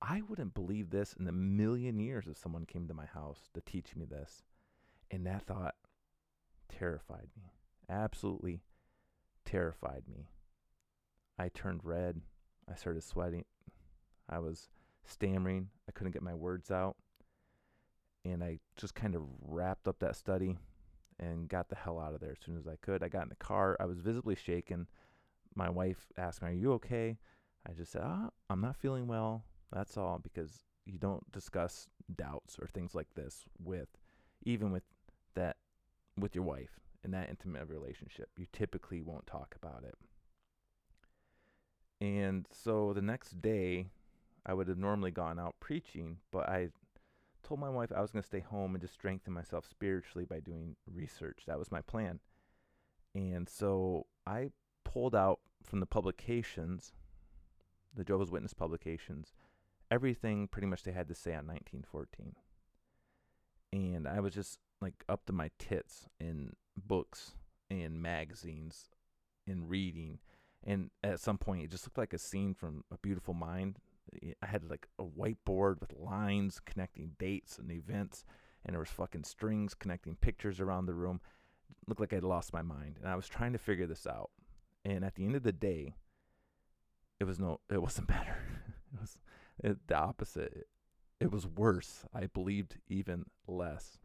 I 0.00 0.22
wouldn't 0.22 0.54
believe 0.54 0.88
this 0.88 1.14
in 1.20 1.28
a 1.28 1.32
million 1.32 2.00
years 2.00 2.28
if 2.30 2.38
someone 2.38 2.64
came 2.64 2.88
to 2.88 2.94
my 2.94 3.04
house 3.04 3.50
to 3.52 3.60
teach 3.60 3.94
me 3.94 4.06
this. 4.06 4.42
And 5.10 5.26
that 5.26 5.42
thought 5.42 5.74
terrified 6.70 7.28
me. 7.36 7.52
Absolutely 7.90 8.62
terrified 9.44 10.04
me. 10.08 10.30
I 11.38 11.50
turned 11.50 11.84
red. 11.84 12.22
I 12.70 12.74
started 12.74 13.04
sweating. 13.04 13.44
I 14.30 14.38
was 14.38 14.70
stammering. 15.04 15.68
I 15.86 15.92
couldn't 15.92 16.12
get 16.12 16.22
my 16.22 16.34
words 16.34 16.70
out. 16.70 16.96
And 18.24 18.42
I 18.42 18.58
just 18.76 18.94
kind 18.94 19.14
of 19.14 19.22
wrapped 19.40 19.88
up 19.88 19.98
that 20.00 20.16
study 20.16 20.56
and 21.18 21.48
got 21.48 21.68
the 21.68 21.76
hell 21.76 21.98
out 21.98 22.14
of 22.14 22.20
there 22.20 22.32
as 22.32 22.38
soon 22.44 22.56
as 22.56 22.66
I 22.66 22.76
could. 22.80 23.02
I 23.02 23.08
got 23.08 23.24
in 23.24 23.28
the 23.28 23.34
car. 23.36 23.76
I 23.80 23.86
was 23.86 23.98
visibly 23.98 24.36
shaken. 24.36 24.88
My 25.54 25.68
wife 25.68 26.06
asked 26.16 26.42
me, 26.42 26.48
Are 26.48 26.52
you 26.52 26.72
okay? 26.74 27.18
I 27.68 27.72
just 27.72 27.92
said, 27.92 28.02
ah, 28.04 28.30
I'm 28.50 28.60
not 28.60 28.76
feeling 28.76 29.06
well. 29.06 29.44
That's 29.72 29.96
all 29.96 30.18
because 30.18 30.64
you 30.84 30.98
don't 30.98 31.30
discuss 31.30 31.86
doubts 32.16 32.58
or 32.60 32.66
things 32.66 32.94
like 32.94 33.14
this 33.14 33.44
with, 33.62 33.88
even 34.44 34.72
with 34.72 34.82
that, 35.34 35.56
with 36.18 36.34
your 36.34 36.44
wife 36.44 36.80
in 37.04 37.12
that 37.12 37.28
intimate 37.28 37.68
relationship. 37.68 38.30
You 38.36 38.46
typically 38.52 39.00
won't 39.00 39.26
talk 39.26 39.54
about 39.56 39.84
it. 39.84 39.94
And 42.04 42.46
so 42.50 42.92
the 42.92 43.02
next 43.02 43.40
day, 43.40 43.86
I 44.44 44.54
would 44.54 44.66
have 44.66 44.78
normally 44.78 45.12
gone 45.12 45.38
out 45.38 45.54
preaching, 45.60 46.18
but 46.32 46.48
I 46.48 46.70
told 47.52 47.60
my 47.60 47.68
wife 47.68 47.92
I 47.94 48.00
was 48.00 48.10
going 48.10 48.22
to 48.22 48.26
stay 48.26 48.40
home 48.40 48.74
and 48.74 48.80
just 48.80 48.94
strengthen 48.94 49.34
myself 49.34 49.66
spiritually 49.68 50.24
by 50.24 50.40
doing 50.40 50.74
research. 50.90 51.40
That 51.46 51.58
was 51.58 51.70
my 51.70 51.82
plan. 51.82 52.18
And 53.14 53.46
so 53.46 54.06
I 54.26 54.52
pulled 54.84 55.14
out 55.14 55.40
from 55.62 55.80
the 55.80 55.86
publications, 55.86 56.94
the 57.94 58.04
Jehovah's 58.04 58.30
Witness 58.30 58.54
publications, 58.54 59.34
everything 59.90 60.48
pretty 60.48 60.66
much 60.66 60.82
they 60.82 60.92
had 60.92 61.08
to 61.08 61.14
say 61.14 61.32
on 61.32 61.46
1914. 61.46 62.36
And 63.74 64.08
I 64.08 64.20
was 64.20 64.32
just 64.32 64.58
like 64.80 65.04
up 65.06 65.26
to 65.26 65.34
my 65.34 65.50
tits 65.58 66.08
in 66.18 66.54
books 66.74 67.32
and 67.70 68.00
magazines 68.00 68.88
and 69.46 69.68
reading. 69.68 70.20
And 70.64 70.88
at 71.04 71.20
some 71.20 71.36
point, 71.36 71.64
it 71.64 71.70
just 71.70 71.84
looked 71.84 71.98
like 71.98 72.14
a 72.14 72.18
scene 72.18 72.54
from 72.54 72.84
A 72.90 72.96
Beautiful 72.96 73.34
Mind 73.34 73.78
I 74.42 74.46
had 74.46 74.68
like 74.68 74.88
a 74.98 75.04
whiteboard 75.04 75.80
with 75.80 75.94
lines 75.98 76.60
connecting 76.60 77.12
dates 77.18 77.58
and 77.58 77.70
events, 77.70 78.24
and 78.64 78.74
there 78.74 78.80
was 78.80 78.90
fucking 78.90 79.24
strings 79.24 79.74
connecting 79.74 80.16
pictures 80.16 80.60
around 80.60 80.86
the 80.86 80.94
room. 80.94 81.20
It 81.70 81.88
looked 81.88 82.00
like 82.00 82.12
I'd 82.12 82.24
lost 82.24 82.52
my 82.52 82.62
mind, 82.62 82.98
and 83.00 83.08
I 83.08 83.16
was 83.16 83.28
trying 83.28 83.52
to 83.52 83.58
figure 83.58 83.86
this 83.86 84.06
out. 84.06 84.30
And 84.84 85.04
at 85.04 85.14
the 85.14 85.24
end 85.24 85.36
of 85.36 85.42
the 85.42 85.52
day, 85.52 85.94
it 87.20 87.24
was 87.24 87.38
no, 87.38 87.60
it 87.70 87.80
wasn't 87.80 88.06
better. 88.08 88.36
it 88.92 89.00
was 89.00 89.18
it, 89.62 89.86
the 89.86 89.96
opposite. 89.96 90.52
It, 90.52 90.68
it 91.20 91.32
was 91.32 91.46
worse. 91.46 92.04
I 92.12 92.26
believed 92.26 92.78
even 92.88 93.26
less. 93.46 93.98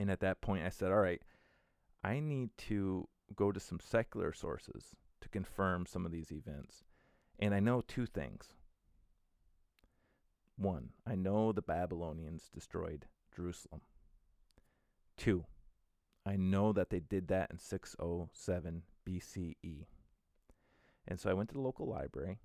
And 0.00 0.10
at 0.10 0.20
that 0.20 0.40
point, 0.40 0.64
I 0.64 0.68
said, 0.68 0.90
"All 0.90 0.98
right, 0.98 1.22
I 2.02 2.18
need 2.18 2.50
to 2.68 3.08
go 3.36 3.52
to 3.52 3.60
some 3.60 3.78
secular 3.78 4.32
sources 4.32 4.96
to 5.20 5.28
confirm 5.28 5.86
some 5.86 6.04
of 6.04 6.12
these 6.12 6.32
events." 6.32 6.82
And 7.38 7.54
I 7.54 7.60
know 7.60 7.82
two 7.82 8.06
things. 8.06 8.54
One, 10.62 10.90
I 11.04 11.16
know 11.16 11.50
the 11.50 11.60
Babylonians 11.60 12.48
destroyed 12.54 13.06
Jerusalem. 13.34 13.80
Two, 15.16 15.44
I 16.24 16.36
know 16.36 16.72
that 16.72 16.90
they 16.90 17.00
did 17.00 17.26
that 17.28 17.50
in 17.50 17.58
607 17.58 18.82
BCE. 19.04 19.86
And 21.08 21.18
so 21.18 21.28
I 21.28 21.32
went 21.32 21.48
to 21.48 21.54
the 21.54 21.60
local 21.60 21.88
library 21.88 22.38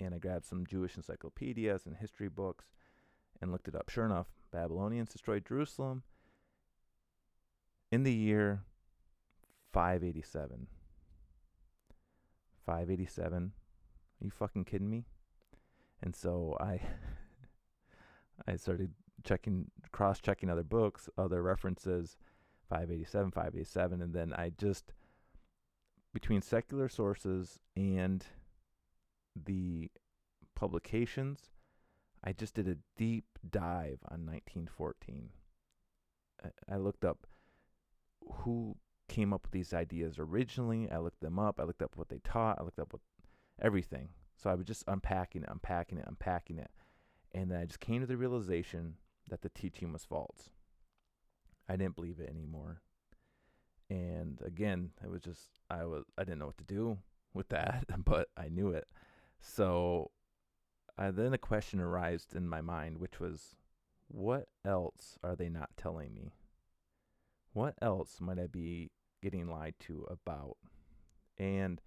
and 0.00 0.14
I 0.14 0.18
grabbed 0.18 0.46
some 0.46 0.66
Jewish 0.66 0.96
encyclopedias 0.96 1.86
and 1.86 1.96
history 1.96 2.28
books 2.28 2.66
and 3.40 3.52
looked 3.52 3.68
it 3.68 3.76
up. 3.76 3.88
Sure 3.88 4.04
enough, 4.04 4.26
Babylonians 4.50 5.10
destroyed 5.10 5.46
Jerusalem 5.46 6.02
in 7.92 8.02
the 8.02 8.12
year 8.12 8.64
587. 9.72 10.66
587? 12.66 13.52
Are 14.20 14.24
you 14.24 14.30
fucking 14.30 14.64
kidding 14.64 14.90
me? 14.90 15.04
And 16.02 16.16
so 16.16 16.56
I 16.60 16.80
I 18.46 18.56
started 18.56 18.92
checking 19.24 19.70
cross 19.92 20.20
checking 20.20 20.50
other 20.50 20.62
books, 20.62 21.08
other 21.18 21.42
references, 21.42 22.16
587, 22.68 23.30
587 23.30 24.02
and 24.02 24.14
then 24.14 24.32
I 24.32 24.50
just 24.56 24.92
between 26.14 26.42
secular 26.42 26.88
sources 26.88 27.60
and 27.76 28.24
the 29.46 29.90
publications, 30.54 31.50
I 32.24 32.32
just 32.32 32.54
did 32.54 32.68
a 32.68 32.76
deep 32.96 33.24
dive 33.48 33.98
on 34.10 34.26
1914. 34.26 35.30
I, 36.44 36.74
I 36.74 36.76
looked 36.76 37.04
up 37.04 37.26
who 38.42 38.76
came 39.08 39.32
up 39.32 39.42
with 39.44 39.52
these 39.52 39.72
ideas 39.72 40.18
originally. 40.18 40.90
I 40.90 40.98
looked 40.98 41.20
them 41.20 41.38
up. 41.38 41.60
I 41.60 41.64
looked 41.64 41.82
up 41.82 41.96
what 41.96 42.08
they 42.08 42.18
taught. 42.18 42.58
I 42.60 42.64
looked 42.64 42.80
up 42.80 42.92
what 42.92 43.02
everything. 43.60 44.08
So 44.36 44.50
I 44.50 44.54
was 44.54 44.66
just 44.66 44.84
unpacking 44.86 45.42
it, 45.42 45.48
unpacking 45.50 45.98
it, 45.98 46.04
unpacking 46.06 46.58
it. 46.58 46.70
And 47.38 47.52
then 47.52 47.60
I 47.60 47.66
just 47.66 47.78
came 47.78 48.00
to 48.00 48.06
the 48.06 48.16
realization 48.16 48.94
that 49.30 49.42
the 49.42 49.48
teaching 49.48 49.92
was 49.92 50.04
false. 50.04 50.50
I 51.68 51.76
didn't 51.76 51.94
believe 51.94 52.18
it 52.18 52.28
anymore. 52.28 52.80
And 53.88 54.40
again, 54.44 54.90
it 55.04 55.08
was 55.08 55.22
just 55.22 55.46
I 55.70 55.84
was 55.84 56.04
I 56.18 56.24
didn't 56.24 56.40
know 56.40 56.46
what 56.46 56.58
to 56.58 56.64
do 56.64 56.98
with 57.32 57.48
that, 57.50 57.84
but 58.04 58.26
I 58.36 58.48
knew 58.48 58.70
it. 58.70 58.88
So 59.40 60.10
uh, 60.98 61.12
then 61.12 61.32
a 61.32 61.38
question 61.38 61.78
arose 61.78 62.26
in 62.34 62.48
my 62.48 62.60
mind, 62.60 62.98
which 62.98 63.20
was, 63.20 63.54
what 64.08 64.48
else 64.64 65.16
are 65.22 65.36
they 65.36 65.48
not 65.48 65.70
telling 65.76 66.12
me? 66.12 66.32
What 67.52 67.76
else 67.80 68.20
might 68.20 68.40
I 68.40 68.48
be 68.48 68.90
getting 69.22 69.48
lied 69.48 69.74
to 69.86 70.04
about? 70.10 70.56
And 71.38 71.80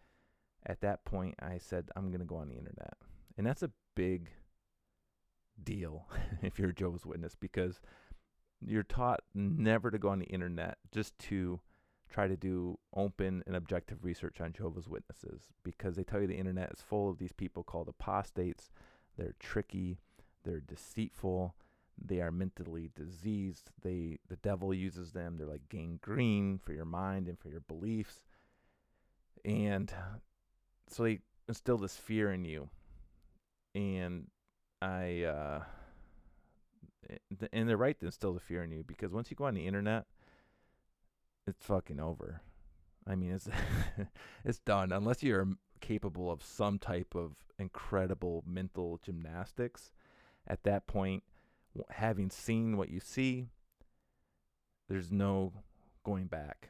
at 0.65 0.79
that 0.79 1.03
point, 1.03 1.35
I 1.41 1.57
said, 1.57 1.89
I'm 1.97 2.07
going 2.07 2.21
to 2.21 2.25
go 2.25 2.37
on 2.37 2.47
the 2.47 2.57
internet. 2.57 2.93
And 3.37 3.45
that's 3.45 3.63
a 3.63 3.71
big 3.95 4.29
deal 5.63 6.07
if 6.41 6.59
you're 6.59 6.69
a 6.69 6.73
Jehovah's 6.73 7.05
Witness 7.05 7.35
because 7.35 7.79
you're 8.65 8.83
taught 8.83 9.21
never 9.33 9.89
to 9.89 9.97
go 9.97 10.09
on 10.09 10.19
the 10.19 10.25
internet 10.25 10.77
just 10.91 11.17
to 11.19 11.59
try 12.09 12.27
to 12.27 12.35
do 12.35 12.77
open 12.95 13.41
and 13.47 13.55
objective 13.55 14.03
research 14.03 14.41
on 14.41 14.53
Jehovah's 14.53 14.87
Witnesses 14.89 15.43
because 15.63 15.95
they 15.95 16.03
tell 16.03 16.21
you 16.21 16.27
the 16.27 16.35
internet 16.37 16.71
is 16.71 16.81
full 16.81 17.09
of 17.09 17.17
these 17.17 17.31
people 17.31 17.63
called 17.63 17.87
apostates. 17.87 18.69
They're 19.17 19.33
tricky, 19.39 19.99
they're 20.43 20.59
deceitful, 20.59 21.55
they 22.03 22.21
are 22.21 22.31
mentally 22.31 22.89
diseased. 22.95 23.71
They 23.81 24.19
the 24.27 24.35
devil 24.37 24.73
uses 24.73 25.11
them. 25.11 25.37
They're 25.37 25.47
like 25.47 25.69
gangrene 25.69 26.59
for 26.59 26.73
your 26.73 26.85
mind 26.85 27.27
and 27.27 27.39
for 27.39 27.49
your 27.49 27.61
beliefs. 27.61 28.23
And 29.45 29.93
so 30.89 31.03
they 31.03 31.19
instill 31.47 31.77
this 31.77 31.95
fear 31.95 32.31
in 32.31 32.45
you. 32.45 32.69
And 33.75 34.27
I, 34.81 35.23
uh, 35.23 35.63
and 37.51 37.69
they're 37.69 37.77
right 37.77 37.99
to 37.99 38.05
instill 38.05 38.33
the 38.33 38.39
fear 38.39 38.63
in 38.63 38.71
you 38.71 38.83
because 38.85 39.11
once 39.11 39.29
you 39.29 39.35
go 39.35 39.45
on 39.45 39.53
the 39.53 39.67
internet, 39.67 40.05
it's 41.47 41.65
fucking 41.65 41.99
over. 41.99 42.41
I 43.07 43.15
mean, 43.15 43.33
it's 43.33 43.49
it's 44.45 44.59
done 44.59 44.91
unless 44.91 45.23
you're 45.23 45.47
capable 45.81 46.31
of 46.31 46.43
some 46.43 46.79
type 46.79 47.15
of 47.15 47.35
incredible 47.59 48.43
mental 48.47 48.99
gymnastics. 49.03 49.91
At 50.47 50.63
that 50.63 50.87
point, 50.87 51.23
having 51.89 52.29
seen 52.29 52.77
what 52.77 52.89
you 52.89 52.99
see, 52.99 53.47
there's 54.89 55.11
no 55.11 55.53
going 56.03 56.25
back. 56.25 56.69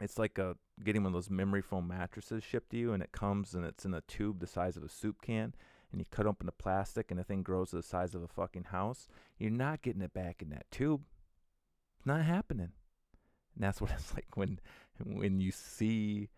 It's 0.00 0.18
like 0.18 0.38
a 0.38 0.56
getting 0.82 1.02
one 1.02 1.10
of 1.10 1.14
those 1.14 1.30
memory 1.30 1.62
foam 1.62 1.88
mattresses 1.88 2.42
shipped 2.42 2.70
to 2.70 2.76
you, 2.76 2.92
and 2.92 3.02
it 3.02 3.12
comes 3.12 3.54
and 3.54 3.64
it's 3.64 3.84
in 3.84 3.94
a 3.94 4.00
tube 4.02 4.40
the 4.40 4.46
size 4.46 4.76
of 4.76 4.82
a 4.82 4.88
soup 4.88 5.20
can, 5.22 5.54
and 5.90 6.00
you 6.00 6.06
cut 6.10 6.26
open 6.26 6.46
the 6.46 6.52
plastic, 6.52 7.10
and 7.10 7.18
the 7.18 7.24
thing 7.24 7.42
grows 7.42 7.70
to 7.70 7.76
the 7.76 7.82
size 7.82 8.14
of 8.14 8.22
a 8.22 8.28
fucking 8.28 8.64
house. 8.64 9.08
You're 9.38 9.50
not 9.50 9.82
getting 9.82 10.02
it 10.02 10.14
back 10.14 10.42
in 10.42 10.50
that 10.50 10.70
tube. 10.70 11.02
It's 11.98 12.06
not 12.06 12.22
happening. 12.22 12.72
And 13.54 13.64
that's 13.64 13.80
what 13.80 13.90
it's 13.96 14.14
like 14.14 14.36
when 14.36 14.60
when 15.04 15.40
you 15.40 15.50
see 15.50 16.28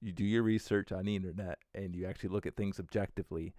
you 0.00 0.12
do 0.12 0.24
your 0.24 0.42
research 0.42 0.92
on 0.92 1.06
the 1.06 1.16
internet 1.16 1.58
and 1.74 1.94
you 1.96 2.06
actually 2.06 2.28
look 2.28 2.46
at 2.46 2.56
things 2.56 2.78
objectively. 2.78 3.54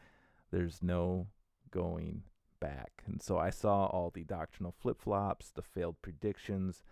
There's 0.51 0.81
no 0.81 1.27
going 1.71 2.23
back. 2.59 3.03
And 3.07 3.21
so 3.21 3.37
I 3.37 3.49
saw 3.49 3.85
all 3.85 4.11
the 4.13 4.23
doctrinal 4.23 4.71
flip 4.71 5.01
flops, 5.01 5.49
the 5.49 5.63
failed 5.63 5.95
predictions, 6.01 6.83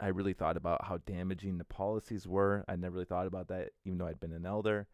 I 0.00 0.08
really 0.08 0.32
thought 0.32 0.56
about 0.56 0.86
how 0.86 0.98
damaging 0.98 1.58
the 1.58 1.64
policies 1.64 2.26
were. 2.26 2.64
I 2.66 2.76
never 2.76 2.94
really 2.94 3.04
thought 3.04 3.26
about 3.26 3.48
that, 3.48 3.70
even 3.84 3.98
though 3.98 4.06
I'd 4.06 4.18
been 4.18 4.32
an 4.32 4.46
elder. 4.46 4.88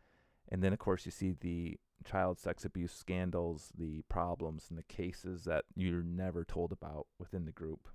And 0.49 0.62
then, 0.62 0.72
of 0.72 0.78
course, 0.78 1.05
you 1.05 1.12
see 1.12 1.32
the 1.32 1.78
child 2.05 2.38
sex 2.38 2.64
abuse 2.64 2.92
scandals, 2.92 3.72
the 3.76 4.03
problems, 4.09 4.66
and 4.68 4.78
the 4.78 4.84
cases 4.84 5.44
that 5.44 5.64
you're 5.74 6.03
never 6.03 6.44
told 6.44 6.72
about 6.72 7.07
within 7.18 7.44
the 7.44 7.53
group. 7.53 7.88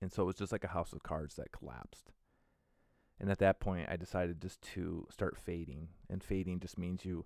And 0.00 0.12
so 0.12 0.22
it 0.22 0.26
was 0.26 0.36
just 0.36 0.52
like 0.52 0.64
a 0.64 0.68
house 0.68 0.92
of 0.92 1.02
cards 1.02 1.36
that 1.36 1.52
collapsed. 1.52 2.12
And 3.20 3.30
at 3.30 3.38
that 3.38 3.60
point, 3.60 3.88
I 3.90 3.96
decided 3.96 4.40
just 4.40 4.60
to 4.74 5.06
start 5.10 5.36
fading. 5.36 5.88
And 6.10 6.22
fading 6.22 6.60
just 6.60 6.78
means 6.78 7.04
you 7.04 7.24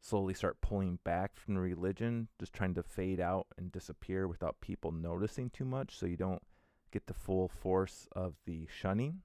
slowly 0.00 0.34
start 0.34 0.60
pulling 0.60 0.98
back 1.04 1.36
from 1.36 1.58
religion, 1.58 2.28
just 2.38 2.52
trying 2.52 2.74
to 2.74 2.82
fade 2.82 3.20
out 3.20 3.46
and 3.56 3.72
disappear 3.72 4.28
without 4.28 4.60
people 4.60 4.92
noticing 4.92 5.50
too 5.50 5.64
much 5.64 5.96
so 5.96 6.06
you 6.06 6.16
don't 6.16 6.42
get 6.92 7.06
the 7.06 7.14
full 7.14 7.48
force 7.48 8.06
of 8.12 8.34
the 8.46 8.66
shunning. 8.70 9.22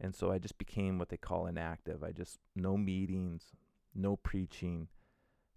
And 0.00 0.14
so 0.14 0.30
I 0.30 0.38
just 0.38 0.58
became 0.58 0.98
what 0.98 1.08
they 1.08 1.16
call 1.16 1.46
inactive. 1.46 2.04
I 2.04 2.12
just, 2.12 2.38
no 2.54 2.76
meetings, 2.76 3.52
no 3.94 4.16
preaching, 4.16 4.88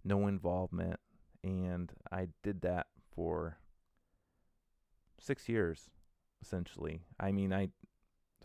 no 0.04 0.26
involvement. 0.26 0.98
And 1.44 1.92
I 2.10 2.28
did 2.42 2.62
that 2.62 2.86
for 3.14 3.58
six 5.18 5.48
years, 5.48 5.90
essentially. 6.40 7.02
I 7.20 7.30
mean, 7.30 7.52
I 7.52 7.68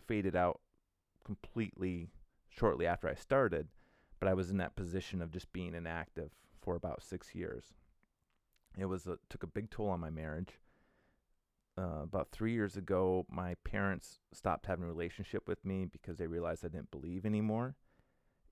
faded 0.06 0.36
out 0.36 0.60
completely 1.24 2.08
shortly 2.48 2.86
after 2.86 3.08
I 3.08 3.14
started, 3.14 3.68
but 4.20 4.28
I 4.28 4.34
was 4.34 4.50
in 4.50 4.56
that 4.58 4.76
position 4.76 5.20
of 5.20 5.32
just 5.32 5.52
being 5.52 5.74
inactive 5.74 6.30
for 6.60 6.76
about 6.76 7.02
six 7.02 7.34
years. 7.34 7.74
It 8.76 8.86
was 8.86 9.06
a, 9.06 9.18
took 9.28 9.42
a 9.42 9.48
big 9.48 9.70
toll 9.70 9.88
on 9.88 10.00
my 10.00 10.10
marriage. 10.10 10.60
Uh, 11.78 12.02
about 12.02 12.28
three 12.32 12.52
years 12.52 12.76
ago, 12.76 13.24
my 13.30 13.54
parents 13.62 14.18
stopped 14.32 14.66
having 14.66 14.84
a 14.84 14.88
relationship 14.88 15.46
with 15.46 15.64
me 15.64 15.84
because 15.84 16.16
they 16.18 16.26
realized 16.26 16.64
I 16.64 16.68
didn't 16.68 16.90
believe 16.90 17.24
anymore. 17.24 17.76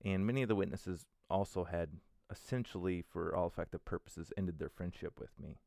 And 0.05 0.25
many 0.25 0.43
of 0.43 0.47
the 0.47 0.55
witnesses 0.55 1.05
also 1.29 1.65
had 1.65 1.89
essentially, 2.31 3.01
for 3.01 3.35
all 3.35 3.47
effective 3.47 3.83
purposes, 3.83 4.31
ended 4.37 4.59
their 4.59 4.69
friendship 4.69 5.19
with 5.19 5.31
me. 5.37 5.59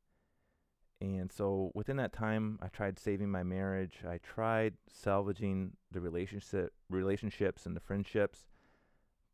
And 1.03 1.31
so 1.31 1.71
within 1.75 1.97
that 1.97 2.15
time, 2.15 2.59
I 2.63 2.69
tried 2.69 2.99
saving 2.99 3.31
my 3.31 3.43
marriage. 3.43 3.99
I 4.09 4.19
tried 4.19 4.75
salvaging 4.89 5.73
the 5.91 6.01
relationship, 6.01 6.73
relationships 6.89 7.67
and 7.67 7.77
the 7.77 7.81
friendships. 7.81 8.47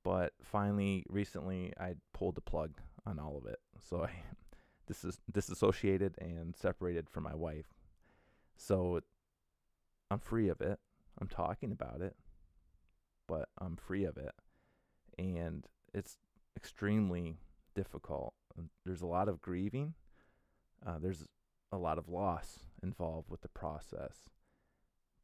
But 0.03 0.33
finally, 0.43 1.05
recently, 1.09 1.73
I 1.79 1.95
pulled 2.13 2.37
the 2.37 2.41
plug 2.41 2.73
on 3.05 3.21
all 3.21 3.37
of 3.37 3.47
it. 3.47 3.61
So 3.89 4.05
I 4.05 4.11
disassociated 5.33 6.17
and 6.19 6.57
separated 6.57 7.09
from 7.11 7.23
my 7.23 7.35
wife. 7.35 7.76
So 8.57 9.01
I'm 10.11 10.19
free 10.19 10.49
of 10.49 10.61
it. 10.61 10.79
I'm 11.21 11.29
talking 11.29 11.73
about 11.73 12.01
it, 12.01 12.17
but 13.27 13.49
I'm 13.59 13.77
free 13.77 14.05
of 14.05 14.17
it. 14.17 14.33
And 15.19 15.67
it's 15.95 16.19
extremely 16.57 17.39
difficult. 17.75 18.35
There's 18.85 19.03
a 19.03 19.07
lot 19.07 19.29
of 19.29 19.41
grieving. 19.41 19.95
Uh, 20.87 20.99
there's 20.99 21.25
a 21.73 21.79
lot 21.79 21.99
of 21.99 22.09
loss 22.09 22.61
involved 22.83 23.31
with 23.31 23.41
the 23.43 23.49
process. 23.49 24.29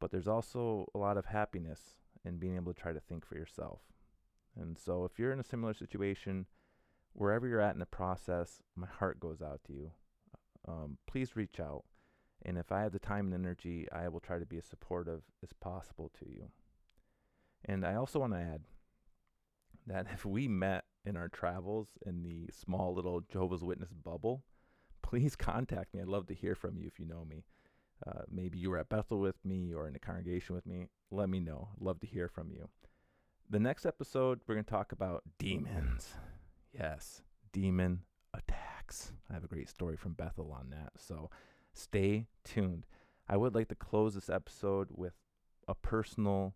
But 0.01 0.11
there's 0.11 0.29
also 0.29 0.87
a 0.95 0.99
lot 0.99 1.17
of 1.17 1.27
happiness 1.27 1.81
in 2.25 2.39
being 2.39 2.57
able 2.57 2.73
to 2.73 2.81
try 2.81 2.93
to 2.93 3.01
think 3.01 3.25
for 3.27 3.37
yourself. 3.37 3.81
And 4.59 4.79
so 4.79 5.05
if 5.05 5.19
you're 5.19 5.33
in 5.33 5.41
a 5.41 5.45
similar 5.45 5.75
situation, 5.75 6.47
wherever 7.13 7.47
you're 7.47 7.61
at 7.61 7.75
in 7.75 7.81
the 7.81 7.87
process, 7.87 8.61
my 8.77 8.87
heart 8.87 9.21
goes 9.21 9.41
out 9.41 9.61
to 9.67 9.73
you. 9.73 9.91
Um, 10.67 10.99
please 11.07 11.37
reach 11.37 11.61
out. 11.61 11.85
And 12.45 12.59
if 12.59 12.73
I 12.73 12.83
have 12.83 12.93
the 12.93 12.99
time 12.99 13.27
and 13.27 13.35
energy, 13.35 13.87
I 13.93 14.09
will 14.09 14.21
try 14.21 14.39
to 14.39 14.47
be 14.47 14.59
as 14.59 14.65
supportive 14.65 15.23
as 15.43 15.53
possible 15.53 16.11
to 16.19 16.29
you. 16.29 16.49
And 17.65 17.85
I 17.85 17.95
also 17.95 18.19
want 18.19 18.33
to 18.33 18.41
add 18.41 18.63
that 19.87 20.07
if 20.13 20.25
we 20.25 20.49
met 20.49 20.85
in 21.05 21.17
our 21.17 21.29
travels 21.29 21.89
in 22.05 22.23
the 22.23 22.49
small 22.53 22.95
little 22.95 23.21
Jehovah's 23.21 23.65
Witness 23.65 23.93
bubble, 23.93 24.43
please 25.03 25.37
contact 25.37 25.95
me. 25.95 26.01
I'd 26.01 26.09
love 26.09 26.27
to 26.29 26.35
hear 26.35 26.55
from 26.55 26.77
you 26.77 26.87
if 26.87 26.99
you 26.99 27.07
know 27.07 27.25
me. 27.25 27.45
Uh, 28.07 28.23
maybe 28.29 28.59
you 28.59 28.71
were 28.71 28.79
at 28.79 28.89
Bethel 28.89 29.21
with 29.21 29.37
me 29.45 29.73
or 29.73 29.87
in 29.87 29.95
a 29.95 30.01
congregation 30.01 30.57
with 30.57 30.67
me. 30.67 30.89
Let 31.13 31.29
me 31.29 31.39
know. 31.39 31.69
I'd 31.77 31.85
love 31.85 32.01
to 32.01 32.07
hear 32.07 32.27
from 32.27 32.51
you. 32.51 32.69
The 33.49 33.61
next 33.61 33.87
episode, 33.87 34.41
we're 34.47 34.57
going 34.57 34.65
to 34.65 34.71
talk 34.71 34.91
about 34.93 35.23
demons. 35.39 36.15
Yes, 36.73 37.23
demon 37.53 38.01
attacks. 38.35 39.13
I 39.31 39.35
have 39.35 39.45
a 39.45 39.49
great 39.49 39.69
story 39.69 39.97
from 39.97 40.15
Bethel 40.15 40.53
on 40.59 40.71
that. 40.71 40.93
So 40.97 41.31
stay 41.75 42.27
tuned. 42.45 42.87
I 43.29 43.37
would 43.37 43.55
like 43.55 43.69
to 43.69 43.75
close 43.75 44.15
this 44.15 44.29
episode 44.29 44.89
with 44.91 45.15
a 45.67 45.75
personal 45.75 46.55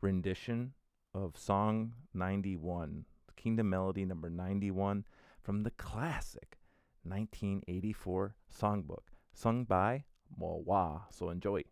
rendition 0.00 0.74
of 1.14 1.36
Song 1.36 1.94
91, 2.14 3.04
Kingdom 3.36 3.70
Melody 3.70 4.04
number 4.04 4.30
91 4.30 5.04
from 5.42 5.62
the 5.62 5.70
classic 5.70 6.58
1984 7.04 8.36
songbook, 8.56 9.10
sung 9.34 9.64
by 9.64 10.04
Mowa. 10.40 11.02
So 11.10 11.30
enjoy. 11.30 11.64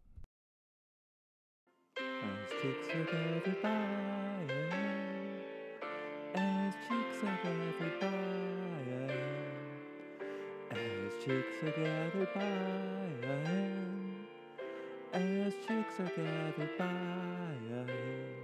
As 1.96 2.50
as 7.92 8.59
chicks 11.24 11.62
are 11.62 11.70
gathered 11.72 12.32
by 12.34 12.40
a 12.40 13.46
hen, 13.46 14.26
as 15.12 15.52
chicks 15.66 16.00
are 16.00 16.12
gathered 16.16 16.78
by 16.78 16.86
a 16.86 17.84
hen, 17.84 18.34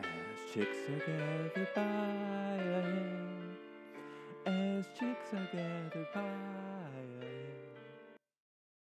as 0.00 0.52
chicks 0.52 0.78
are 0.88 0.98
gathered 1.06 1.68
by 1.76 1.82
a 1.82 2.82
hen, 2.82 3.56
as 4.46 4.86
chicks 4.98 5.32
are 5.32 5.48
gathered 5.52 6.08
by 6.12 7.29